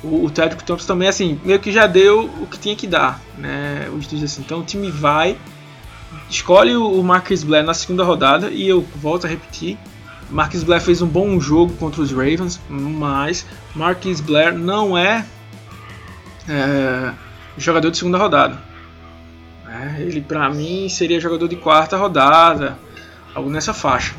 o, 0.03 0.25
o 0.25 0.31
Cedric 0.33 0.63
Thompson 0.63 0.87
também, 0.87 1.07
assim, 1.07 1.39
meio 1.43 1.59
que 1.59 1.71
já 1.71 1.87
deu 1.87 2.25
o 2.25 2.47
que 2.47 2.57
tinha 2.57 2.75
que 2.75 2.87
dar, 2.87 3.21
né? 3.37 3.89
Os 3.95 4.07
dias 4.07 4.23
assim. 4.23 4.41
Então 4.41 4.59
o 4.59 4.63
time 4.63 4.91
vai, 4.91 5.37
escolhe 6.29 6.75
o, 6.75 6.99
o 6.99 7.03
Marcus 7.03 7.43
Blair 7.43 7.63
na 7.63 7.73
segunda 7.73 8.03
rodada 8.03 8.49
e 8.49 8.67
eu 8.67 8.85
volto 8.95 9.25
a 9.25 9.29
repetir. 9.29 9.77
Marcus 10.29 10.63
Blair 10.63 10.81
fez 10.81 11.01
um 11.01 11.07
bom 11.07 11.39
jogo 11.39 11.73
contra 11.75 12.01
os 12.01 12.11
Ravens, 12.11 12.59
mas 12.69 13.45
Marcus 13.75 14.21
Blair 14.21 14.53
não 14.53 14.97
é, 14.97 15.25
é 16.47 17.11
jogador 17.57 17.89
de 17.91 17.97
segunda 17.97 18.17
rodada. 18.17 18.61
né? 19.65 19.97
ele, 19.99 20.21
pra 20.21 20.49
mim, 20.49 20.87
seria 20.89 21.19
jogador 21.19 21.47
de 21.47 21.55
quarta 21.55 21.97
rodada, 21.97 22.77
algo 23.33 23.49
nessa 23.49 23.73
faixa. 23.73 24.13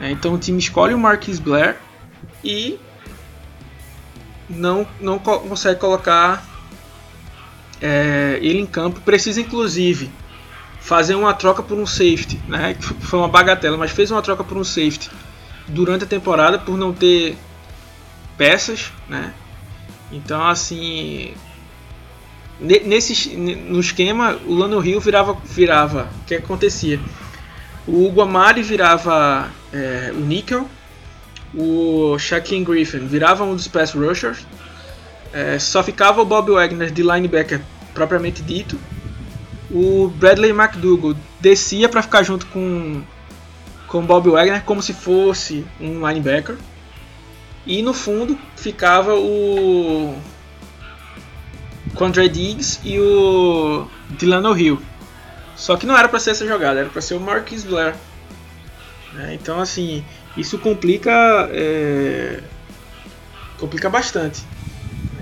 É, 0.00 0.10
então 0.10 0.34
o 0.34 0.38
time 0.38 0.58
escolhe 0.58 0.94
o 0.94 0.98
Marquis 0.98 1.38
Blair 1.38 1.76
e 2.44 2.78
não, 4.48 4.86
não 5.00 5.18
co- 5.18 5.40
consegue 5.40 5.80
colocar 5.80 6.44
é, 7.80 8.38
ele 8.42 8.60
em 8.60 8.66
campo. 8.66 9.00
Precisa 9.00 9.40
inclusive 9.40 10.10
fazer 10.80 11.14
uma 11.14 11.34
troca 11.34 11.62
por 11.62 11.76
um 11.76 11.86
safety, 11.86 12.40
né? 12.48 12.76
Foi 13.00 13.18
uma 13.18 13.28
bagatela, 13.28 13.76
mas 13.76 13.90
fez 13.90 14.10
uma 14.10 14.22
troca 14.22 14.44
por 14.44 14.56
um 14.56 14.64
safety 14.64 15.10
durante 15.68 16.04
a 16.04 16.06
temporada 16.06 16.58
por 16.58 16.76
não 16.76 16.92
ter 16.92 17.36
peças, 18.36 18.92
né? 19.08 19.32
Então 20.10 20.46
assim 20.46 21.34
ne- 22.60 22.80
nesse 22.80 23.36
ne- 23.36 23.54
no 23.56 23.78
esquema 23.80 24.38
o 24.46 24.54
Lano 24.54 24.78
Rio 24.78 25.00
virava 25.00 25.34
virava 25.44 26.08
o 26.22 26.24
que 26.24 26.34
acontecia 26.34 26.98
o 27.86 28.06
Hugo 28.06 28.20
Amari 28.20 28.62
virava 28.62 29.48
é, 29.72 30.12
o 30.14 30.20
Nickel. 30.20 30.68
O 31.54 32.18
Shaquem 32.18 32.62
Griffin 32.62 33.06
virava 33.06 33.42
um 33.44 33.56
dos 33.56 33.66
pass 33.66 33.92
rushers. 33.94 34.46
É, 35.32 35.58
só 35.58 35.82
ficava 35.82 36.20
o 36.20 36.24
Bob 36.26 36.50
Wagner 36.52 36.90
de 36.90 37.02
linebacker 37.02 37.62
propriamente 37.94 38.42
dito. 38.42 38.78
O 39.70 40.12
Bradley 40.16 40.50
McDougall 40.50 41.16
descia 41.40 41.88
para 41.88 42.02
ficar 42.02 42.22
junto 42.22 42.44
com 42.48 43.00
com 43.88 44.04
Bob 44.04 44.30
Wagner 44.30 44.62
como 44.64 44.82
se 44.82 44.92
fosse 44.92 45.66
um 45.80 46.06
linebacker. 46.06 46.56
E 47.66 47.82
no 47.82 47.92
fundo 47.92 48.38
ficava 48.56 49.14
o 49.14 50.16
Condre 51.94 52.28
Diggs 52.28 52.80
e 52.84 52.98
o 53.00 53.88
Dylan 54.10 54.58
Hill. 54.58 54.80
Só 55.56 55.76
que 55.76 55.84
não 55.84 55.98
era 55.98 56.08
para 56.08 56.20
ser 56.20 56.30
essa 56.30 56.46
jogada, 56.46 56.80
era 56.80 56.88
para 56.88 57.02
ser 57.02 57.14
o 57.14 57.20
Marquis 57.20 57.64
Blair. 57.64 57.94
Né? 59.12 59.34
Então, 59.34 59.60
assim, 59.60 60.04
isso 60.36 60.58
complica, 60.58 61.10
é, 61.52 62.40
complica 63.58 63.90
bastante. 63.90 64.42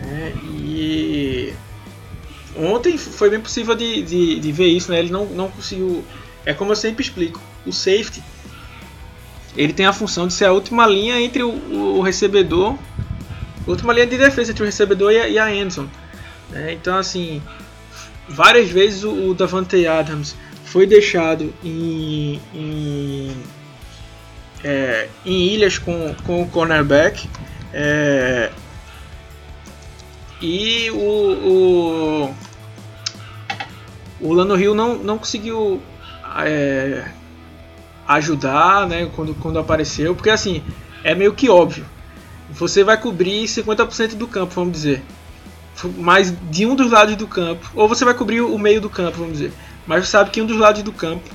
Né? 0.03 0.35
E 0.45 1.55
ontem 2.55 2.99
foi 2.99 3.31
bem 3.31 3.41
possível 3.41 3.75
de, 3.75 4.03
de, 4.03 4.39
de, 4.39 4.53
ver 4.53 4.67
isso, 4.67 4.91
né? 4.93 4.99
Ele 4.99 5.11
não, 5.11 5.25
não 5.25 5.51
conseguiu. 5.51 6.05
É 6.45 6.53
como 6.53 6.73
eu 6.73 6.77
sempre 6.77 7.03
explico: 7.03 7.41
o 7.65 7.73
safety 7.73 8.23
ele 9.57 9.73
tem 9.73 9.87
a 9.87 9.93
função 9.93 10.27
de 10.27 10.35
ser 10.35 10.45
a 10.45 10.53
última 10.53 10.87
linha 10.87 11.21
entre 11.21 11.43
o, 11.43 11.51
o 11.99 12.03
recebedor, 12.03 12.77
última 13.67 13.93
linha 13.93 14.07
de 14.07 14.17
defesa 14.17 14.53
entre 14.53 14.63
o 14.63 14.67
recebedor 14.67 15.13
e 15.13 15.19
a, 15.19 15.29
e 15.29 15.39
a 15.39 15.47
Anderson. 15.47 15.89
Né? 16.51 16.75
Então, 16.75 16.97
assim, 16.97 17.43
várias 18.29 18.69
vezes 18.71 19.03
o, 19.05 19.31
o 19.31 19.35
Davante 19.35 19.87
Adams 19.87 20.37
foi 20.65 20.87
deixado 20.87 21.55
em, 21.65 22.41
em, 22.55 23.37
é, 24.63 25.09
em 25.25 25.47
ilhas 25.49 25.79
com, 25.79 26.15
com 26.25 26.43
o 26.43 26.49
cornerback. 26.49 27.29
É, 27.73 28.51
e 30.41 30.91
o, 30.91 30.97
o, 30.99 32.35
o 34.21 34.33
Lano 34.33 34.55
Rio 34.55 34.75
não, 34.75 34.97
não 34.97 35.19
conseguiu 35.19 35.81
é, 36.45 37.07
ajudar 38.07 38.87
né, 38.87 39.09
quando, 39.15 39.35
quando 39.35 39.59
apareceu, 39.59 40.15
porque 40.15 40.31
assim, 40.31 40.63
é 41.03 41.15
meio 41.15 41.33
que 41.33 41.49
óbvio. 41.49 41.85
Você 42.51 42.85
vai 42.85 42.97
cobrir 43.01 43.45
50% 43.45 44.15
do 44.15 44.27
campo, 44.27 44.55
vamos 44.55 44.73
dizer. 44.73 45.03
Mas 45.99 46.33
de 46.51 46.65
um 46.65 46.75
dos 46.75 46.91
lados 46.91 47.17
do 47.17 47.27
campo, 47.27 47.71
ou 47.75 47.89
você 47.89 48.05
vai 48.05 48.15
cobrir 48.15 48.41
o 48.41 48.59
meio 48.59 48.81
do 48.81 48.89
campo, 48.89 49.19
vamos 49.19 49.35
dizer. 49.35 49.53
Mas 49.87 50.09
sabe 50.09 50.31
que 50.31 50.41
um 50.41 50.47
dos 50.47 50.57
lados 50.57 50.83
do 50.83 50.93
campo 50.93 51.29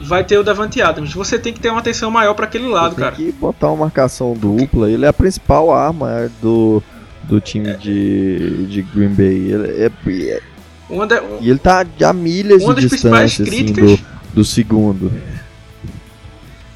vai 0.00 0.24
ter 0.24 0.38
o 0.38 0.44
Davante 0.44 0.80
Adams. 0.80 1.12
Você 1.12 1.38
tem 1.38 1.52
que 1.52 1.60
ter 1.60 1.70
uma 1.70 1.80
atenção 1.80 2.10
maior 2.10 2.34
para 2.34 2.46
aquele 2.46 2.68
lado, 2.68 2.94
tem 2.94 3.04
cara. 3.04 3.16
Tem 3.16 3.26
que 3.26 3.32
botar 3.32 3.68
uma 3.68 3.84
marcação 3.84 4.34
dupla. 4.34 4.90
Ele 4.90 5.04
é 5.04 5.08
a 5.08 5.12
principal 5.12 5.72
arma 5.72 6.30
do, 6.40 6.82
do 7.24 7.40
time 7.40 7.70
é. 7.70 7.74
de, 7.74 8.66
de 8.66 8.82
Green 8.82 9.10
Bay. 9.10 9.52
Ele 9.52 9.82
é, 9.82 9.86
é, 9.86 11.06
da, 11.06 11.22
e 11.40 11.50
ele 11.50 11.58
tá 11.58 11.84
a 12.08 12.12
milhas 12.12 12.64
de 12.64 12.88
distância 12.88 13.44
assim, 13.44 13.64
do, 13.66 13.98
do 14.32 14.44
segundo. 14.44 15.12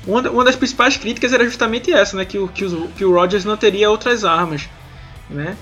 Uma, 0.06 0.28
uma 0.30 0.44
das 0.44 0.56
principais 0.56 0.96
críticas 0.96 1.32
era 1.32 1.44
justamente 1.44 1.92
essa, 1.92 2.16
né? 2.16 2.24
Que 2.24 2.38
o, 2.38 2.48
que, 2.48 2.64
o, 2.64 2.88
que 2.88 3.04
o 3.04 3.12
Rodgers 3.12 3.44
não 3.44 3.56
teria 3.56 3.90
outras 3.90 4.24
armas, 4.24 4.68
né? 5.30 5.56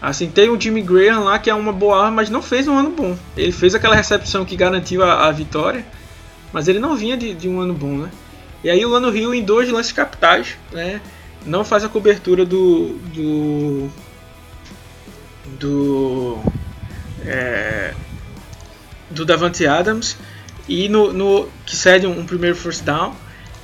Assim, 0.00 0.28
tem 0.28 0.50
o 0.50 0.60
Jimmy 0.60 0.82
Graham 0.82 1.24
lá, 1.24 1.38
que 1.38 1.48
é 1.48 1.54
uma 1.54 1.72
boa 1.72 1.98
arma, 1.98 2.16
mas 2.16 2.30
não 2.30 2.42
fez 2.42 2.68
um 2.68 2.76
ano 2.76 2.90
bom. 2.90 3.16
Ele 3.36 3.52
fez 3.52 3.74
aquela 3.74 3.94
recepção 3.94 4.44
que 4.44 4.56
garantiu 4.56 5.02
a, 5.02 5.26
a 5.26 5.32
vitória, 5.32 5.84
mas 6.52 6.68
ele 6.68 6.78
não 6.78 6.94
vinha 6.94 7.16
de, 7.16 7.34
de, 7.34 7.48
um 7.48 7.60
ano 7.60 7.72
bom, 7.72 7.96
né? 7.96 8.10
E 8.62 8.70
aí 8.70 8.84
o 8.84 8.90
Lano 8.90 9.10
Rio, 9.10 9.34
em 9.34 9.42
dois 9.42 9.70
lances 9.70 9.92
capitais, 9.92 10.56
né? 10.72 11.00
Não 11.44 11.64
faz 11.64 11.84
a 11.84 11.88
cobertura 11.88 12.44
do... 12.44 12.98
do... 13.14 13.90
do... 15.58 16.38
É, 17.26 17.94
do 19.10 19.24
Davante 19.24 19.66
Adams 19.66 20.16
e 20.68 20.88
no, 20.88 21.12
no 21.12 21.48
que 21.64 21.74
cede 21.74 22.06
um, 22.06 22.20
um 22.20 22.26
primeiro 22.26 22.54
first 22.54 22.82
down 22.84 23.14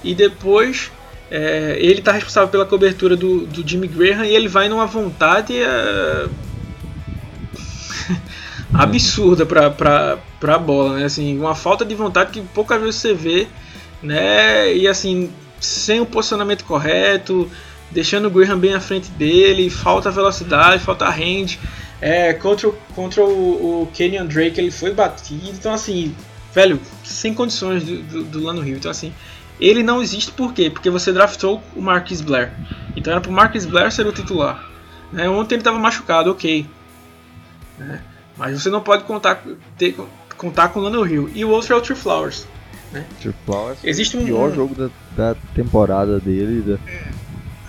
e 0.03 0.15
depois 0.15 0.91
é, 1.31 1.77
ele 1.79 2.01
está 2.01 2.13
responsável 2.13 2.49
pela 2.49 2.67
cobertura 2.67 3.17
do, 3.17 3.47
do, 3.47 3.67
Jimmy 3.67 3.87
Graham 3.87 4.25
e 4.25 4.35
ele 4.35 4.49
vai 4.49 4.69
numa 4.69 4.87
vontade 4.87 5.57
é, 5.57 6.27
absurda 8.75 9.47
para 9.47 10.19
a 10.43 10.59
bola, 10.59 10.99
né? 10.99 11.05
Assim, 11.05 11.39
uma 11.39 11.55
falta 11.55 11.85
de 11.85 11.95
vontade 11.95 12.33
que 12.33 12.41
poucas 12.41 12.81
vezes 12.81 12.97
você 12.97 13.15
vê, 13.15 13.47
né? 14.03 14.75
E 14.75 14.89
assim, 14.89 15.31
sem 15.61 16.01
o 16.01 16.07
posicionamento 16.07 16.65
correto, 16.65 17.49
deixando 17.93 18.27
o 18.27 18.31
Graham 18.31 18.59
bem 18.59 18.75
à 18.75 18.81
frente 18.81 19.09
dele, 19.11 19.71
falta 19.71 20.11
velocidade, 20.11 20.83
falta 20.83 21.09
range. 21.09 21.61
É, 22.01 22.33
contra, 22.33 22.71
contra 22.95 23.23
o, 23.23 23.83
o 23.83 23.87
Kenyon 23.93 24.27
Drake 24.27 24.59
ele 24.59 24.71
foi 24.71 24.91
batido, 24.91 25.51
então 25.51 25.71
assim, 25.71 26.15
velho, 26.55 26.81
sem 27.05 27.35
condições 27.35 27.85
do, 27.85 28.03
do, 28.03 28.23
do 28.25 28.43
Lano 28.43 28.63
Rio. 28.63 28.77
Então 28.77 28.91
assim, 28.91 29.13
ele 29.61 29.83
não 29.83 30.03
existe 30.03 30.33
por 30.33 30.55
quê? 30.55 30.71
Porque 30.71 30.89
você 30.89 31.13
draftou 31.13 31.63
o 31.77 31.83
Marquis 31.83 32.21
Blair. 32.21 32.53
Então 32.97 33.13
era 33.13 33.21
pro 33.21 33.31
Marquis 33.31 33.67
Blair 33.67 33.93
ser 33.93 34.07
o 34.07 34.13
titular. 34.13 34.69
Né? 35.13 35.29
Ontem 35.29 35.57
ele 35.57 35.61
estava 35.61 35.79
machucado, 35.79 36.31
ok. 36.31 36.67
Né? 37.79 38.03
Mas 38.37 38.61
você 38.61 38.71
não 38.71 38.81
pode 38.81 39.05
contar, 39.05 39.43
ter, 39.77 39.95
contar 40.37 40.69
com 40.69 40.81
o 40.81 40.83
Lando 40.83 41.07
Hill. 41.07 41.31
E 41.35 41.45
o 41.45 41.51
outro 41.51 41.75
é 41.75 41.77
o 41.77 41.81
True 41.81 41.99
Flowers. 41.99 42.47
Né? 42.91 43.05
True 43.21 43.35
Flowers 43.45 43.79
Existe 43.85 44.17
um, 44.17 44.23
o 44.23 44.25
pior 44.25 44.53
jogo 44.55 44.75
da, 44.75 44.91
da 45.15 45.37
temporada 45.55 46.19
dele. 46.19 46.63
Da... 46.63 46.79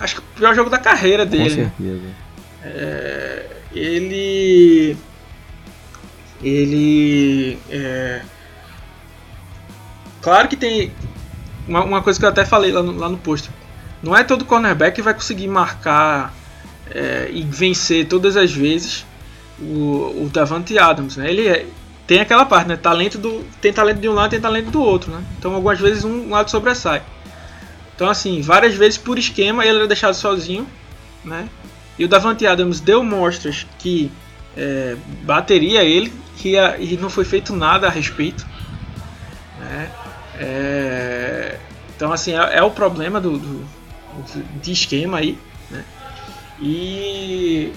Acho 0.00 0.16
que 0.16 0.20
o 0.20 0.24
pior 0.34 0.54
jogo 0.54 0.70
da 0.70 0.78
carreira 0.78 1.26
dele. 1.26 1.50
Com 1.50 1.70
certeza. 1.76 2.06
É, 2.64 3.46
ele. 3.72 4.96
Ele. 6.42 7.58
É, 7.70 8.22
claro 10.20 10.48
que 10.48 10.56
tem 10.56 10.90
uma, 11.66 11.84
uma 11.84 12.02
coisa 12.02 12.18
que 12.18 12.24
eu 12.24 12.28
até 12.28 12.44
falei 12.44 12.72
lá 12.72 12.82
no, 12.82 12.96
lá 12.96 13.08
no 13.08 13.18
post. 13.18 13.50
Não 14.02 14.16
é 14.16 14.24
todo 14.24 14.44
cornerback 14.44 14.96
que 14.96 15.02
vai 15.02 15.14
conseguir 15.14 15.48
marcar 15.48 16.34
é, 16.90 17.28
e 17.32 17.42
vencer 17.42 18.06
todas 18.06 18.36
as 18.36 18.52
vezes 18.52 19.06
o, 19.60 20.24
o 20.24 20.30
Davante 20.32 20.76
Adams. 20.78 21.16
Né? 21.16 21.30
Ele 21.30 21.46
é, 21.46 21.66
tem 22.06 22.20
aquela 22.20 22.44
parte, 22.44 22.68
né? 22.68 22.76
Talento 22.76 23.16
do, 23.18 23.44
tem 23.60 23.72
talento 23.72 24.00
de 24.00 24.08
um 24.08 24.12
lado 24.12 24.30
tem 24.30 24.40
talento 24.40 24.70
do 24.70 24.82
outro. 24.82 25.12
Né? 25.12 25.22
Então 25.38 25.54
algumas 25.54 25.78
vezes 25.78 26.04
um 26.04 26.30
lado 26.30 26.50
sobressai. 26.50 27.02
Então 27.94 28.08
assim, 28.08 28.40
várias 28.40 28.74
vezes 28.74 28.98
por 28.98 29.18
esquema 29.18 29.64
ele 29.64 29.78
era 29.78 29.86
deixado 29.86 30.14
sozinho. 30.14 30.66
Né? 31.24 31.48
E 31.98 32.04
o 32.04 32.08
Davante 32.08 32.46
Adams 32.46 32.80
deu 32.80 33.04
mostras 33.04 33.66
que 33.78 34.10
é, 34.56 34.96
bateria 35.22 35.84
ele 35.84 36.12
que 36.36 36.56
e 36.56 36.98
não 37.00 37.08
foi 37.08 37.24
feito 37.24 37.54
nada 37.54 37.86
a 37.86 37.90
respeito. 37.90 38.44
Né? 39.60 39.90
É, 40.38 41.11
então, 41.96 42.12
assim, 42.12 42.32
é, 42.32 42.58
é 42.58 42.62
o 42.62 42.70
problema 42.70 43.20
do, 43.20 43.38
do, 43.38 43.66
de 44.60 44.72
esquema 44.72 45.18
aí. 45.18 45.38
Né? 45.70 45.84
E 46.60 47.72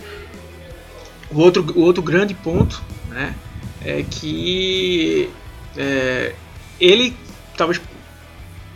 o 1.32 1.40
outro, 1.40 1.66
o 1.76 1.82
outro 1.82 2.02
grande 2.02 2.34
ponto 2.34 2.82
né, 3.10 3.36
é 3.84 4.04
que 4.04 5.30
é, 5.78 6.34
ele, 6.80 7.16
talvez 7.58 7.82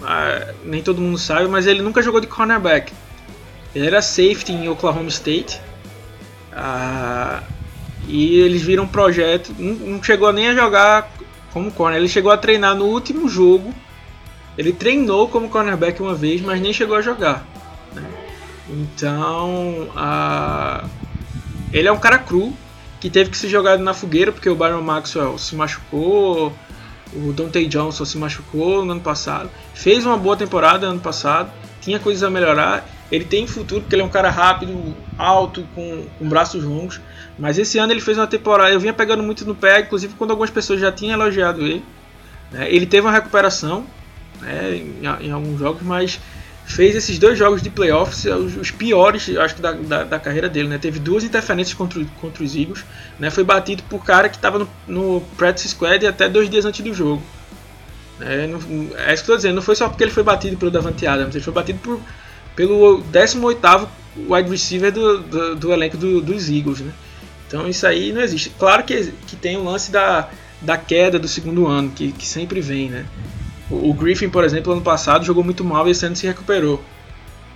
ah, 0.01 0.53
nem 0.63 0.81
todo 0.81 1.01
mundo 1.01 1.17
sabe, 1.17 1.47
mas 1.47 1.67
ele 1.67 1.81
nunca 1.81 2.01
jogou 2.01 2.21
de 2.21 2.27
cornerback. 2.27 2.93
Ele 3.75 3.85
era 3.85 4.01
safety 4.01 4.51
em 4.51 4.69
Oklahoma 4.69 5.09
State. 5.09 5.59
Ah, 6.51 7.43
e 8.07 8.39
eles 8.39 8.61
viram 8.61 8.85
um 8.85 8.87
projeto, 8.87 9.53
não, 9.57 9.73
não 9.75 10.03
chegou 10.03 10.31
nem 10.33 10.47
a 10.47 10.55
jogar 10.55 11.11
como 11.51 11.71
corner. 11.71 11.99
Ele 11.99 12.09
chegou 12.09 12.31
a 12.31 12.37
treinar 12.37 12.75
no 12.75 12.85
último 12.85 13.27
jogo. 13.29 13.73
Ele 14.59 14.73
treinou 14.73 15.29
como 15.29 15.47
cornerback 15.47 16.01
uma 16.01 16.13
vez, 16.13 16.41
mas 16.41 16.59
nem 16.59 16.73
chegou 16.73 16.97
a 16.97 17.01
jogar. 17.01 17.47
Né? 17.95 18.03
Então, 18.69 19.87
a... 19.95 20.83
ele 21.71 21.87
é 21.87 21.91
um 21.93 21.97
cara 21.97 22.17
cru 22.19 22.51
que 22.99 23.09
teve 23.09 23.29
que 23.29 23.37
ser 23.37 23.47
jogado 23.47 23.81
na 23.81 23.93
fogueira 23.93 24.33
porque 24.33 24.49
o 24.49 24.55
Byron 24.55 24.81
Maxwell 24.81 25.37
se 25.37 25.55
machucou, 25.55 26.53
o 27.13 27.31
Dante 27.31 27.65
Johnson 27.67 28.03
se 28.03 28.17
machucou 28.17 28.83
no 28.83 28.91
ano 28.91 28.99
passado. 28.99 29.49
Fez 29.73 30.05
uma 30.05 30.17
boa 30.17 30.35
temporada 30.35 30.87
no 30.87 30.91
ano 30.91 31.01
passado, 31.01 31.49
tinha 31.79 31.97
coisas 31.97 32.21
a 32.21 32.29
melhorar. 32.29 32.85
Ele 33.09 33.23
tem 33.23 33.47
futuro 33.47 33.79
porque 33.79 33.95
ele 33.95 34.01
é 34.01 34.05
um 34.05 34.09
cara 34.09 34.29
rápido, 34.29 34.93
alto, 35.17 35.65
com, 35.73 36.05
com 36.19 36.27
braços 36.27 36.65
longos. 36.65 36.99
Mas 37.37 37.57
esse 37.57 37.77
ano 37.77 37.93
ele 37.93 38.01
fez 38.01 38.17
uma 38.17 38.27
temporada, 38.27 38.71
eu 38.71 38.79
vinha 38.81 38.93
pegando 38.93 39.23
muito 39.23 39.45
no 39.45 39.55
pé, 39.55 39.79
inclusive 39.79 40.15
quando 40.17 40.31
algumas 40.31 40.49
pessoas 40.49 40.81
já 40.81 40.91
tinham 40.91 41.13
elogiado 41.13 41.61
ele. 41.61 41.81
Né? 42.51 42.69
Ele 42.69 42.85
teve 42.85 43.07
uma 43.07 43.13
recuperação 43.13 43.85
né, 44.41 44.75
em, 44.75 45.27
em, 45.27 45.31
alguns 45.31 45.59
jogos, 45.59 45.81
mas 45.81 46.19
fez 46.65 46.95
esses 46.95 47.17
dois 47.17 47.37
jogos 47.37 47.61
de 47.61 47.69
playoffs, 47.69 48.25
os, 48.25 48.55
os 48.55 48.71
piores, 48.71 49.35
acho 49.37 49.55
que 49.55 49.61
da, 49.61 49.71
da, 49.71 50.03
da, 50.03 50.19
carreira 50.19 50.47
dele. 50.47 50.67
Né? 50.67 50.77
Teve 50.77 50.99
duas 50.99 51.23
interferências 51.23 51.75
contra, 51.75 52.03
contra 52.21 52.43
os 52.43 52.55
Eagles, 52.55 52.85
né? 53.19 53.29
foi 53.29 53.43
batido 53.43 53.83
por 53.83 54.03
cara 54.03 54.29
que 54.29 54.35
estava 54.35 54.59
no, 54.59 54.69
no 54.87 55.21
practice 55.37 55.69
squad 55.69 56.05
até 56.05 56.29
dois 56.29 56.49
dias 56.49 56.65
antes 56.65 56.81
do 56.81 56.93
jogo. 56.93 57.21
É, 58.21 58.47
não, 58.47 58.59
é 58.97 59.13
isso 59.13 59.23
que 59.23 59.31
eu 59.31 59.35
estou 59.35 59.35
dizendo, 59.37 59.55
não 59.55 59.61
foi 59.61 59.75
só 59.75 59.87
porque 59.87 60.03
ele 60.03 60.11
foi 60.11 60.23
batido 60.23 60.57
pelo 60.57 60.69
Davante 60.69 61.07
Adams, 61.07 61.33
ele 61.33 61.43
foi 61.43 61.53
batido 61.53 61.79
por, 61.79 62.01
pelo 62.55 63.01
18º 63.13 63.87
wide 64.27 64.49
receiver 64.49 64.91
do, 64.91 65.19
do, 65.19 65.55
do 65.55 65.73
elenco 65.73 65.97
do, 65.97 66.21
dos 66.21 66.49
Eagles. 66.49 66.81
Né? 66.81 66.91
Então 67.47 67.67
isso 67.67 67.87
aí 67.87 68.11
não 68.11 68.21
existe. 68.21 68.51
Claro 68.59 68.83
que, 68.83 69.11
que 69.25 69.35
tem 69.35 69.57
o 69.57 69.63
lance 69.63 69.91
da, 69.91 70.29
da 70.61 70.77
queda 70.77 71.17
do 71.17 71.27
segundo 71.27 71.67
ano, 71.67 71.89
que, 71.89 72.11
que 72.11 72.27
sempre 72.27 72.61
vem, 72.61 72.89
né? 72.89 73.05
O, 73.69 73.93
Griffin, 73.93 74.29
por 74.29 74.43
exemplo, 74.43 74.73
ano 74.73 74.81
passado 74.81 75.23
jogou 75.23 75.43
muito 75.43 75.63
mal 75.63 75.87
e 75.87 75.91
esse 75.91 76.05
ano 76.05 76.15
se 76.15 76.25
recuperou. 76.25 76.83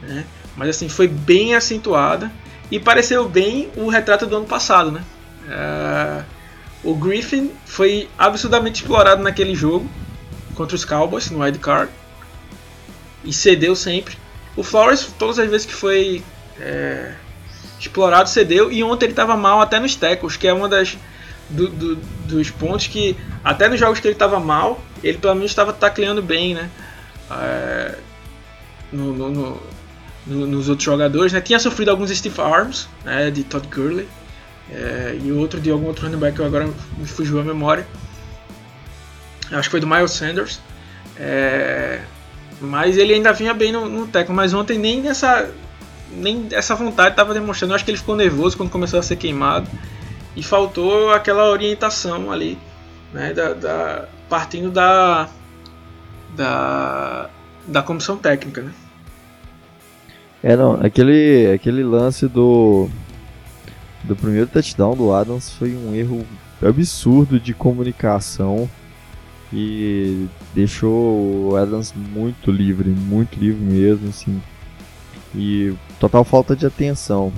Né? 0.01 0.25
Mas 0.55 0.69
assim, 0.69 0.87
foi 0.87 1.07
bem 1.07 1.55
acentuada 1.55 2.31
e 2.69 2.79
pareceu 2.79 3.27
bem 3.27 3.69
o 3.75 3.89
retrato 3.89 4.27
do 4.27 4.37
ano 4.37 4.45
passado, 4.45 4.91
né? 4.91 5.03
Uh, 5.47 6.23
o 6.83 6.95
Griffin 6.95 7.51
foi 7.65 8.09
absurdamente 8.17 8.81
explorado 8.81 9.23
naquele 9.23 9.55
jogo 9.55 9.89
contra 10.53 10.75
os 10.75 10.85
Cowboys 10.85 11.29
no 11.29 11.39
wild 11.39 11.59
card. 11.59 11.91
e 13.23 13.33
cedeu 13.33 13.75
sempre. 13.75 14.17
O 14.55 14.63
Flores, 14.63 15.11
todas 15.17 15.39
as 15.39 15.49
vezes 15.49 15.65
que 15.65 15.73
foi 15.73 16.23
é, 16.59 17.13
explorado, 17.79 18.29
cedeu. 18.29 18.71
E 18.71 18.83
ontem 18.83 19.05
ele 19.05 19.13
estava 19.13 19.35
mal 19.35 19.61
até 19.61 19.79
nos 19.79 19.95
tackles, 19.95 20.37
que 20.37 20.47
é 20.47 20.53
uma 20.53 20.69
das 20.69 20.97
do, 21.53 21.69
do, 21.69 21.95
dos 22.27 22.49
pontos 22.49 22.87
que, 22.87 23.15
até 23.43 23.69
nos 23.69 23.79
jogos 23.79 23.99
que 23.99 24.07
ele 24.07 24.15
estava 24.15 24.39
mal, 24.39 24.83
ele 25.03 25.17
pelo 25.17 25.35
menos 25.35 25.51
estava 25.51 25.71
tacleando 25.71 26.21
bem, 26.21 26.55
né? 26.55 26.69
É, 27.31 27.95
no, 28.91 29.13
no, 29.13 29.61
no, 30.25 30.47
nos 30.47 30.69
outros 30.69 30.83
jogadores, 30.83 31.31
né? 31.31 31.41
Tinha 31.41 31.59
sofrido 31.59 31.89
alguns 31.89 32.09
stiff 32.09 32.39
arms, 32.41 32.87
né? 33.05 33.29
De 33.31 33.43
Todd 33.43 33.67
Gurley. 33.67 34.07
É, 34.71 35.19
e 35.21 35.31
outro 35.31 35.59
de 35.59 35.69
algum 35.69 35.87
outro 35.87 36.05
running 36.05 36.17
back 36.17 36.37
que 36.37 36.43
agora 36.43 36.67
me 36.97 37.05
fugiu 37.05 37.39
a 37.39 37.43
memória. 37.43 37.85
Acho 39.51 39.63
que 39.63 39.71
foi 39.71 39.79
do 39.79 39.87
Miles 39.87 40.11
Sanders. 40.11 40.59
É, 41.17 42.01
mas 42.59 42.97
ele 42.97 43.13
ainda 43.13 43.31
vinha 43.33 43.53
bem 43.53 43.71
no, 43.71 43.87
no 43.87 44.07
tackle. 44.07 44.33
Mas 44.33 44.53
ontem 44.53 44.77
nem 44.77 45.01
nessa 45.01 45.49
nem 46.11 46.47
essa 46.51 46.75
vontade 46.75 47.11
estava 47.11 47.33
demonstrando. 47.33 47.73
Eu 47.73 47.75
acho 47.75 47.85
que 47.85 47.91
ele 47.91 47.97
ficou 47.97 48.15
nervoso 48.15 48.55
quando 48.57 48.69
começou 48.69 48.99
a 48.99 49.03
ser 49.03 49.15
queimado. 49.15 49.69
E 50.35 50.41
faltou 50.41 51.11
aquela 51.11 51.49
orientação 51.49 52.31
ali, 52.31 52.57
né, 53.13 53.33
da, 53.33 53.53
da 53.53 54.05
partindo 54.27 54.71
da, 54.71 55.29
da, 56.35 57.29
da 57.67 57.83
comissão 57.83 58.17
técnica. 58.17 58.61
Né? 58.61 58.71
É, 60.41 60.55
não, 60.55 60.73
aquele, 60.83 61.51
aquele 61.53 61.83
lance 61.83 62.27
do, 62.27 62.89
do 64.03 64.15
primeiro 64.15 64.47
touchdown 64.47 64.95
do 64.95 65.13
Adams 65.13 65.51
foi 65.51 65.75
um 65.75 65.93
erro 65.93 66.25
absurdo 66.61 67.39
de 67.39 67.53
comunicação 67.53 68.69
e 69.51 70.27
deixou 70.53 71.51
o 71.51 71.55
Adams 71.55 71.93
muito 71.93 72.51
livre, 72.51 72.89
muito 72.89 73.39
livre 73.39 73.61
mesmo, 73.63 74.09
assim. 74.09 74.41
E 75.35 75.73
total 75.99 76.23
falta 76.23 76.55
de 76.55 76.65
atenção. 76.65 77.31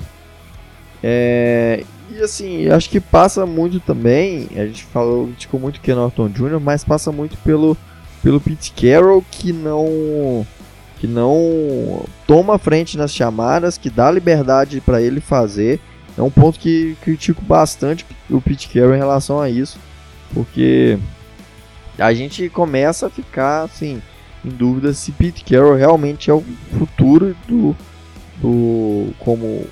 É, 1.02 1.84
e 2.10 2.20
assim, 2.20 2.68
acho 2.68 2.88
que 2.88 3.00
passa 3.00 3.44
muito 3.44 3.80
também, 3.80 4.48
a 4.54 4.66
gente 4.66 4.84
falou, 4.84 5.26
criticou 5.26 5.58
muito 5.58 5.80
Ken 5.80 5.94
Norton 5.94 6.28
Jr., 6.28 6.60
mas 6.60 6.84
passa 6.84 7.10
muito 7.10 7.36
pelo, 7.38 7.76
pelo 8.22 8.40
Pete 8.40 8.72
Carroll 8.72 9.24
que 9.30 9.52
não 9.52 10.46
que 10.98 11.06
não 11.06 12.04
toma 12.26 12.58
frente 12.58 12.96
nas 12.96 13.14
chamadas, 13.14 13.76
que 13.76 13.90
dá 13.90 14.10
liberdade 14.10 14.80
para 14.80 15.02
ele 15.02 15.20
fazer. 15.20 15.78
É 16.16 16.22
um 16.22 16.30
ponto 16.30 16.58
que 16.58 16.96
critico 17.02 17.42
bastante 17.42 18.06
o 18.30 18.40
Pete 18.40 18.68
Carroll 18.68 18.94
em 18.94 18.98
relação 18.98 19.38
a 19.38 19.50
isso, 19.50 19.78
porque 20.32 20.98
a 21.98 22.14
gente 22.14 22.48
começa 22.48 23.08
a 23.08 23.10
ficar 23.10 23.64
assim 23.64 24.00
em 24.44 24.48
dúvida 24.48 24.94
se 24.94 25.12
Pete 25.12 25.44
Carroll 25.44 25.74
realmente 25.74 26.30
é 26.30 26.34
o 26.34 26.44
futuro 26.78 27.36
do, 27.46 27.76
do 28.40 29.12
como 29.18 29.66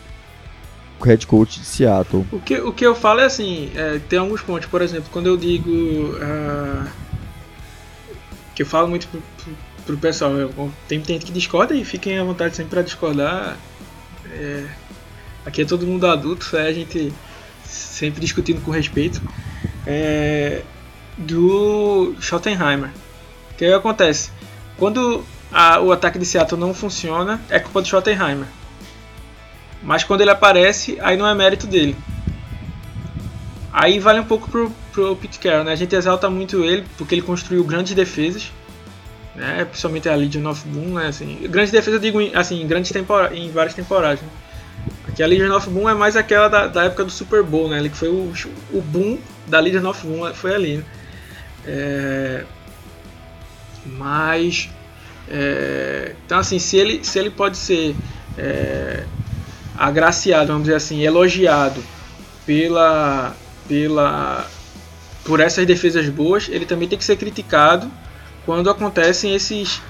head 1.03 1.27
coach 1.27 1.61
de 1.61 1.67
Seattle. 1.67 2.27
O 2.31 2.41
que, 2.41 2.59
o 2.59 2.73
que 2.73 2.85
eu 2.85 2.95
falo 2.95 3.21
é 3.21 3.25
assim, 3.25 3.71
é, 3.75 3.99
tem 4.09 4.19
alguns 4.19 4.43
pontos, 4.43 4.69
por 4.69 4.83
exemplo, 4.83 5.09
quando 5.13 5.27
eu 5.27 5.37
digo 5.37 5.71
uh, 5.71 6.89
que 8.55 8.63
eu 8.63 8.67
falo 8.67 8.89
muito 8.89 9.09
pro, 9.09 9.21
pro, 9.21 9.57
pro 9.87 9.97
pessoal, 9.99 10.33
eu, 10.33 10.73
tem 10.89 11.03
gente 11.05 11.27
que 11.27 11.33
discorda 11.33 11.75
e 11.75 11.85
fiquem 11.85 12.19
à 12.19 12.25
vontade 12.25 12.57
sempre 12.57 12.71
para 12.71 12.83
discordar. 12.83 13.57
É, 14.31 14.67
aqui 15.45 15.63
é 15.63 15.65
todo 15.65 15.87
mundo 15.87 16.07
adulto, 16.07 16.57
é 16.57 16.69
a 16.69 16.73
gente 16.73 17.13
sempre 17.65 18.21
discutindo 18.21 18.61
com 18.61 18.71
respeito. 18.71 19.21
É, 19.87 20.63
do 21.17 22.15
Schottenheimer. 22.21 22.91
O 23.53 23.55
que 23.57 23.67
acontece? 23.67 24.31
Quando 24.77 25.25
a, 25.53 25.81
o 25.81 25.93
ataque 25.93 26.19
de 26.19 26.27
Seattle 26.27 26.61
não 26.61 26.75
funciona, 26.75 27.41
é 27.49 27.61
culpa 27.61 27.81
do 27.81 27.89
Schottenheimer. 27.89 28.49
Mas 29.85 30.03
quando 30.03 30.23
ele 30.23 30.31
aparece, 30.31 30.99
aí 31.01 31.17
não 31.17 31.29
é 31.29 31.35
mérito 31.35 31.67
dele. 31.67 31.95
Aí 33.71 33.99
vale 33.99 34.21
um 34.21 34.25
pouco 34.25 34.49
pro, 34.49 34.73
pro 34.93 35.17
Pete 35.17 35.39
Carroll, 35.39 35.65
né? 35.65 35.73
A 35.73 35.77
gente 35.77 35.95
exalta 35.95 36.31
muito 36.31 36.65
ele 36.65 36.85
porque 36.97 37.15
ele 37.15 37.23
construiu 37.23 37.63
grandes 37.65 37.93
defesas, 37.93 38.51
né? 39.35 39.65
Principalmente 39.65 40.09
a 40.09 40.15
Legion 40.15 40.49
of 40.49 40.67
Boom, 40.69 40.95
né? 40.95 41.09
Assim, 41.09 41.39
grandes 41.51 41.71
defesas 41.71 41.95
eu 41.95 42.01
digo 42.01 42.19
assim, 42.37 42.63
em 42.63 42.67
grandes 42.67 42.93
tempora 42.93 43.37
em 43.37 43.51
várias 43.51 43.75
temporadas. 43.75 44.21
Né? 44.23 44.29
Porque 45.05 45.23
a 45.23 45.27
Legion 45.27 45.55
of 45.55 45.69
Boom 45.69 45.89
é 45.89 45.95
mais 45.95 46.17
aquela 46.17 46.49
da, 46.49 46.67
da 46.67 46.85
época 46.85 47.05
do 47.05 47.11
Super 47.11 47.43
Bowl, 47.43 47.69
né? 47.69 47.79
Ele 47.79 47.91
que 47.91 47.97
foi 47.97 48.09
o, 48.09 48.33
o 48.73 48.81
boom 48.81 49.19
da 49.47 49.61
Legion 49.61 49.87
of 49.87 50.07
Boom 50.07 50.33
foi 50.33 50.55
ali. 50.55 50.77
Né? 50.79 50.85
É... 51.67 52.45
Mas 53.85 54.71
é... 55.29 56.15
então 56.25 56.39
assim, 56.39 56.59
se 56.59 56.77
ele 56.79 57.05
se 57.05 57.19
ele 57.19 57.29
pode 57.29 57.59
ser 57.59 57.95
é 58.39 59.05
agraciado, 59.77 60.49
vamos 60.49 60.65
dizer 60.65 60.77
assim, 60.77 61.03
elogiado 61.03 61.83
pela, 62.47 63.35
pela, 63.69 64.47
por 65.25 65.41
essas 65.41 65.67
defesas 65.67 66.09
boas, 66.09 66.49
ele 66.49 66.67
também 66.67 66.89
tem 66.89 66.99
que 66.99 67.05
ser 67.05 67.17
criticado 67.17 67.91
quando 68.45 68.69
acontecem 68.69 69.35
esses, 69.35 69.81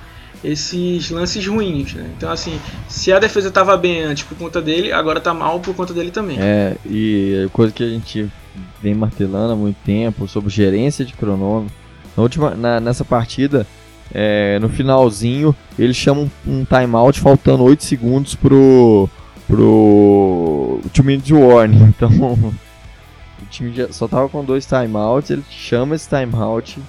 esses 0.43 1.11
lances 1.11 1.47
ruins. 1.47 1.95
Né? 1.95 2.11
Então, 2.17 2.31
assim, 2.31 2.59
se 2.89 3.13
a 3.13 3.19
defesa 3.19 3.49
estava 3.49 3.77
bem 3.77 4.03
antes 4.03 4.23
por 4.23 4.37
conta 4.39 4.63
dele, 4.63 4.93
agora 4.93 5.19
está 5.19 5.35
mal 5.35 5.61
por 5.61 5.75
conta 5.75 5.93
dele 5.93 6.11
também. 6.11 6.39
É, 6.41 6.77
e 6.87 7.49
coisa 7.53 7.73
que 7.73 7.83
a 7.83 7.89
gente 7.89 8.31
vem 8.81 8.95
martelando 8.95 9.53
há 9.53 9.57
muito 9.57 9.77
tempo 9.85 10.29
sobre 10.29 10.51
gerência 10.51 11.05
de 11.05 11.13
cronômetro. 11.13 11.75
Na 12.17 12.23
última, 12.23 12.51
na, 12.55 12.79
nessa 12.79 13.05
partida, 13.05 13.67
é, 14.13 14.59
no 14.61 14.69
finalzinho, 14.69 15.55
ele 15.77 15.93
chama 15.93 16.21
um, 16.21 16.31
um 16.47 16.65
timeout 16.65 17.19
faltando 17.19 17.65
8 17.65 17.83
segundos 17.83 18.37
pro 18.37 19.09
pro 19.47 20.81
two 20.93 21.05
minute 21.05 21.33
warning. 21.33 21.95
Então 21.97 22.55
o 23.43 23.47
time 23.51 23.73
já 23.75 23.93
só 23.93 24.09
tava 24.09 24.29
com 24.29 24.45
dois 24.45 24.67
timeouts, 24.67 25.31
ele 25.31 25.45
chama 25.51 25.95
esse 25.95 26.09
timeout 26.09 26.81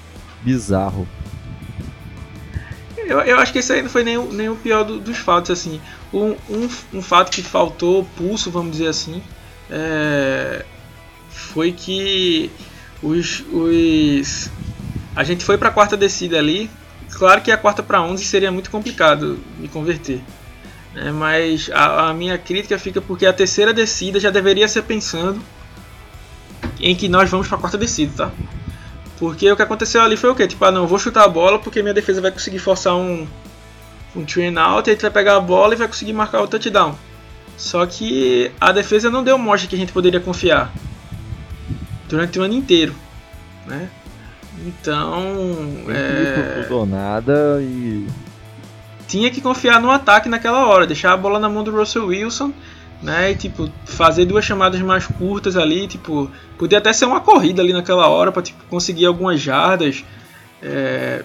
bizarro. 0.41 1.07
Eu, 2.97 3.19
eu 3.21 3.37
acho 3.37 3.51
que 3.51 3.59
esse 3.59 3.71
aí 3.71 3.81
não 3.81 3.89
foi 3.89 4.03
nem, 4.03 4.17
nem 4.17 4.49
o 4.49 4.55
pior 4.55 4.83
do, 4.83 4.99
dos 4.99 5.17
fatos, 5.17 5.51
assim. 5.51 5.79
Um, 6.13 6.35
um, 6.49 6.69
um, 6.93 7.01
fato 7.01 7.31
que 7.31 7.43
faltou 7.43 8.07
pulso, 8.17 8.49
vamos 8.49 8.71
dizer 8.71 8.87
assim, 8.87 9.21
é, 9.69 10.65
foi 11.29 11.71
que 11.71 12.49
os, 13.03 13.43
os 13.51 14.49
a 15.15 15.23
gente 15.23 15.45
foi 15.45 15.57
para 15.57 15.69
a 15.69 15.71
quarta 15.71 15.95
descida 15.95 16.39
ali. 16.39 16.69
Claro 17.11 17.41
que 17.41 17.51
a 17.51 17.57
quarta 17.57 17.83
para 17.83 18.01
11 18.01 18.25
seria 18.25 18.51
muito 18.51 18.69
complicado 18.69 19.39
de 19.59 19.67
converter. 19.67 20.21
É, 20.95 21.11
mas 21.11 21.69
a, 21.73 22.09
a, 22.09 22.13
minha 22.13 22.37
crítica 22.37 22.79
fica 22.79 23.01
porque 23.01 23.25
a 23.25 23.33
terceira 23.33 23.73
descida 23.73 24.19
já 24.19 24.29
deveria 24.29 24.67
ser 24.67 24.83
pensando 24.83 25.41
em 26.79 26.95
que 26.95 27.09
nós 27.09 27.29
vamos 27.29 27.47
para 27.47 27.57
a 27.57 27.61
quarta 27.61 27.77
descida, 27.77 28.25
tá? 28.25 28.31
Porque 29.19 29.51
o 29.51 29.55
que 29.55 29.61
aconteceu 29.61 30.01
ali 30.01 30.15
foi 30.15 30.29
o 30.29 30.35
quê? 30.35 30.47
Tipo, 30.47 30.65
ah, 30.65 30.71
não, 30.71 30.87
vou 30.87 30.99
chutar 30.99 31.23
a 31.23 31.27
bola 31.27 31.59
porque 31.59 31.81
minha 31.81 31.93
defesa 31.93 32.21
vai 32.21 32.31
conseguir 32.31 32.59
forçar 32.59 32.95
um, 32.95 33.27
um 34.15 34.25
train 34.25 34.57
out, 34.57 34.89
e 34.89 34.91
a 34.91 34.93
gente 34.93 35.01
vai 35.01 35.11
pegar 35.11 35.35
a 35.35 35.39
bola 35.39 35.73
e 35.73 35.77
vai 35.77 35.87
conseguir 35.87 36.13
marcar 36.13 36.41
o 36.41 36.47
touchdown. 36.47 36.95
Só 37.57 37.85
que 37.85 38.51
a 38.59 38.71
defesa 38.71 39.09
não 39.09 39.23
deu 39.23 39.37
mostra 39.37 39.69
que 39.69 39.75
a 39.75 39.79
gente 39.79 39.93
poderia 39.93 40.19
confiar 40.19 40.73
durante 42.07 42.37
o 42.39 42.43
ano 42.43 42.53
inteiro, 42.53 42.93
né? 43.65 43.89
Então, 44.65 45.85
é... 45.89 46.61
Tudo 46.63 46.79
ou 46.79 46.85
nada 46.85 47.59
e 47.61 48.07
tinha 49.07 49.29
que 49.29 49.41
confiar 49.41 49.81
no 49.81 49.91
ataque 49.91 50.29
naquela 50.29 50.67
hora, 50.67 50.87
deixar 50.87 51.13
a 51.13 51.17
bola 51.17 51.39
na 51.39 51.49
mão 51.49 51.63
do 51.63 51.71
Russell 51.71 52.07
Wilson, 52.07 52.51
né? 53.01 53.31
E 53.31 53.35
tipo, 53.35 53.69
fazer 53.85 54.25
duas 54.25 54.43
chamadas 54.45 54.81
mais 54.81 55.05
curtas 55.05 55.55
ali, 55.55 55.87
tipo, 55.87 56.29
podia 56.57 56.77
até 56.77 56.91
ser 56.93 57.05
uma 57.05 57.21
corrida 57.21 57.61
ali 57.61 57.73
naquela 57.73 58.07
hora 58.07 58.31
para 58.31 58.41
tipo, 58.41 58.63
conseguir 58.65 59.05
algumas 59.05 59.39
jardas 59.39 60.03
é, 60.61 61.23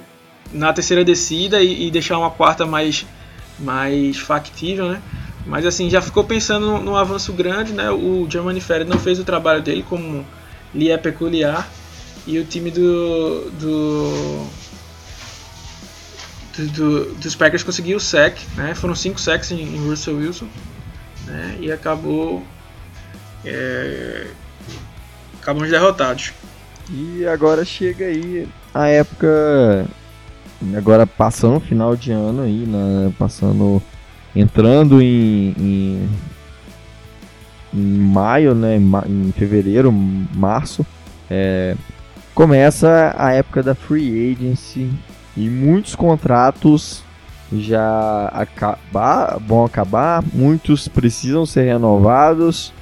na 0.53 0.73
terceira 0.73 1.05
descida 1.05 1.63
e, 1.63 1.87
e, 1.87 1.91
deixar 1.91 2.19
uma 2.19 2.31
quarta 2.31 2.67
mais, 2.67 3.07
mais 3.59 4.19
factível, 4.19 4.89
né? 4.89 5.03
Mas 5.47 5.65
assim, 5.65 5.89
já 5.89 6.03
ficou 6.03 6.23
pensando 6.25 6.79
num 6.79 6.97
avanço 6.97 7.33
grande, 7.33 7.73
né? 7.73 7.91
O 7.91 8.27
Germany 8.29 8.61
Ferry 8.61 8.85
não 8.85 8.99
fez 8.99 9.19
o 9.19 9.25
trabalho 9.25 9.63
dele 9.63 9.85
como 9.89 10.27
lhe 10.75 10.91
é 10.91 10.99
peculiar 10.99 11.69
e 12.27 12.39
o 12.39 12.45
time 12.45 12.71
do, 12.71 13.51
do 13.53 14.47
do, 16.57 16.67
do, 16.69 17.15
dos 17.15 17.35
Packers 17.35 17.63
conseguiu 17.63 17.97
o 17.97 18.01
sec, 18.01 18.39
né? 18.57 18.75
Foram 18.75 18.95
cinco 18.95 19.21
sacks 19.21 19.51
em, 19.51 19.61
em 19.61 19.89
Russell 19.89 20.17
Wilson, 20.17 20.49
né? 21.27 21.57
E 21.61 21.71
acabou 21.71 22.43
é, 23.45 24.27
acabamos 25.41 25.71
derrotados. 25.71 26.33
E 26.91 27.25
agora 27.27 27.65
chega 27.65 28.07
aí 28.07 28.49
a 28.75 28.89
época 28.89 29.87
agora 30.77 31.07
passando 31.07 31.61
final 31.61 31.97
de 31.97 32.13
ano 32.13 32.43
aí, 32.43 32.67
né? 32.67 33.13
Passando 33.19 33.83
entrando 34.35 35.01
em, 35.01 35.55
em, 35.59 36.09
em 37.73 37.99
maio, 37.99 38.55
né? 38.55 38.77
Em 38.77 39.33
fevereiro, 39.33 39.93
março, 39.93 40.85
é, 41.31 41.77
começa 42.35 43.15
a 43.17 43.33
época 43.33 43.63
da 43.63 43.75
free 43.75 44.33
agency 44.33 44.91
e 45.37 45.49
muitos 45.49 45.95
contratos 45.95 47.03
já 47.53 48.29
acabar, 48.29 49.39
vão 49.39 49.65
acabar, 49.65 50.23
muitos 50.33 50.89
precisam 50.89 51.45
ser 51.45 51.65
renovados. 51.65 52.73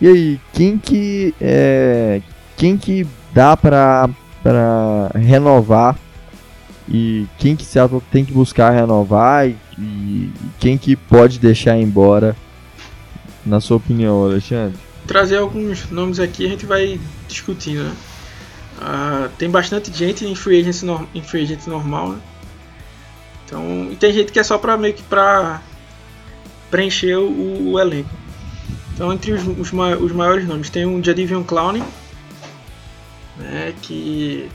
E 0.00 0.08
aí, 0.08 0.40
quem 0.52 0.78
que 0.78 1.34
é, 1.40 2.20
quem 2.56 2.76
que 2.76 3.06
dá 3.32 3.56
para 3.56 4.08
para 4.42 5.10
renovar 5.14 5.98
e 6.86 7.26
quem 7.38 7.56
que 7.56 7.64
Seattle 7.64 8.02
tem 8.12 8.26
que 8.26 8.32
buscar 8.32 8.70
renovar 8.70 9.48
e, 9.48 9.56
e, 9.78 10.30
quem 10.60 10.76
que 10.76 10.94
pode 10.94 11.38
deixar 11.38 11.78
embora, 11.78 12.36
na 13.44 13.58
sua 13.58 13.78
opinião, 13.78 14.22
Alexandre? 14.22 14.78
Trazer 15.06 15.38
alguns 15.38 15.90
nomes 15.90 16.20
aqui 16.20 16.44
a 16.44 16.48
gente 16.48 16.66
vai 16.66 17.00
discutindo, 17.26 17.84
né? 17.84 17.92
Uh, 18.78 19.28
tem 19.38 19.48
bastante 19.48 19.92
gente 19.92 20.26
em 20.26 20.34
free 20.34 20.60
agent, 20.60 20.82
no, 20.82 21.08
em 21.14 21.22
free 21.22 21.42
agent 21.42 21.66
normal, 21.66 22.10
né? 22.10 22.20
Então, 23.46 23.88
e 23.90 23.96
tem 23.96 24.12
gente 24.12 24.32
que 24.32 24.38
é 24.38 24.42
só 24.42 24.58
para 24.58 24.76
meio 24.76 24.94
que 24.94 25.02
para 25.02 25.62
preencher 26.70 27.16
o, 27.16 27.72
o, 27.72 27.78
elenco. 27.78 28.10
Então, 28.92 29.12
entre 29.12 29.32
os, 29.32 29.46
os, 29.46 29.72
os 29.72 30.12
maiores 30.12 30.46
nomes, 30.46 30.70
tem 30.70 30.84
o 30.84 31.02
Jadivion 31.02 31.44
Clowney, 31.44 31.82
né, 33.36 33.74
que 33.82 34.48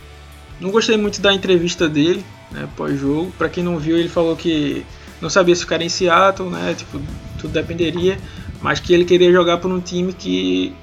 não 0.60 0.72
gostei 0.72 0.98
muito 0.98 1.22
da 1.22 1.34
entrevista 1.34 1.88
dele, 1.88 2.26
né, 2.52 2.68
pós-jogo. 2.76 3.32
Para 3.38 3.48
quem 3.48 3.64
não 3.64 3.78
viu, 3.78 3.98
ele 3.98 4.10
falou 4.10 4.36
que 4.36 4.86
não 5.22 5.30
sabia 5.30 5.56
se 5.56 5.62
ficar 5.62 5.82
em 5.82 5.90
Seattle, 5.90 6.50
né, 6.50 6.74
tipo, 6.78 7.00
tudo 7.40 7.54
dependeria, 7.54 8.18
mas 8.62 8.80
que 8.80 8.94
ele 8.94 9.06
queria 9.06 9.32
jogar 9.32 9.58
por 9.58 9.72
um 9.72 9.80
time 9.80 10.12
que 10.12 10.74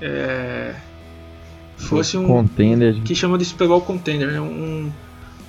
é, 0.00 0.74
fosse 1.82 2.16
um 2.16 2.26
contender, 2.26 3.00
que 3.02 3.14
chama 3.14 3.38
de 3.38 3.44
Super 3.44 3.68
Bowl 3.68 3.80
contender, 3.80 4.28
né, 4.28 4.40
um, 4.40 4.90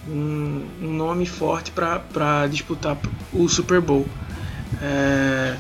um, 0.08 0.66
um 0.82 0.94
nome 0.94 1.26
forte 1.26 1.72
para 1.72 2.48
disputar 2.48 2.98
o 3.32 3.48
Super 3.48 3.82
Bowl. 3.82 4.06
É, 4.82 5.56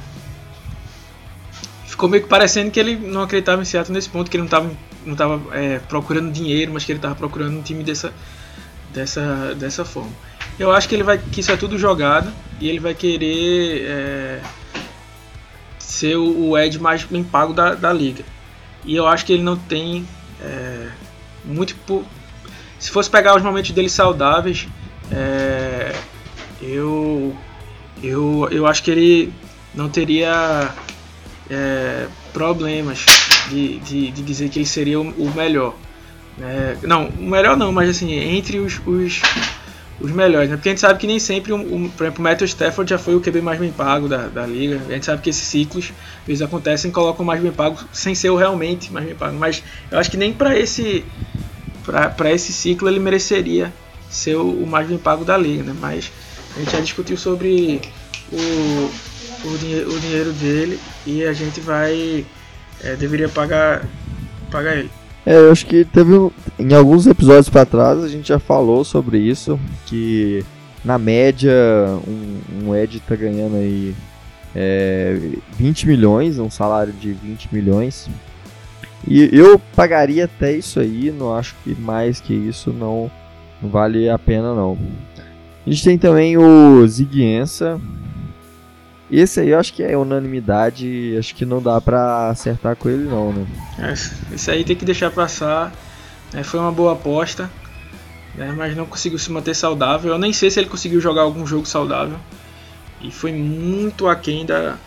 ficou 1.86 2.10
meio 2.10 2.24
que 2.24 2.30
parecendo 2.30 2.72
que 2.72 2.80
ele 2.80 2.96
não 2.96 3.22
acreditava 3.22 3.62
em 3.62 3.66
Seattle 3.66 3.94
nesse 3.94 4.10
ponto, 4.10 4.30
que 4.30 4.38
ele 4.38 4.42
não 4.42 4.48
estava 4.48 4.70
não 5.06 5.16
tava, 5.16 5.56
é, 5.56 5.80
procurando 5.80 6.32
dinheiro, 6.32 6.72
mas 6.74 6.84
que 6.84 6.92
ele 6.92 7.00
estava 7.00 7.16
procurando 7.16 7.58
um 7.58 7.62
time 7.62 7.84
dessa, 7.84 8.14
dessa, 8.94 9.56
dessa 9.56 9.86
forma. 9.86 10.12
Eu 10.58 10.72
acho 10.72 10.88
que 10.88 10.96
ele 10.96 11.04
vai 11.04 11.18
que 11.18 11.42
isso 11.42 11.52
é 11.52 11.58
tudo 11.58 11.78
jogado 11.78 12.32
e 12.60 12.70
ele 12.70 12.80
vai 12.80 12.94
querer 12.94 13.86
é, 13.88 14.42
ser 15.80 16.16
o, 16.16 16.50
o 16.50 16.58
Ed 16.58 16.80
mais 16.80 17.04
bem 17.04 17.24
pago 17.24 17.54
da, 17.54 17.76
da 17.76 17.92
liga. 17.92 18.24
E 18.86 18.96
eu 18.96 19.08
acho 19.08 19.26
que 19.26 19.34
ele 19.34 19.44
não 19.44 19.58
tem 19.58 20.06
é, 20.44 20.88
muito. 21.46 21.76
Se 22.80 22.92
fosse 22.92 23.10
pegar 23.10 23.36
os 23.36 23.42
momentos 23.42 23.72
dele 23.72 23.90
saudáveis, 23.90 24.68
é, 25.12 25.96
eu, 26.62 27.36
eu, 28.02 28.48
eu 28.52 28.68
acho 28.68 28.84
que 28.84 28.92
ele 28.92 29.34
não 29.74 29.90
teria 29.90 30.70
é, 31.50 32.08
problemas 32.32 33.06
de, 33.50 33.80
de, 33.80 34.12
de, 34.12 34.22
dizer 34.22 34.50
que 34.50 34.60
ele 34.60 34.66
seria 34.66 35.00
o, 35.00 35.10
o 35.10 35.34
melhor. 35.34 35.76
É, 36.42 36.78
não, 36.84 37.08
o 37.08 37.24
melhor 37.30 37.56
não, 37.56 37.72
mas 37.72 37.90
assim, 37.90 38.12
entre 38.12 38.60
os, 38.60 38.82
os, 38.86 39.22
os 40.00 40.12
melhores. 40.12 40.50
Né? 40.50 40.56
Porque 40.56 40.70
a 40.70 40.72
gente 40.72 40.82
sabe 40.82 41.00
que 41.00 41.08
nem 41.08 41.20
sempre, 41.20 41.54
um, 41.54 41.76
um, 41.76 41.90
por 41.90 42.04
exemplo, 42.04 42.20
o 42.20 42.24
Matthew 42.24 42.46
Stafford 42.46 42.90
já 42.90 42.98
foi 42.98 43.16
o 43.16 43.22
QB 43.22 43.42
mais 43.42 43.60
bem 43.60 43.72
pago 43.72 44.08
da, 44.08 44.28
da 44.28 44.46
liga. 44.46 44.82
A 44.88 44.94
gente 44.94 45.06
sabe 45.06 45.22
que 45.22 45.30
esses 45.30 45.44
ciclos, 45.44 45.92
eles 46.28 46.42
acontecem 46.42 46.90
e 46.90 46.94
colocam 46.94 47.26
mais 47.26 47.42
bem 47.42 47.52
pago 47.52 47.78
sem 47.92 48.16
ser 48.16 48.30
o 48.30 48.36
realmente 48.36 48.92
mais 48.92 49.06
bem 49.06 49.16
pago. 49.16 49.38
Mas 49.38 49.64
eu 49.92 50.00
acho 50.00 50.10
que 50.10 50.18
nem 50.18 50.34
para 50.34 50.58
esse, 50.58 51.06
para 52.16 52.32
esse 52.32 52.52
ciclo 52.52 52.90
ele 52.90 53.00
mereceria 53.00 53.74
ser 54.10 54.36
o, 54.36 54.64
o 54.64 54.68
mais 54.68 54.88
bem 54.88 54.98
pago 54.98 55.24
da 55.24 55.38
liga. 55.38 55.64
Né? 55.64 55.76
Mas 55.80 56.12
a 56.56 56.60
gente 56.60 56.72
já 56.72 56.80
discutiu 56.80 57.18
sobre 57.18 57.82
o, 58.32 58.92
o, 59.46 59.58
dinhe 59.58 59.84
o 59.84 60.00
dinheiro 60.00 60.32
dele 60.34 60.80
e 61.06 61.24
a 61.24 61.34
gente 61.34 61.60
vai. 61.60 62.26
É, 62.84 62.96
deveria 62.96 63.30
pagar, 63.30 63.88
pagar 64.52 64.76
ele. 64.76 64.92
É, 65.26 65.36
eu 65.36 65.52
acho 65.52 65.66
que 65.66 65.86
teve 65.86 66.12
em 66.60 66.74
alguns 66.74 67.08
episódios 67.08 67.50
para 67.50 67.66
trás 67.66 68.04
a 68.04 68.10
gente 68.10 68.28
já 68.28 68.40
falou 68.40 68.84
sobre 68.84 69.18
isso, 69.18 69.60
que 69.86 70.44
na 70.84 70.98
média 70.98 71.54
um, 72.06 72.68
um 72.68 72.76
Ed 72.76 73.00
tá 73.00 73.16
ganhando 73.16 73.56
aí 73.56 73.96
é, 74.54 75.18
20 75.58 75.88
milhões, 75.88 76.40
um 76.40 76.50
salário 76.50 76.94
de 76.94 77.14
20 77.14 77.54
milhões. 77.54 78.10
E 79.08 79.30
eu 79.32 79.60
pagaria 79.76 80.26
até 80.26 80.54
isso 80.54 80.80
aí, 80.80 81.12
não 81.12 81.36
acho 81.36 81.56
que 81.64 81.76
mais 81.76 82.22
que 82.22 82.34
isso 82.34 82.72
não, 82.72 83.12
vale 83.62 84.10
a 84.10 84.20
pena 84.20 84.54
não. 84.54 84.78
A 85.66 85.70
gente 85.70 85.84
tem 85.84 85.98
também 85.98 86.38
o 86.38 86.86
Ziguienza, 86.88 87.80
esse 89.20 89.40
aí 89.40 89.50
eu 89.50 89.60
acho 89.60 89.74
que 89.74 89.84
é 89.84 89.98
unanimidade, 89.98 91.16
acho 91.18 91.36
que 91.36 91.46
não 91.46 91.62
dá 91.62 91.80
pra 91.80 92.30
acertar 92.30 92.76
com 92.76 92.90
ele 92.90 93.04
não, 93.04 93.32
né? 93.32 93.46
É, 93.80 93.94
esse 94.36 94.52
aí 94.52 94.64
tem 94.64 94.76
que 94.76 94.86
deixar 94.86 95.12
passar. 95.12 95.72
É, 96.34 96.42
foi 96.42 96.60
uma 96.60 96.72
boa 96.72 96.94
aposta, 96.94 97.50
né, 98.36 98.54
mas 98.58 98.76
não 98.76 98.86
conseguiu 98.86 99.20
se 99.20 99.32
manter 99.32 99.54
saudável. 99.54 100.14
Eu 100.14 100.18
nem 100.18 100.34
sei 100.34 100.50
se 100.50 100.60
ele 100.60 100.70
conseguiu 100.70 101.00
jogar 101.00 101.22
algum 101.22 101.46
jogo 101.46 101.66
saudável. 101.66 102.18
E 103.02 103.12
foi 103.12 103.32
muito 103.32 104.08
aquém 104.08 104.46
da, 104.46 104.78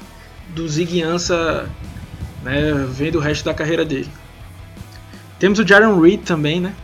do 0.48 0.66
Ziguiança 0.68 1.68
né, 2.42 2.72
vendo 2.90 3.16
o 3.16 3.20
resto 3.20 3.44
da 3.44 3.54
carreira 3.54 3.84
dele. 3.84 4.08
Temos 5.38 5.58
o 5.58 5.66
Jaron 5.66 6.00
Reed 6.00 6.22
também, 6.22 6.60
né? 6.60 6.74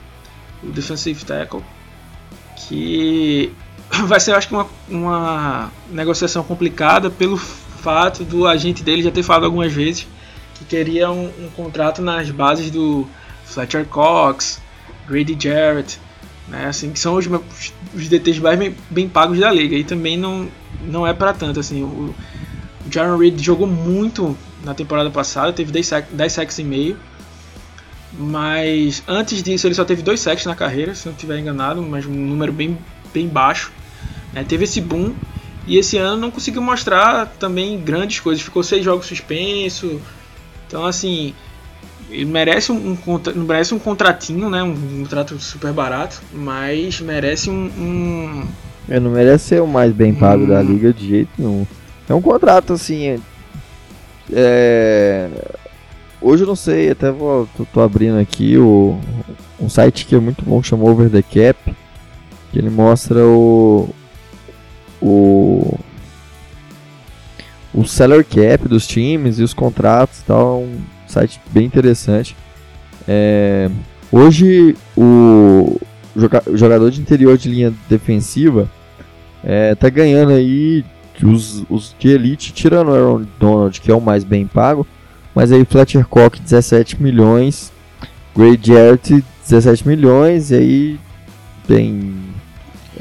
O 0.63 0.69
defensive 0.69 1.25
tackle. 1.25 1.63
Que 2.57 3.53
vai 4.07 4.19
ser, 4.19 4.33
acho 4.33 4.49
que, 4.49 4.55
uma, 4.55 4.67
uma 4.89 5.73
negociação 5.91 6.43
complicada 6.43 7.11
pelo 7.11 7.37
fato 7.37 8.25
do 8.25 8.47
agente 8.47 8.83
dele 8.83 9.03
já 9.03 9.11
ter 9.11 9.23
falado 9.23 9.45
algumas 9.45 9.73
vezes 9.73 10.07
que 10.55 10.65
queria 10.65 11.11
um, 11.11 11.27
um 11.27 11.49
contrato 11.55 12.01
nas 12.01 12.31
bases 12.31 12.71
do 12.71 13.07
Fletcher 13.45 13.85
Cox, 13.87 14.61
Grady 15.09 15.37
Jarrett, 15.39 15.99
né, 16.49 16.67
assim, 16.67 16.91
que 16.93 16.99
são 16.99 17.15
os, 17.15 17.27
os 17.95 18.09
DTs 18.09 18.41
mais 18.41 18.59
bem, 18.59 18.75
bem, 18.91 19.09
pagos 19.09 19.39
da 19.39 19.51
liga. 19.51 19.77
E 19.77 19.85
também 19.85 20.17
não, 20.17 20.49
não 20.83 21.07
é 21.07 21.13
para 21.13 21.33
tanto. 21.33 21.61
Assim, 21.61 21.83
o, 21.83 21.87
o 21.87 22.15
Jaron 22.91 23.17
Reed 23.19 23.41
jogou 23.41 23.67
muito 23.67 24.37
na 24.65 24.75
temporada 24.75 25.11
passada, 25.11 25.53
teve 25.53 25.73
10, 25.73 25.87
sack, 25.87 26.15
10 26.15 26.33
sacks 26.33 26.59
e 26.59 26.65
meio. 26.65 26.99
Mas 28.13 29.03
antes 29.09 29.43
disso 29.43 29.67
ele 29.67 29.75
só 29.75 29.85
teve 29.85 30.03
dois 30.03 30.21
sacks 30.21 30.45
na 30.45 30.55
carreira, 30.55 30.95
se 30.95 31.07
não 31.07 31.15
estiver 31.15 31.39
enganado, 31.39 31.83
mas 31.83 32.05
um 32.05 32.13
número 32.13 32.53
bem, 32.53 32.79
bem 33.13 33.27
baixo. 33.27 33.73
É, 34.35 34.43
teve 34.43 34.65
esse 34.65 34.81
boom 34.81 35.13
e 35.67 35.77
esse 35.77 35.97
ano 35.97 36.17
não 36.17 36.31
conseguiu 36.31 36.63
mostrar 36.63 37.27
também 37.39 37.79
grandes 37.79 38.21
coisas. 38.21 38.43
Ficou 38.43 38.63
seis 38.63 38.85
jogos 38.85 39.07
suspenso. 39.07 40.01
Então, 40.67 40.85
assim, 40.85 41.35
ele 42.11 42.25
merece 42.25 42.73
um, 42.73 42.97
um, 43.07 43.21
merece 43.45 43.75
um 43.75 43.79
contratinho, 43.79 44.51
né? 44.51 44.63
Um, 44.63 44.73
um 44.73 45.03
contrato 45.03 45.39
super 45.39 45.73
barato, 45.73 46.21
mas 46.33 47.01
merece 47.01 47.51
um. 47.51 47.71
um 47.79 48.49
ele 48.89 49.01
não 49.01 49.11
merece 49.13 49.45
ser 49.45 49.63
o 49.63 49.67
mais 49.67 49.93
bem 49.93 50.13
pago 50.13 50.47
da 50.47 50.61
liga 50.61 50.93
de 50.93 51.09
jeito 51.09 51.31
nenhum. 51.39 51.67
É 52.09 52.15
um 52.15 52.21
contrato 52.21 52.73
assim. 52.73 53.07
É, 53.07 53.19
é 54.33 55.29
hoje 56.23 56.45
eu 56.45 56.47
não 56.47 56.57
sei, 56.57 56.91
até 56.91 57.11
vou, 57.11 57.49
tô, 57.57 57.65
tô, 57.65 57.81
abrindo 57.81 58.19
aqui 58.19 58.57
o, 58.57 58.99
um 59.61 59.69
site 59.69 60.07
que 60.07 60.15
é 60.15 60.21
muito 60.21 60.45
bom, 60.45 60.63
chama 60.63 60.85
Over 60.85 61.11
the 61.11 61.23
Cap, 61.23 61.75
que 62.51 62.59
ele 62.59 62.71
mostra 62.71 63.25
o, 63.25 63.89
o 65.03 65.79
o 67.75 67.87
seller 67.87 68.25
cap 68.25 68.69
dos 68.69 68.87
times 68.87 69.39
e 69.39 69.43
os 69.43 69.55
contratos 69.55 70.21
e 70.21 70.25
tal, 70.25 70.61
é 70.61 70.65
um 70.65 70.81
site 71.07 71.41
bem 71.51 71.65
interessante. 71.65 72.37
É, 73.09 73.71
hoje 74.11 74.77
o 74.97 75.81
jogador 76.55 76.91
de 76.91 77.01
interior 77.01 77.39
de 77.39 77.49
linha 77.49 77.73
defensiva 77.89 78.71
é, 79.43 79.75
tá 79.75 79.89
ganhando 79.89 80.33
aí 80.33 80.85
os, 81.23 81.65
os 81.71 81.95
de 81.99 82.09
elite, 82.09 82.53
tirando 82.53 82.89
o 82.89 82.95
Aaron 82.95 83.25
Donald, 83.39 83.81
que 83.81 83.91
é 83.91 83.95
o 83.95 84.01
mais 84.01 84.25
bem 84.25 84.47
pago, 84.47 84.87
mas 85.35 85.51
aí 85.51 85.65
Fletcher 85.65 86.07
Cox 86.07 86.39
17 86.41 87.03
milhões, 87.03 87.73
Gray 88.37 88.59
Jarrett 88.61 89.25
17 89.49 89.89
milhões, 89.89 90.51
e 90.51 90.55
aí 90.55 91.01
tem 91.67 92.15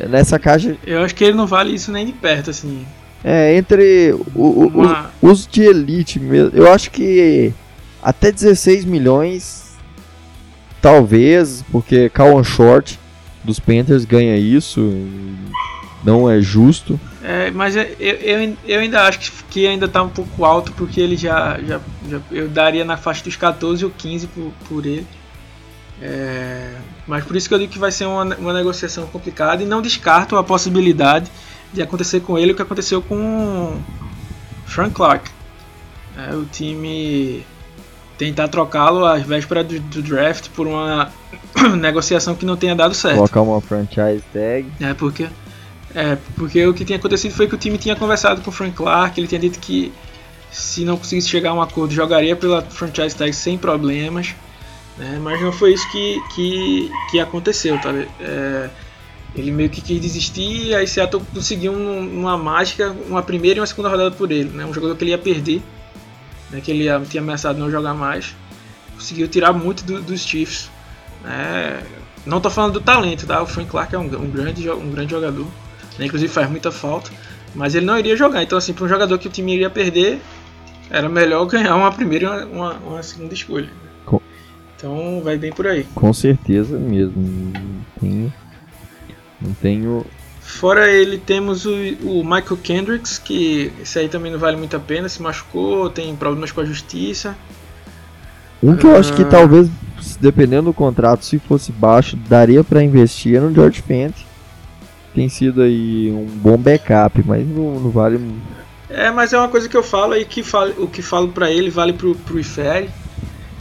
nessa 0.09 0.39
caixa. 0.39 0.77
Eu 0.85 1.03
acho 1.03 1.15
que 1.15 1.23
ele 1.23 1.37
não 1.37 1.47
vale 1.47 1.73
isso 1.73 1.91
nem 1.91 2.05
de 2.05 2.13
perto, 2.13 2.49
assim. 2.49 2.85
É, 3.23 3.55
entre 3.55 4.13
o, 4.33 4.67
Uma... 4.67 5.11
o, 5.21 5.29
os 5.29 5.45
de 5.45 5.61
elite 5.61 6.19
mesmo, 6.19 6.51
eu 6.55 6.71
acho 6.71 6.89
que 6.89 7.53
até 8.01 8.31
16 8.31 8.83
milhões, 8.85 9.77
talvez, 10.81 11.63
porque 11.71 12.09
Calvin 12.09 12.43
Short 12.43 12.99
dos 13.43 13.59
Panthers 13.59 14.05
ganha 14.05 14.35
isso, 14.37 14.91
não 16.03 16.29
é 16.29 16.41
justo. 16.41 16.99
É, 17.23 17.51
mas 17.51 17.75
eu, 17.75 17.83
eu, 17.99 18.57
eu 18.65 18.79
ainda 18.79 19.03
acho 19.03 19.31
que 19.49 19.67
ainda 19.67 19.87
tá 19.87 20.01
um 20.01 20.09
pouco 20.09 20.43
alto, 20.43 20.71
porque 20.73 20.99
ele 20.99 21.15
já, 21.15 21.59
já, 21.59 21.79
já 22.09 22.19
eu 22.31 22.49
daria 22.49 22.83
na 22.83 22.97
faixa 22.97 23.23
dos 23.23 23.35
14 23.35 23.85
ou 23.85 23.91
15 23.91 24.27
por, 24.27 24.51
por 24.67 24.85
ele. 24.85 25.05
É, 26.01 26.73
mas 27.12 27.26
por 27.26 27.36
isso 27.36 27.49
que 27.49 27.53
eu 27.53 27.59
digo 27.59 27.74
que 27.74 27.78
vai 27.78 27.91
ser 27.91 28.05
uma, 28.05 28.24
uma 28.24 28.53
negociação 28.53 29.05
complicada 29.05 29.62
e 29.62 29.66
não 29.66 29.82
descarto 29.82 30.38
a 30.38 30.43
possibilidade 30.45 31.30
de 31.74 31.82
acontecer 31.82 32.22
com 32.22 32.39
ele 32.39 32.53
o 32.53 32.55
que 32.55 32.62
aconteceu 32.62 33.01
com 33.01 33.78
Frank 34.66 34.93
Clark. 34.93 35.30
É, 36.18 36.34
o 36.34 36.45
time 36.45 37.45
tentar 38.18 38.47
trocá-lo 38.47 39.05
às 39.05 39.24
vésperas 39.24 39.68
do, 39.68 39.78
do, 39.78 40.01
draft 40.01 40.47
por 40.51 40.66
uma 40.66 41.12
negociação 41.78 42.34
que 42.34 42.45
não 42.45 42.55
tenha 42.55 42.78
dado 42.78 42.93
certo. 42.93 43.18
Colocar 43.18 43.41
uma 43.41 43.59
franchise 43.59 44.24
tag. 44.32 44.72
É, 44.80 44.93
porque, 44.93 45.28
é, 45.93 46.18
porque 46.38 46.66
o 46.66 46.74
que 46.74 46.86
tinha 46.86 46.97
acontecido 46.97 47.34
foi 47.34 47.45
que 47.45 47.55
o 47.55 47.57
time 47.57 47.78
tinha 47.78 47.97
conversado 47.97 48.39
com 48.39 48.51
o 48.51 48.53
Frank 48.53 48.74
Clark, 48.74 49.20
ele 49.20 49.28
tinha 49.28 49.41
dito 49.41 49.59
que 49.59 49.91
se 50.49 50.86
não 50.86 50.95
conseguisse 50.95 51.28
chegar 51.28 51.49
a 51.49 51.53
um 51.55 51.62
acordo, 51.62 51.93
jogaria 51.93 52.38
pela 52.38 52.62
franchise 52.62 53.14
tag 53.14 53.34
sem 53.34 53.57
problemas. 53.57 54.34
Né? 55.02 55.18
Mas 55.20 55.41
não 55.41 55.52
foi 55.52 55.74
isso 55.74 55.91
que, 55.91 56.22
que, 56.36 56.91
que 57.10 57.20
aconteceu, 57.20 57.76
tá? 57.82 57.89
É, 58.20 58.70
ele 59.36 59.52
meio 59.52 59.68
que 59.68 59.82
quis 59.82 59.99
desistir 59.99 60.68
e 60.68 60.76
aí 60.76 60.86
Seattle 60.86 61.24
conseguiu 61.34 61.74
uma 61.74 62.38
mágica, 62.38 62.95
uma 63.10 63.24
primeira 63.24 63.58
e 63.58 63.62
uma 63.62 63.66
segunda 63.66 63.89
rodada 63.89 64.12
por 64.12 64.32
ele. 64.32 64.49
Né? 64.49 64.64
Um 64.64 64.72
jogador 64.72 64.95
que 64.95 65.04
ele 65.04 65.12
ia 65.12 65.18
perder, 65.18 65.60
né? 66.52 66.62
que 66.62 66.70
ele 66.70 66.84
ia, 66.84 67.02
tinha 67.10 67.24
ameaçado 67.24 67.58
não 67.58 67.72
jogar 67.72 67.95
mais. 67.95 68.36
Conseguiu 68.93 69.28
tirar 69.28 69.52
muito 69.54 69.84
do, 69.84 70.04
dos 70.04 70.22
Chiefs. 70.22 70.70
Né? 71.24 71.82
Não 72.24 72.38
estou 72.38 72.52
falando 72.52 72.74
do 72.74 72.82
talento, 72.82 73.26
tá? 73.26 73.41
O 73.41 73.47
Frank 73.47 73.72
Clark 73.72 73.95
é 73.95 73.97
um, 73.97 74.04
um 74.04 74.30
grande, 74.30 74.70
um 74.70 74.91
grande 74.91 75.10
jogador. 75.10 75.47
Né? 75.97 76.06
Inclusive 76.06 76.32
faz 76.32 76.47
muita 76.47 76.72
falta. 76.72 77.10
Mas 77.56 77.74
ele 77.74 77.88
não 77.88 77.97
iria 77.97 78.16
jogar. 78.16 78.43
Então, 78.43 78.56
assim, 78.56 78.72
para 78.72 78.86
um 78.86 78.88
jogador 78.88 79.18
que 79.18 79.28
o 79.28 79.32
time 79.32 79.56
iria 79.56 79.70
perder, 79.70 80.22
era 80.91 81.10
melhor 81.10 81.43
ganhar 81.49 81.76
uma 81.76 81.91
primeira 81.91 82.43
e 82.43 82.56
uma, 82.56 82.74
uma 82.74 83.02
segunda 83.02 83.34
escolha. 83.34 83.82
Então 84.82 85.21
vai 85.23 85.38
bem 85.38 85.51
por 85.51 85.67
aí. 85.67 85.86
Com 85.93 86.11
certeza 86.11 86.75
mesmo. 86.79 87.53
Tem 87.99 88.34
não 89.39 89.53
tenho. 89.53 90.05
Fora 90.39 90.89
ele, 90.89 91.17
temos 91.17 91.65
o, 91.65 91.71
o, 92.03 92.23
Michael 92.23 92.57
Kendricks, 92.61 93.19
que 93.19 93.71
esse 93.79 93.99
aí 93.99 94.09
também 94.09 94.32
não 94.32 94.39
vale 94.39 94.57
muito 94.57 94.75
a 94.75 94.79
pena, 94.79 95.07
se 95.07 95.21
machucou, 95.21 95.89
tem 95.89 96.15
problemas 96.15 96.51
com 96.51 96.61
a 96.61 96.65
justiça. 96.65 97.36
Um 98.61 98.75
que 98.75 98.86
eu 98.86 98.95
acho 98.95 99.13
que 99.13 99.21
ah. 99.21 99.27
talvez, 99.27 99.69
dependendo 100.19 100.63
do 100.63 100.73
contrato, 100.73 101.25
se 101.25 101.39
fosse 101.39 101.71
baixo, 101.71 102.15
daria 102.15 102.63
para 102.63 102.84
investir 102.84 103.39
no 103.39 103.53
George 103.53 103.82
Fent. 103.82 104.15
Tem 105.13 105.29
sido 105.29 105.61
aí 105.61 106.11
um 106.11 106.25
bom 106.25 106.57
backup, 106.57 107.23
mas 107.25 107.47
não, 107.47 107.79
não 107.79 107.89
vale. 107.89 108.19
É, 108.89 109.09
mas 109.11 109.34
é 109.34 109.38
uma 109.38 109.47
coisa 109.47 109.69
que 109.69 109.77
eu 109.77 109.84
falo 109.84 110.15
e 110.15 110.25
que 110.25 110.43
falo, 110.43 110.73
o 110.84 110.88
que 110.88 111.01
falo 111.01 111.29
para 111.29 111.51
ele 111.51 111.69
vale 111.69 111.93
pro, 111.93 112.15
pro 112.15 112.39
Ifere. 112.39 112.89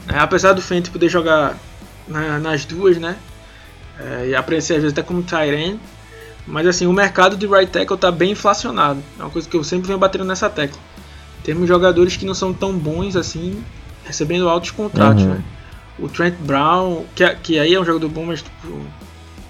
É, 0.09 0.19
apesar 0.19 0.53
do 0.53 0.63
Fent 0.63 0.89
poder 0.91 1.09
jogar 1.09 1.57
na, 2.09 2.39
nas 2.39 2.65
duas, 2.65 2.99
né? 2.99 3.17
é, 4.01 4.29
e 4.29 4.35
aparecer 4.35 4.75
às 4.75 4.83
vezes 4.83 4.93
até 4.93 5.03
como 5.03 5.23
Tyren. 5.23 5.79
Mas 6.47 6.67
assim, 6.67 6.87
o 6.87 6.93
mercado 6.93 7.37
de 7.37 7.47
right 7.47 7.71
tackle 7.71 7.95
está 7.95 8.11
bem 8.11 8.33
inflacionado. 8.33 9.01
É 9.19 9.23
uma 9.23 9.31
coisa 9.31 9.49
que 9.49 9.57
eu 9.57 9.63
sempre 9.63 9.87
venho 9.87 9.99
batendo 9.99 10.25
nessa 10.25 10.49
tecla. 10.49 10.81
Temos 11.45 11.69
jogadores 11.69 12.17
que 12.17 12.25
não 12.25 12.35
são 12.35 12.53
tão 12.53 12.77
bons 12.77 13.15
assim, 13.15 13.63
recebendo 14.05 14.49
altos 14.49 14.71
contratos. 14.71 15.23
Uhum. 15.23 15.35
Né? 15.35 15.45
O 15.99 16.09
Trent 16.09 16.35
Brown, 16.41 17.05
que, 17.15 17.29
que 17.37 17.59
aí 17.59 17.75
é 17.75 17.81
um 17.81 17.85
jogador 17.85 18.09
bom, 18.09 18.25
mas 18.25 18.43
tipo, 18.43 18.81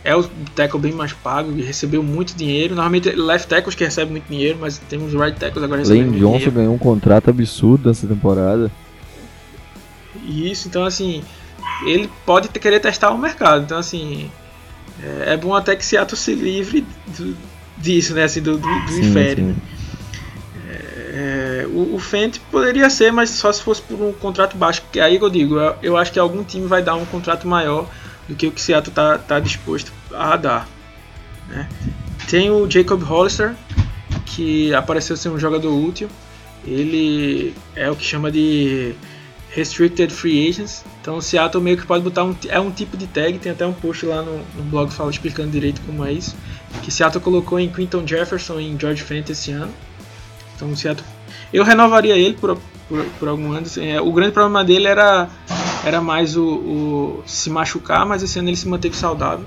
é 0.03 0.15
o 0.17 0.25
tackle 0.55 0.81
bem 0.81 0.93
mais 0.93 1.13
pago 1.13 1.53
e 1.53 1.63
recebeu 1.63 2.03
muito 2.03 2.35
dinheiro. 2.35 2.75
Normalmente 2.75 3.09
left 3.11 3.49
tackles 3.49 3.75
que 3.75 3.85
recebem 3.85 4.11
muito 4.11 4.27
dinheiro, 4.29 4.59
mas 4.61 4.79
temos 4.89 5.13
right 5.13 5.39
tackles 5.39 5.63
agora 5.63 5.81
recebendo 5.81 6.07
Lane 6.07 6.19
Johnson 6.19 6.33
dinheiro. 6.33 6.53
ganhou 6.53 6.75
um 6.75 6.79
contrato 6.79 7.31
absurdo 7.31 7.89
nessa 7.89 8.07
temporada. 8.07 8.71
Isso, 10.25 10.69
então 10.69 10.85
assim, 10.85 11.23
ele 11.85 12.11
pode 12.27 12.49
querer 12.49 12.81
testar 12.81 13.11
o 13.11 13.19
mercado. 13.19 13.65
Então 13.65 13.79
assim, 13.79 14.31
é, 15.03 15.35
é, 15.35 15.37
bom 15.37 15.55
até 15.55 15.75
que 15.75 15.85
Seattle 15.85 16.17
se 16.17 16.35
livre 16.35 16.87
do, 17.07 17.37
disso, 17.79 18.15
né? 18.15 18.25
Assim, 18.25 18.41
do, 18.41 18.59
do, 18.59 18.87
do 18.87 19.01
inferno. 19.01 19.57
É, 21.13 21.67
o, 21.69 21.97
o 21.97 21.99
Fent 21.99 22.39
poderia 22.51 22.89
ser, 22.89 23.13
mas 23.13 23.31
só 23.31 23.53
se 23.53 23.63
fosse 23.63 23.83
por 23.83 24.01
um 24.01 24.13
contrato 24.13 24.57
baixo. 24.57 24.83
Que 24.93 25.01
aí 25.01 25.17
eu 25.17 25.31
digo, 25.31 25.57
eu, 25.57 25.77
eu, 25.83 25.97
acho 25.97 26.13
que 26.13 26.19
algum 26.19 26.45
time 26.45 26.67
vai 26.67 26.83
dar 26.83 26.95
um 26.95 27.05
contrato 27.05 27.49
maior 27.49 27.89
do 28.29 28.35
que 28.35 28.47
o 28.47 28.53
que 28.53 28.61
Seattle 28.61 28.91
está 28.91 29.19
tá 29.19 29.41
disposto 29.41 29.93
a 30.13 30.37
dar. 30.37 30.69
Né? 31.49 31.69
Tem 32.29 32.51
o 32.51 32.71
Jacob 32.71 33.03
Hollister, 33.03 33.55
que 34.25 34.73
apareceu 34.75 35.17
ser 35.17 35.31
um 35.31 35.39
jogador 35.39 35.73
útil. 35.73 36.09
Ele 36.65 37.55
é 37.75 37.91
o 37.91 37.97
que 37.97 38.05
chama 38.05 38.31
de 38.31 38.95
Restricted 39.51 40.13
Free 40.13 40.49
Agents. 40.49 40.85
Então 41.01 41.17
o 41.17 41.23
Seattle 41.23 41.63
meio 41.63 41.77
que 41.77 41.87
pode 41.87 42.03
botar 42.03 42.25
um, 42.25 42.35
é 42.49 42.61
um 42.61 42.71
tipo 42.71 42.97
de 42.97 43.07
tag, 43.07 43.39
tem 43.39 43.53
até 43.53 43.67
um 43.67 43.73
post 43.73 44.07
lá 44.07 44.23
no, 44.23 44.39
no 44.39 44.63
blog 44.65 44.93
fala 44.93 45.11
explicando 45.11 45.51
direito 45.51 45.81
como 45.83 46.05
é 46.05 46.13
isso. 46.13 46.37
Que 46.83 46.91
Seattle 46.91 47.23
colocou 47.23 47.59
em 47.59 47.69
Quinton 47.69 48.07
Jefferson 48.07 48.61
e 48.61 48.71
em 48.71 48.79
George 48.79 49.03
Fent 49.03 49.29
esse 49.29 49.51
ano. 49.51 49.73
Então 50.55 50.71
o 50.71 50.77
Seattle. 50.77 51.07
Eu 51.53 51.65
renovaria 51.65 52.17
ele 52.17 52.35
por, 52.35 52.57
por, 52.89 53.05
por 53.19 53.29
algum 53.29 53.51
ano. 53.53 53.67
Assim, 53.67 53.87
é, 53.87 54.01
o 54.01 54.13
grande 54.13 54.33
problema 54.33 54.65
dele 54.65 54.87
era, 54.87 55.29
era 55.85 56.01
mais 56.01 56.37
o, 56.37 56.45
o, 56.45 57.23
se 57.27 57.51
machucar, 57.51 58.07
mas 58.07 58.23
esse 58.23 58.39
ano 58.39 58.49
ele 58.49 58.57
se 58.57 58.69
manteve 58.69 58.97
saudável. 58.97 59.47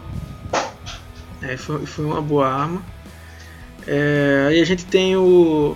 É, 1.41 1.55
foi, 1.55 1.85
foi 1.85 2.05
uma 2.05 2.21
boa 2.21 2.47
arma. 2.47 2.81
É, 3.87 4.47
aí 4.49 4.61
a 4.61 4.65
gente 4.65 4.85
tem 4.85 5.15
o 5.15 5.75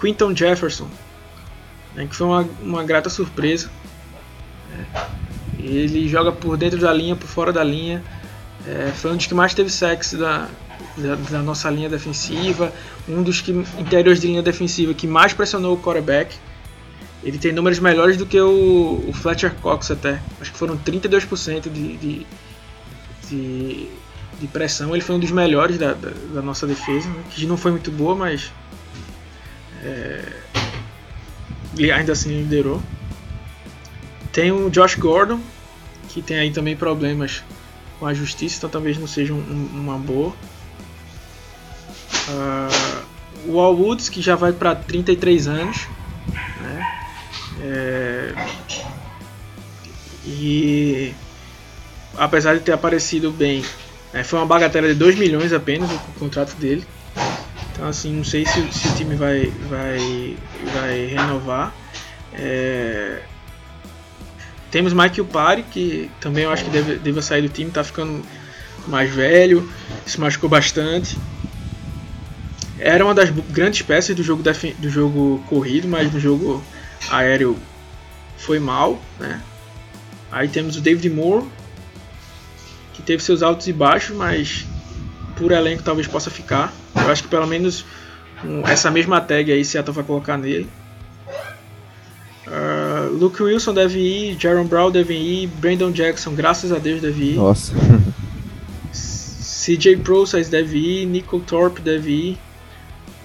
Quinton 0.00 0.34
Jefferson, 0.34 0.88
né, 1.94 2.06
que 2.06 2.14
foi 2.14 2.26
uma, 2.26 2.48
uma 2.62 2.84
grata 2.84 3.10
surpresa. 3.10 3.70
É, 4.72 5.20
ele 5.58 6.08
joga 6.08 6.32
por 6.32 6.56
dentro 6.56 6.78
da 6.78 6.92
linha, 6.92 7.16
por 7.16 7.26
fora 7.26 7.52
da 7.52 7.62
linha. 7.62 8.02
É, 8.66 8.92
foi 8.94 9.12
um 9.12 9.16
dos 9.16 9.26
que 9.26 9.34
mais 9.34 9.54
teve 9.54 9.70
sexo 9.70 10.18
da, 10.18 10.48
da, 10.96 11.14
da, 11.14 11.42
nossa 11.42 11.70
linha 11.70 11.88
defensiva, 11.88 12.72
um 13.08 13.22
dos 13.22 13.40
que, 13.40 13.52
interiores 13.78 14.20
de 14.20 14.26
linha 14.26 14.42
defensiva 14.42 14.92
que 14.94 15.06
mais 15.06 15.32
pressionou 15.32 15.74
o 15.74 15.80
quarterback. 15.80 16.36
Ele 17.22 17.38
tem 17.38 17.52
números 17.52 17.78
melhores 17.78 18.16
do 18.16 18.24
que 18.24 18.40
o, 18.40 19.04
o 19.06 19.12
Fletcher 19.12 19.54
Cox 19.56 19.90
até. 19.90 20.20
Acho 20.40 20.52
que 20.52 20.58
foram 20.58 20.78
32% 20.78 21.70
de, 21.70 21.96
de, 21.96 22.26
de, 23.28 23.88
de, 24.40 24.46
pressão. 24.48 24.94
Ele 24.94 25.02
foi 25.02 25.16
um 25.16 25.18
dos 25.18 25.30
melhores 25.30 25.76
da, 25.76 25.92
da, 25.92 26.10
da 26.34 26.42
nossa 26.42 26.66
defesa, 26.66 27.08
né? 27.08 27.22
que 27.30 27.44
não 27.46 27.58
foi 27.58 27.72
muito 27.72 27.90
boa, 27.90 28.14
mas 28.14 28.50
é, 29.82 30.39
ainda 31.88 32.12
assim 32.12 32.30
liderou. 32.30 32.82
Tem 34.32 34.50
o 34.50 34.68
Josh 34.68 34.96
Gordon, 34.96 35.40
que 36.08 36.20
tem 36.20 36.38
aí 36.38 36.50
também 36.50 36.76
problemas 36.76 37.42
com 37.98 38.06
a 38.06 38.14
justiça, 38.14 38.58
então 38.58 38.70
talvez 38.70 38.98
não 38.98 39.06
seja 39.06 39.32
um, 39.32 39.68
uma 39.72 39.96
boa. 39.96 40.34
Uh, 42.28 43.04
o 43.46 43.60
Al 43.60 43.74
Woods, 43.74 44.08
que 44.08 44.20
já 44.20 44.36
vai 44.36 44.52
para 44.52 44.74
33 44.74 45.48
anos. 45.48 45.86
Né? 46.60 47.00
É, 47.62 48.34
e 50.26 51.14
apesar 52.16 52.54
de 52.54 52.60
ter 52.60 52.72
aparecido 52.72 53.30
bem, 53.30 53.64
né, 54.12 54.24
foi 54.24 54.38
uma 54.38 54.46
bagatela 54.46 54.88
de 54.88 54.94
2 54.94 55.16
milhões 55.16 55.52
apenas 55.52 55.90
o 55.90 55.98
contrato 56.18 56.54
dele. 56.56 56.84
Então 57.72 57.88
assim, 57.88 58.12
não 58.14 58.24
sei 58.24 58.44
se, 58.46 58.72
se 58.72 58.88
o 58.88 58.94
time 58.94 59.14
vai, 59.14 59.46
vai, 59.68 60.36
vai 60.74 61.06
renovar. 61.06 61.74
É... 62.32 63.22
Temos 64.70 64.92
Mike 64.92 65.20
Upari, 65.20 65.64
que 65.64 66.10
também 66.20 66.44
eu 66.44 66.50
acho 66.50 66.64
que 66.64 66.70
deve, 66.70 66.96
deve 66.96 67.20
sair 67.22 67.42
do 67.42 67.48
time, 67.48 67.70
tá 67.70 67.82
ficando 67.82 68.24
mais 68.86 69.10
velho, 69.12 69.68
se 70.06 70.18
machucou 70.20 70.48
bastante. 70.48 71.18
Era 72.78 73.04
uma 73.04 73.14
das 73.14 73.30
grandes 73.30 73.82
peças 73.82 74.16
do 74.16 74.22
jogo, 74.22 74.42
do 74.42 74.88
jogo 74.88 75.44
corrido, 75.48 75.88
mas 75.88 76.12
no 76.12 76.20
jogo 76.20 76.62
aéreo 77.10 77.58
foi 78.38 78.58
mal. 78.58 79.00
Né? 79.18 79.42
Aí 80.32 80.48
temos 80.48 80.76
o 80.76 80.80
David 80.80 81.10
Moore, 81.10 81.46
que 82.94 83.02
teve 83.02 83.22
seus 83.22 83.42
altos 83.42 83.66
e 83.66 83.72
baixos, 83.72 84.16
mas 84.16 84.64
por 85.36 85.52
elenco 85.52 85.82
talvez 85.82 86.06
possa 86.06 86.30
ficar. 86.30 86.72
Eu 86.94 87.10
acho 87.10 87.22
que 87.22 87.28
pelo 87.28 87.46
menos 87.46 87.84
um, 88.44 88.66
essa 88.66 88.90
mesma 88.90 89.20
tag 89.20 89.52
aí 89.52 89.64
Seattle 89.64 89.94
vai 89.94 90.04
colocar 90.04 90.36
nele. 90.36 90.68
Uh, 92.46 93.12
Luke 93.12 93.40
Wilson 93.40 93.74
deve 93.74 93.98
ir, 94.00 94.36
Jaron 94.40 94.64
Brown 94.64 94.90
deve 94.90 95.14
ir, 95.14 95.46
Brandon 95.46 95.92
Jackson, 95.92 96.34
graças 96.34 96.72
a 96.72 96.78
Deus, 96.78 97.00
deve 97.00 97.32
ir. 97.32 97.36
Nossa. 97.36 97.72
CJ 98.92 99.98
Process 99.98 100.48
deve 100.48 100.78
ir, 100.78 101.06
Nico 101.06 101.38
Thorpe 101.40 101.80
deve 101.80 102.10
ir, 102.10 102.38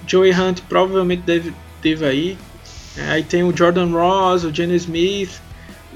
Joey 0.06 0.32
Hunt 0.32 0.60
provavelmente 0.68 1.22
deve, 1.22 1.52
deve 1.82 2.12
ir. 2.12 2.38
É, 2.96 3.10
aí 3.10 3.22
tem 3.22 3.42
o 3.42 3.56
Jordan 3.56 3.90
Ross, 3.90 4.44
o 4.44 4.54
Jenny 4.54 4.76
Smith, 4.76 5.40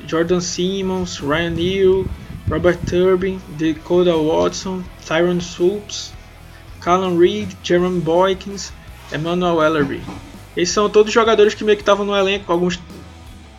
Jordan 0.06 0.40
Simmons, 0.40 1.20
Ryan 1.20 1.50
Neal, 1.50 2.04
Robert 2.48 2.78
Turbin, 2.86 3.40
Dakota 3.58 4.16
Watson, 4.16 4.82
Tyron 5.06 5.40
Swoops, 5.40 6.12
Callum 6.80 7.18
Reed, 7.18 7.50
Jeremy 7.62 8.00
Boykins, 8.00 8.72
Emmanuel 9.12 9.62
Ellery. 9.62 10.02
Esses 10.56 10.74
são 10.74 10.88
todos 10.88 11.12
jogadores 11.12 11.54
que 11.54 11.64
meio 11.64 11.76
que 11.76 11.82
estavam 11.82 12.04
no 12.04 12.16
elenco, 12.16 12.50
alguns 12.50 12.80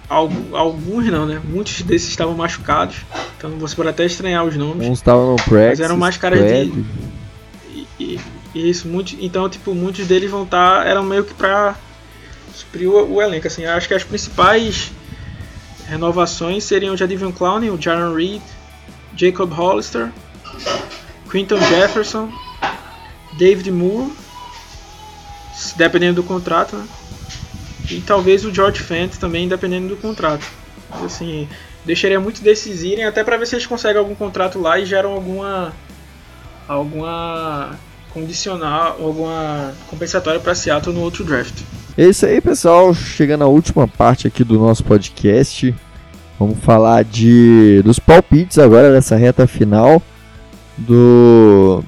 alguns 0.10 1.06
não, 1.06 1.26
né? 1.26 1.42
Muitos 1.44 1.82
desses 1.84 2.10
estavam 2.10 2.34
machucados, 2.34 2.98
então 3.38 3.52
você 3.52 3.74
pode 3.74 3.90
até 3.90 4.06
estranhar 4.06 4.44
os 4.44 4.58
nomes. 4.58 4.90
Uns 4.90 4.98
estavam 4.98 5.32
no 5.32 5.36
practice, 5.38 5.70
mas 5.70 5.80
eram 5.80 5.98
mais 5.98 6.18
caras 6.18 6.40
de 6.40 6.86
e, 7.74 8.20
e, 8.54 8.70
Isso, 8.70 8.88
muito, 8.90 9.16
então, 9.22 9.48
tipo, 9.48 9.74
muitos 9.74 10.06
deles 10.06 10.30
vão 10.30 10.44
estar. 10.44 10.84
Tá, 10.84 10.90
eram 10.90 11.04
meio 11.04 11.24
que 11.24 11.34
pra 11.34 11.76
suprir 12.54 12.90
o, 12.90 13.14
o 13.14 13.22
elenco. 13.22 13.48
Assim, 13.48 13.66
acho 13.66 13.88
que 13.88 13.94
as 13.94 14.04
principais 14.04 14.92
renovações 15.88 16.64
seriam 16.66 16.94
o 16.94 16.98
Jadivion 16.98 17.32
Clowney, 17.32 17.70
o 17.70 17.82
Jaron 17.82 18.14
Reed, 18.14 18.42
Jacob 19.16 19.52
Hollister, 19.52 20.12
Quinton 21.30 21.60
Jefferson, 21.60 22.30
David 23.42 23.72
Moore, 23.72 24.14
dependendo 25.76 26.22
do 26.22 26.28
contrato, 26.28 26.76
né? 26.76 26.86
E 27.90 28.00
talvez 28.00 28.46
o 28.46 28.54
George 28.54 28.80
Fent 28.80 29.18
também, 29.18 29.48
dependendo 29.48 29.88
do 29.88 29.98
contrato. 29.98 30.46
Assim, 31.04 31.50
deixaria 31.84 32.20
muito 32.20 32.44
desses 32.44 32.84
irem 32.84 33.04
até 33.04 33.24
para 33.24 33.38
ver 33.38 33.48
se 33.48 33.56
eles 33.56 33.66
conseguem 33.66 33.98
algum 33.98 34.14
contrato 34.14 34.62
lá 34.62 34.78
e 34.78 34.86
geram 34.86 35.14
alguma 35.14 35.74
alguma 36.68 37.80
condicional, 38.14 38.98
alguma 39.02 39.74
compensatória 39.88 40.40
para 40.40 40.54
Seattle 40.54 40.94
no 40.94 41.02
outro 41.02 41.24
draft. 41.24 41.64
É 41.98 42.06
isso 42.06 42.28
aí, 42.28 42.40
pessoal. 42.40 42.94
Chegando 42.94 43.44
à 43.44 43.48
última 43.48 43.88
parte 43.88 44.28
aqui 44.28 44.44
do 44.44 44.60
nosso 44.60 44.84
podcast. 44.84 45.74
Vamos 46.38 46.60
falar 46.60 47.04
de 47.04 47.82
dos 47.84 47.98
palpites 47.98 48.60
agora 48.60 48.94
nessa 48.94 49.16
reta 49.16 49.48
final 49.48 50.00
do 50.78 51.84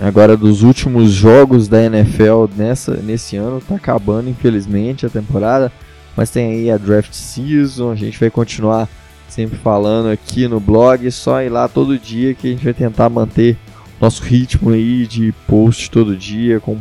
agora 0.00 0.36
dos 0.36 0.62
últimos 0.62 1.10
jogos 1.12 1.68
da 1.68 1.82
NFL 1.82 2.46
nessa 2.56 2.96
nesse 2.96 3.36
ano. 3.36 3.60
Tá 3.60 3.76
acabando 3.76 4.28
infelizmente 4.28 5.06
a 5.06 5.10
temporada, 5.10 5.72
mas 6.16 6.30
tem 6.30 6.52
aí 6.52 6.70
a 6.70 6.76
draft 6.76 7.12
season. 7.12 7.90
A 7.90 7.96
gente 7.96 8.18
vai 8.18 8.30
continuar 8.30 8.88
sempre 9.28 9.58
falando 9.58 10.10
aqui 10.10 10.46
no 10.46 10.60
blog, 10.60 11.10
só 11.10 11.42
ir 11.42 11.48
lá 11.48 11.68
todo 11.68 11.98
dia 11.98 12.34
que 12.34 12.48
a 12.48 12.50
gente 12.50 12.64
vai 12.64 12.74
tentar 12.74 13.08
manter 13.08 13.56
nosso 14.00 14.22
ritmo 14.22 14.70
aí 14.70 15.06
de 15.06 15.32
post 15.46 15.90
todo 15.90 16.16
dia 16.16 16.60
com 16.60 16.78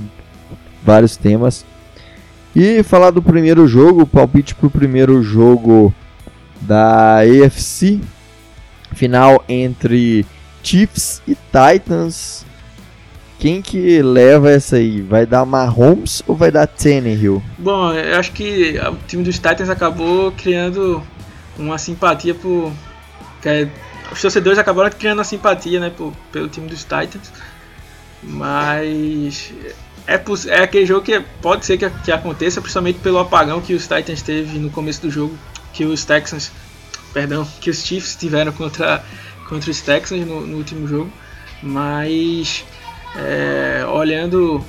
vários 0.83 1.15
temas. 1.17 1.65
E 2.55 2.83
falar 2.83 3.09
do 3.09 3.21
primeiro 3.21 3.67
jogo, 3.67 4.05
palpite 4.05 4.53
pro 4.53 4.69
primeiro 4.69 5.23
jogo 5.23 5.93
da 6.61 7.19
AFC, 7.21 7.99
final 8.93 9.43
entre 9.49 10.25
Chiefs 10.61 11.21
e 11.27 11.35
Titans. 11.35 12.45
Quem 13.43 13.61
que 13.61 14.01
leva 14.01 14.49
essa 14.49 14.77
aí? 14.77 15.01
Vai 15.01 15.25
dar 15.25 15.45
Mahomes 15.45 16.23
ou 16.25 16.33
vai 16.33 16.49
dar 16.49 16.65
Tannehill? 16.65 17.43
Bom, 17.57 17.91
eu 17.91 18.17
acho 18.17 18.31
que 18.31 18.79
o 18.79 18.95
time 19.05 19.21
dos 19.21 19.35
Titans 19.35 19.69
acabou 19.69 20.31
criando 20.31 21.05
uma 21.57 21.77
simpatia 21.77 22.33
por 22.33 22.71
é 23.43 23.67
os 24.09 24.21
torcedores 24.21 24.57
acabaram 24.57 24.89
criando 24.91 25.19
a 25.19 25.25
simpatia 25.25 25.77
né, 25.77 25.89
por, 25.89 26.13
pelo 26.31 26.47
time 26.47 26.69
dos 26.69 26.83
Titans. 26.83 27.33
Mas 28.23 29.51
é, 30.07 30.13
é 30.47 30.63
aquele 30.63 30.85
jogo 30.85 31.01
que 31.01 31.19
pode 31.41 31.65
ser 31.65 31.77
que, 31.77 31.89
que 31.89 32.13
aconteça, 32.13 32.61
principalmente 32.61 32.99
pelo 32.99 33.19
apagão 33.19 33.59
que 33.59 33.73
os 33.73 33.85
Titans 33.85 34.21
teve 34.21 34.57
no 34.57 34.69
começo 34.69 35.01
do 35.01 35.11
jogo, 35.11 35.37
que 35.73 35.83
os 35.83 36.05
Texans, 36.05 36.49
perdão, 37.13 37.45
que 37.59 37.69
os 37.69 37.83
Chiefs 37.83 38.15
tiveram 38.15 38.53
contra, 38.53 39.03
contra 39.49 39.69
os 39.69 39.81
Texans 39.81 40.25
no, 40.25 40.47
no 40.47 40.55
último 40.55 40.87
jogo. 40.87 41.11
Mas 41.61 42.63
é, 43.15 43.85
olhando 43.87 44.63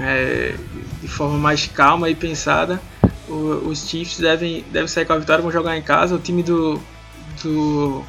é, 0.00 0.54
de 1.00 1.08
forma 1.08 1.38
mais 1.38 1.66
calma 1.66 2.08
e 2.10 2.14
pensada, 2.14 2.80
o, 3.28 3.68
os 3.68 3.88
Chiefs 3.88 4.18
devem, 4.18 4.64
devem 4.70 4.88
sair 4.88 5.04
com 5.04 5.12
a 5.12 5.18
vitória, 5.18 5.42
vão 5.42 5.52
jogar 5.52 5.76
em 5.76 5.82
casa. 5.82 6.14
O 6.14 6.18
time 6.18 6.42
do, 6.42 6.80
do 7.42 8.04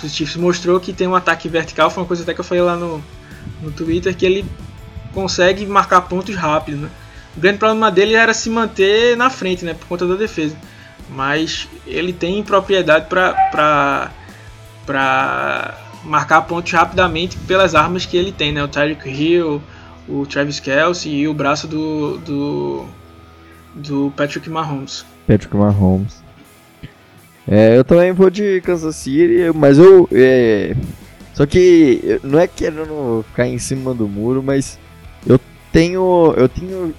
dos 0.00 0.14
Chiefs 0.14 0.36
mostrou 0.36 0.78
que 0.78 0.92
tem 0.92 1.06
um 1.06 1.14
ataque 1.14 1.48
vertical, 1.48 1.90
foi 1.90 2.02
uma 2.02 2.06
coisa 2.06 2.22
até 2.22 2.34
que 2.34 2.40
eu 2.40 2.44
falei 2.44 2.62
lá 2.62 2.76
no, 2.76 3.02
no 3.62 3.70
Twitter, 3.70 4.14
que 4.14 4.26
ele 4.26 4.44
consegue 5.14 5.64
marcar 5.66 6.02
pontos 6.02 6.36
rápidos. 6.36 6.80
Né? 6.82 6.90
O 7.36 7.40
grande 7.40 7.58
problema 7.58 7.90
dele 7.90 8.14
era 8.14 8.34
se 8.34 8.50
manter 8.50 9.16
na 9.16 9.30
frente, 9.30 9.64
né, 9.64 9.74
por 9.74 9.86
conta 9.86 10.06
da 10.06 10.14
defesa. 10.14 10.56
Mas 11.08 11.68
ele 11.86 12.12
tem 12.12 12.42
propriedade 12.42 13.06
para 13.08 14.10
marcar 16.06 16.42
pontos 16.42 16.72
rapidamente 16.72 17.36
pelas 17.38 17.74
armas 17.74 18.06
que 18.06 18.16
ele 18.16 18.32
tem, 18.32 18.52
né? 18.52 18.62
O 18.62 18.68
Tyreek 18.68 19.08
Hill, 19.08 19.62
o 20.08 20.24
Travis 20.26 20.60
Kelce 20.60 21.08
e 21.08 21.26
o 21.28 21.34
braço 21.34 21.66
do, 21.66 22.18
do, 22.18 22.86
do 23.74 24.12
Patrick 24.16 24.48
Mahomes. 24.48 25.04
Patrick 25.26 25.56
Mahomes. 25.56 26.24
É, 27.48 27.76
eu 27.76 27.84
também 27.84 28.12
vou 28.12 28.30
de 28.30 28.60
Kansas 28.62 28.96
City, 28.96 29.52
mas 29.54 29.78
eu. 29.78 30.08
É, 30.12 30.74
só 31.32 31.46
que 31.46 32.20
não 32.22 32.38
é 32.38 32.46
querendo 32.46 33.24
ficar 33.28 33.46
em 33.46 33.58
cima 33.58 33.94
do 33.94 34.08
muro, 34.08 34.42
mas 34.42 34.78
eu 35.26 35.38
tenho. 35.72 36.34
Eu 36.36 36.48
tenho 36.48 36.94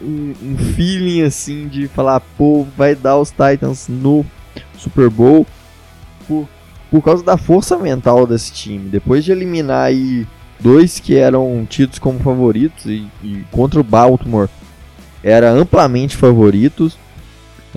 um, 0.00 0.34
um 0.42 0.56
feeling 0.74 1.22
assim 1.22 1.66
de 1.66 1.88
falar, 1.88 2.20
pô, 2.20 2.66
vai 2.76 2.94
dar 2.94 3.18
os 3.18 3.30
Titans 3.30 3.88
no 3.88 4.24
Super 4.76 5.10
Bowl 5.10 5.46
por, 6.28 6.48
por 6.90 7.02
causa 7.02 7.24
da 7.24 7.36
força 7.36 7.76
mental 7.76 8.26
desse 8.26 8.52
time. 8.52 8.88
Depois 8.88 9.24
de 9.24 9.32
eliminar 9.32 9.86
aí 9.86 10.26
dois 10.60 10.98
que 10.98 11.16
eram 11.16 11.66
tidos 11.68 11.98
como 11.98 12.18
favoritos 12.20 12.86
e, 12.86 13.06
e 13.22 13.44
contra 13.50 13.78
o 13.80 13.84
Baltimore 13.84 14.48
era 15.22 15.50
amplamente 15.50 16.16
favoritos 16.16 16.96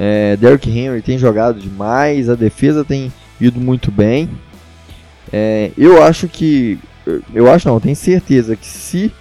é, 0.01 0.37
Derrick 0.37 0.69
Henry 0.69 1.01
tem 1.01 1.17
jogado 1.17 1.59
demais, 1.59 2.29
a 2.29 2.35
defesa 2.35 2.85
tem 2.85 3.11
ido 3.39 3.59
muito 3.59 3.91
bem. 3.91 4.29
É, 5.31 5.71
eu 5.77 6.01
acho 6.01 6.29
que. 6.29 6.79
Eu 7.33 7.51
acho 7.51 7.67
não, 7.67 7.81
tenho 7.81 7.97
certeza 7.97 8.55
que 8.55 8.65
se 8.65 9.11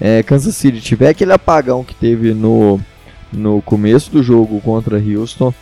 é, 0.00 0.22
Kansas 0.22 0.54
City 0.54 0.80
tiver 0.80 1.08
aquele 1.08 1.32
apagão 1.32 1.82
que 1.82 1.94
teve 1.94 2.34
no, 2.34 2.78
no 3.32 3.60
começo 3.62 4.12
do 4.12 4.22
jogo 4.22 4.60
contra 4.60 4.96
Houston, 4.96 5.52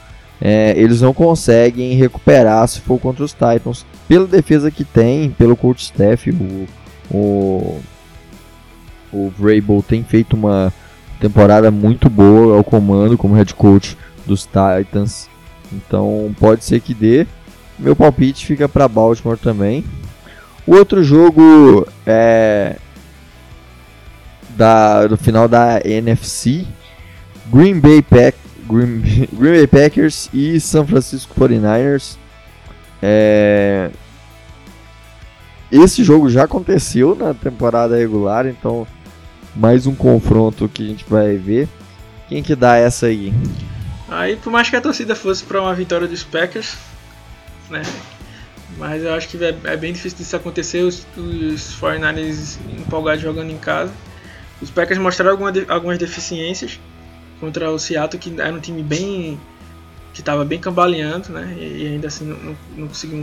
é, 0.40 0.74
eles 0.76 1.00
não 1.00 1.14
conseguem 1.14 1.94
recuperar 1.94 2.66
se 2.68 2.80
for 2.80 2.98
contra 2.98 3.24
os 3.24 3.32
Titans. 3.32 3.86
Pela 4.06 4.26
defesa 4.26 4.70
que 4.70 4.84
tem, 4.84 5.30
pelo 5.30 5.56
coach 5.56 5.84
staff, 5.84 6.30
o, 6.30 6.66
o, 7.10 7.80
o 9.12 9.32
Vrabel 9.36 9.82
tem 9.86 10.04
feito 10.04 10.36
uma 10.36 10.72
temporada 11.20 11.70
muito 11.70 12.10
boa 12.10 12.56
ao 12.56 12.64
comando 12.64 13.16
como 13.16 13.34
head 13.34 13.54
coach 13.54 13.96
dos 14.26 14.44
Titans. 14.46 15.28
Então 15.72 16.34
pode 16.38 16.64
ser 16.64 16.80
que 16.80 16.94
dê. 16.94 17.26
Meu 17.78 17.96
palpite 17.96 18.46
fica 18.46 18.68
para 18.68 18.88
Baltimore 18.88 19.38
também. 19.38 19.84
O 20.66 20.74
outro 20.74 21.02
jogo 21.02 21.86
é 22.06 22.76
da, 24.56 25.06
do 25.06 25.16
final 25.16 25.46
da 25.46 25.80
NFC, 25.84 26.66
Green 27.52 27.78
Bay, 27.78 28.02
Pack, 28.02 28.36
Green, 28.68 29.00
Green 29.32 29.52
Bay 29.52 29.66
Packers 29.66 30.28
e 30.32 30.60
San 30.60 30.86
Francisco 30.86 31.34
49ers. 31.38 32.16
É, 33.02 33.90
esse 35.70 36.02
jogo 36.04 36.28
já 36.28 36.44
aconteceu 36.44 37.14
na 37.14 37.34
temporada 37.34 37.96
regular, 37.96 38.46
então 38.46 38.86
mais 39.54 39.86
um 39.86 39.94
confronto 39.94 40.68
que 40.68 40.84
a 40.84 40.86
gente 40.86 41.04
vai 41.08 41.36
ver. 41.36 41.68
Quem 42.28 42.42
que 42.42 42.54
dá 42.54 42.76
essa 42.76 43.06
aí? 43.06 43.32
Aí, 44.08 44.36
por 44.36 44.50
mais 44.52 44.68
que 44.68 44.76
a 44.76 44.80
torcida 44.80 45.14
fosse 45.14 45.44
para 45.44 45.60
uma 45.60 45.74
vitória 45.74 46.06
dos 46.06 46.22
Packers, 46.22 46.76
né? 47.70 47.82
Mas 48.78 49.02
eu 49.02 49.14
acho 49.14 49.28
que 49.28 49.42
é, 49.42 49.56
é 49.64 49.76
bem 49.76 49.92
difícil 49.92 50.18
disso 50.18 50.36
acontecer. 50.36 50.82
Os, 50.82 51.06
os 51.16 51.76
49ers 51.80 52.58
empolgados 52.78 53.22
jogando 53.22 53.50
em 53.50 53.58
casa. 53.58 53.92
Os 54.60 54.70
Packers 54.70 54.98
mostraram 54.98 55.32
alguma, 55.32 55.52
algumas 55.68 55.98
deficiências 55.98 56.78
contra 57.40 57.70
o 57.70 57.78
Seattle, 57.78 58.20
que 58.20 58.40
era 58.40 58.52
um 58.52 58.60
time 58.60 58.82
bem. 58.82 59.40
que 60.12 60.20
estava 60.20 60.44
bem 60.44 60.58
cambaleando, 60.58 61.30
né? 61.30 61.56
E 61.58 61.86
ainda 61.86 62.08
assim 62.08 62.24
não, 62.24 62.56
não 62.76 62.88
conseguiu 62.88 63.18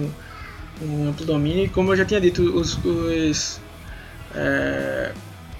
um, 0.81 0.85
um, 0.85 1.09
amplo 1.09 1.25
domínio. 1.25 1.65
E 1.65 1.69
como 1.69 1.91
eu 1.91 1.97
já 1.97 2.05
tinha 2.05 2.21
dito, 2.21 2.41
os, 2.41 2.77
os 2.83 3.59
é, 4.35 5.11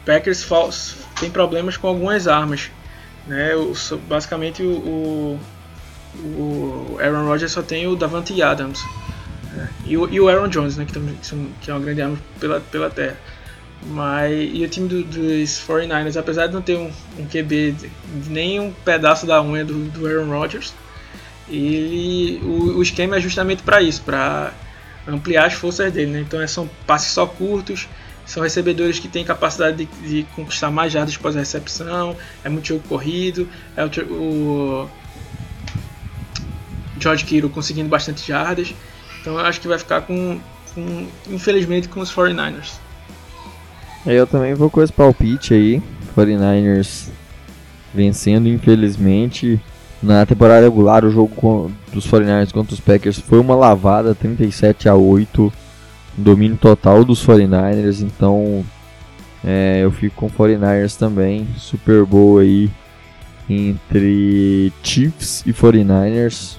Packers 0.06 0.48
têm 1.20 1.30
problemas 1.30 1.78
com 1.78 1.88
algumas 1.88 2.28
armas. 2.28 2.70
Né? 3.28 3.52
Basicamente 4.08 4.62
o, 4.64 5.40
o, 6.16 6.98
Aaron 7.00 7.26
Rodgers 7.26 7.52
só 7.52 7.62
tem 7.62 7.88
o 7.88 7.96
Davante 7.96 8.42
Adams 8.42 8.84
né? 9.54 9.70
e, 9.86 9.98
o, 9.98 10.10
e 10.10 10.20
o 10.20 10.28
Aaron 10.28 10.50
Jones, 10.50 10.78
né? 10.78 10.86
que, 10.86 10.94
também, 10.94 11.18
que 11.62 11.72
é 11.72 11.74
uma 11.74 11.80
grande 11.80 12.02
arma 12.02 12.20
pela, 12.40 12.60
pela 12.60 12.90
terra. 12.90 13.18
Mas, 13.88 14.50
e 14.54 14.64
o 14.64 14.70
time 14.70 14.88
do, 14.88 15.04
dos 15.04 15.62
49ers, 15.68 16.18
apesar 16.18 16.48
de 16.48 16.54
não 16.54 16.62
ter 16.62 16.78
um, 16.78 16.92
um 17.20 17.26
QB 17.26 17.76
nem 18.28 18.60
um 18.60 18.72
pedaço 18.72 19.26
da 19.26 19.42
unha 19.42 19.66
do, 19.66 19.86
do 19.90 20.08
Aaron 20.08 20.30
Rodgers, 20.30 20.74
ele, 21.50 22.40
o, 22.44 22.78
o 22.78 22.84
esquema 22.84 23.18
é 23.18 23.20
justamente 23.20 23.62
para 23.64 23.82
isso, 23.82 24.02
para 24.04 24.54
ampliar 25.08 25.46
as 25.46 25.54
forças 25.54 25.92
dele. 25.92 26.12
Né? 26.12 26.20
Então 26.22 26.42
é, 26.42 26.48
são 26.48 26.70
passes 26.88 27.12
só 27.12 27.26
curtos, 27.26 27.88
são 28.26 28.42
recebedores 28.42 29.00
que 29.00 29.08
têm 29.08 29.26
capacidade 29.26 29.86
de, 29.86 29.86
de 30.08 30.24
conquistar 30.34 30.72
mais 30.72 30.94
jardas 30.94 31.16
após 31.16 31.36
a 31.36 31.40
recepção, 31.40 32.16
é 32.44 32.50
muito 32.50 32.68
jogo 32.68 32.88
corrido, 32.88 33.50
é 33.76 33.84
o, 33.84 33.90
o 34.14 34.90
George 37.00 37.26
Kittle 37.26 37.50
conseguindo 37.50 37.90
bastante 37.90 38.26
jardas. 38.26 38.74
Então 39.20 39.34
eu 39.34 39.46
acho 39.46 39.60
que 39.60 39.68
vai 39.68 39.78
ficar 39.78 40.02
com, 40.02 40.40
com 40.74 41.08
infelizmente 41.30 41.90
com 41.90 42.00
os 42.00 42.14
49ers. 42.14 42.83
Eu 44.06 44.28
também 44.28 44.54
vou 44.54 44.70
com 44.70 44.82
esse 44.82 44.92
palpite 44.92 45.54
aí. 45.54 45.82
49ers 46.16 47.10
vencendo, 47.94 48.48
infelizmente. 48.48 49.62
Na 50.02 50.26
temporada 50.26 50.66
regular, 50.66 51.06
o 51.06 51.10
jogo 51.10 51.72
dos 51.94 52.06
49ers 52.06 52.52
contra 52.52 52.74
os 52.74 52.80
Packers 52.80 53.20
foi 53.20 53.40
uma 53.40 53.56
lavada, 53.56 54.14
37 54.14 54.90
a 54.90 54.96
8. 54.96 55.52
Domínio 56.16 56.58
total 56.58 57.04
dos 57.04 57.26
49ers, 57.26 58.02
então 58.02 58.64
é, 59.44 59.80
eu 59.82 59.92
fico 59.92 60.16
com 60.16 60.30
49ers 60.30 60.98
também. 60.98 61.48
Super 61.58 62.06
Bowl 62.06 62.40
aí 62.40 62.70
entre 63.50 64.72
Chiefs 64.84 65.44
e 65.46 65.54
49ers. 65.54 66.58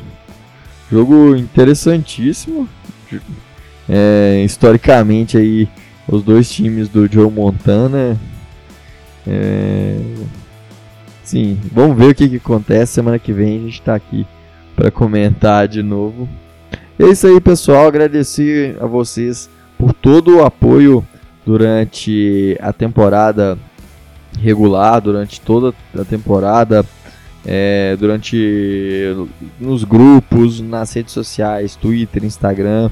Jogo 0.90 1.36
interessantíssimo. 1.36 2.68
É, 3.88 4.42
historicamente 4.44 5.36
aí 5.36 5.68
os 6.08 6.22
dois 6.22 6.50
times 6.50 6.88
do 6.88 7.10
Joe 7.10 7.30
Montana. 7.30 8.18
É, 9.26 9.98
sim, 11.22 11.58
vamos 11.72 11.96
ver 11.96 12.10
o 12.10 12.14
que, 12.14 12.28
que 12.28 12.36
acontece. 12.36 12.92
Semana 12.92 13.18
que 13.18 13.32
vem 13.32 13.56
a 13.56 13.60
gente 13.60 13.80
está 13.80 13.94
aqui 13.94 14.26
para 14.76 14.90
comentar 14.90 15.66
de 15.68 15.82
novo. 15.82 16.28
É 16.98 17.06
isso 17.06 17.26
aí, 17.26 17.40
pessoal. 17.40 17.86
Agradecer 17.86 18.76
a 18.80 18.86
vocês 18.86 19.48
por 19.78 19.92
todo 19.92 20.36
o 20.36 20.44
apoio 20.44 21.04
durante 21.44 22.56
a 22.60 22.72
temporada 22.72 23.58
regular, 24.40 25.00
durante 25.00 25.40
toda 25.40 25.74
a 25.98 26.04
temporada, 26.04 26.84
é, 27.46 27.96
durante 27.98 29.14
nos 29.60 29.84
grupos, 29.84 30.60
nas 30.60 30.92
redes 30.92 31.12
sociais, 31.12 31.76
Twitter, 31.76 32.24
Instagram, 32.24 32.90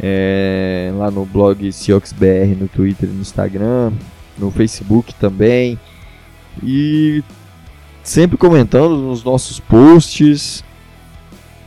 é, 0.00 0.92
lá 0.96 1.10
no 1.10 1.24
blog 1.24 1.72
CioxBR, 1.72 2.54
no 2.58 2.68
Twitter 2.68 3.08
no 3.08 3.20
Instagram, 3.20 3.92
no 4.38 4.50
Facebook 4.50 5.14
também. 5.14 5.78
E 6.62 7.22
sempre 8.02 8.36
comentando 8.36 8.96
nos 8.96 9.24
nossos 9.24 9.58
posts. 9.60 10.64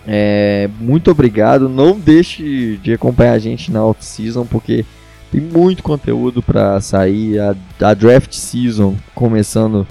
É, 0.08 0.70
muito 0.80 1.12
obrigado. 1.12 1.68
Não 1.68 2.00
deixe 2.00 2.78
de 2.78 2.94
acompanhar 2.94 3.34
a 3.34 3.40
gente 3.40 3.72
na 3.72 3.84
off-season, 3.84 4.46
porque 4.46 4.86
tem 5.32 5.42
muito 5.42 5.84
conteúdo 5.84 6.42
para 6.42 6.80
sair. 6.82 7.40
A, 7.40 7.56
a, 7.82 7.94
draft 7.94 8.34
season 8.34 8.96
começando, 9.14 9.86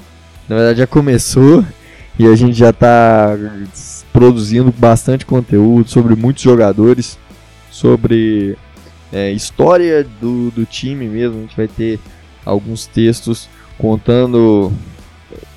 na 0.49 0.57
verdade 0.57 0.81
já 0.81 0.87
começou 0.87 1.65
e 2.19 2.27
a 2.27 2.35
gente 2.35 2.59
já 2.59 2.71
está 2.71 3.37
produzindo 4.13 4.75
bastante 4.77 5.25
conteúdo 5.25 5.89
sobre 5.89 6.17
muitos 6.17 6.43
jogadores, 6.43 7.17
sobre 7.71 8.57
é, 9.13 9.31
história 9.31 10.05
do, 10.21 10.51
do 10.51 10.65
time 10.65 11.07
mesmo. 11.07 11.39
A 11.39 11.41
gente 11.43 11.57
vai 11.57 11.69
ter 11.69 11.99
alguns 12.45 12.87
textos 12.87 13.49
contando, 13.79 14.73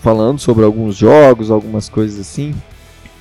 falando 0.01 0.39
sobre 0.39 0.63
alguns 0.63 0.95
jogos, 0.95 1.51
algumas 1.51 1.89
coisas 1.89 2.19
assim. 2.19 2.53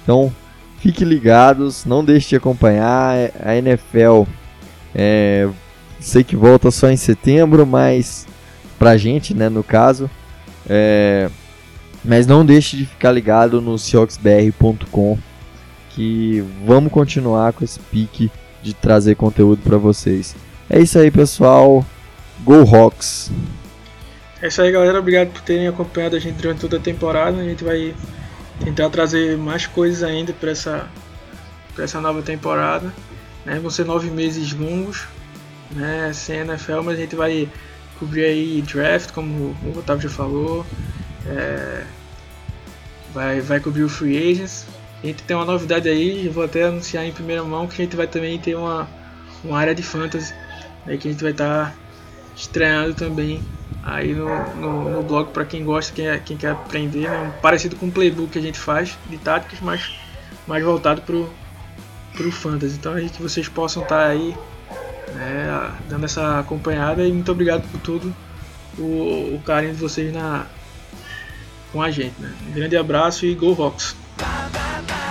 Então 0.03 0.32
fiquem 0.78 1.07
ligados, 1.07 1.84
não 1.84 2.05
deixe 2.05 2.30
de 2.30 2.36
acompanhar 2.36 3.30
a 3.43 3.57
NFL. 3.57 4.24
É, 4.95 5.49
sei 5.99 6.24
que 6.24 6.36
volta 6.36 6.70
só 6.70 6.91
em 6.91 6.97
setembro, 6.97 7.66
mas 7.66 8.26
pra 8.78 8.97
gente, 8.97 9.34
né, 9.34 9.49
no 9.49 9.62
caso. 9.62 10.11
É, 10.68 11.30
mas 12.05 12.26
não 12.26 12.45
deixe 12.45 12.76
de 12.76 12.86
ficar 12.86 13.12
ligado 13.12 13.61
no 13.61 13.78
cioxbr.com 13.78 15.18
que 15.91 16.43
vamos 16.64 16.93
continuar 16.93 17.53
com 17.53 17.64
esse 17.64 17.78
pique 17.78 18.30
de 18.62 18.74
trazer 18.74 19.14
conteúdo 19.14 19.62
para 19.62 19.76
vocês. 19.76 20.34
É 20.68 20.80
isso 20.80 20.98
aí, 20.98 21.11
pessoal. 21.11 21.84
Go 22.44 22.62
Rocks! 22.62 23.30
É 24.42 24.48
isso 24.48 24.62
aí, 24.62 24.72
galera. 24.72 24.98
Obrigado 24.98 25.28
por 25.28 25.42
terem 25.42 25.68
acompanhado 25.68 26.16
a 26.16 26.18
gente 26.18 26.36
durante 26.36 26.61
toda 26.61 26.78
a 26.78 26.80
temporada. 26.80 27.38
A 27.38 27.44
gente 27.44 27.62
vai 27.62 27.94
tentar 28.64 28.88
trazer 28.88 29.36
mais 29.36 29.66
coisas 29.66 30.02
ainda 30.02 30.32
para 30.32 30.50
essa, 30.50 30.88
essa 31.78 32.00
nova 32.00 32.22
temporada. 32.22 32.92
Né? 33.44 33.58
Vão 33.58 33.70
ser 33.70 33.84
nove 33.84 34.11
meses 34.11 34.52
longos, 34.52 35.06
né? 35.70 36.11
sem 36.14 36.38
NFL, 36.38 36.82
mas 36.84 36.98
a 36.98 37.02
gente 37.02 37.14
vai 37.14 37.48
cobrir 37.98 38.24
aí 38.24 38.62
draft, 38.62 39.12
como 39.12 39.54
o 39.62 39.78
Otávio 39.78 40.08
já 40.08 40.14
falou. 40.14 40.64
É, 41.26 41.84
vai, 43.12 43.40
vai 43.40 43.61
cobrir 43.61 43.82
o 43.82 43.88
Free 43.88 44.16
Agents. 44.32 44.66
A 45.03 45.07
gente 45.07 45.22
tem 45.22 45.34
uma 45.36 45.46
novidade 45.46 45.88
aí, 45.88 46.28
vou 46.28 46.44
até 46.44 46.64
anunciar 46.64 47.05
em 47.07 47.12
primeira 47.12 47.42
mão 47.42 47.66
que 47.66 47.80
a 47.80 47.84
gente 47.84 47.96
vai 47.96 48.07
também 48.07 48.38
ter 48.38 48.55
uma, 48.55 48.88
uma 49.42 49.59
área 49.59 49.74
de 49.74 49.82
fantasy 49.82 50.34
né, 50.84 50.96
que 50.96 51.09
a 51.09 51.11
gente 51.11 51.22
vai 51.22 51.32
estar 51.32 51.70
tá 51.70 51.74
estreando 52.36 52.94
também 52.94 53.42
aí 53.82 54.14
no, 54.14 54.28
no, 54.57 54.90
no 54.90 55.03
blog 55.03 55.30
para 55.30 55.44
quem 55.44 55.64
gosta, 55.64 55.92
quem, 55.92 56.09
é, 56.09 56.18
quem 56.18 56.36
quer 56.36 56.51
aprender, 56.51 57.09
né, 57.09 57.32
parecido 57.40 57.76
com 57.76 57.86
o 57.86 57.90
playbook 57.90 58.32
que 58.32 58.38
a 58.38 58.42
gente 58.42 58.59
faz 58.59 58.98
de 59.09 59.16
táticas, 59.18 59.59
mas 59.61 59.90
mais 60.46 60.62
voltado 60.62 61.03
para 61.03 61.16
o 61.16 62.32
fantasy. 62.32 62.76
Então 62.76 62.94
aí 62.94 63.09
que 63.09 63.22
vocês 63.22 63.48
possam 63.48 63.82
estar 63.82 64.05
tá 64.05 64.07
aí 64.07 64.36
né, 65.14 65.72
dando 65.88 66.05
essa 66.05 66.40
acompanhada 66.40 67.07
e 67.07 67.12
muito 67.12 67.32
obrigado 67.32 67.66
por 67.70 67.80
tudo 67.80 68.14
o, 68.78 69.34
o 69.34 69.42
carinho 69.44 69.74
de 69.74 69.80
vocês 69.80 70.12
na, 70.12 70.46
com 71.72 71.82
a 71.82 71.90
gente. 71.90 72.20
Né? 72.20 72.32
Um 72.48 72.53
grande 72.53 72.76
abraço 72.76 73.24
e 73.26 73.34
Go 73.34 73.53
Rocks! 73.53 73.99
Bye, 74.20 74.50
bye, 74.52 74.84
bye. 74.86 75.09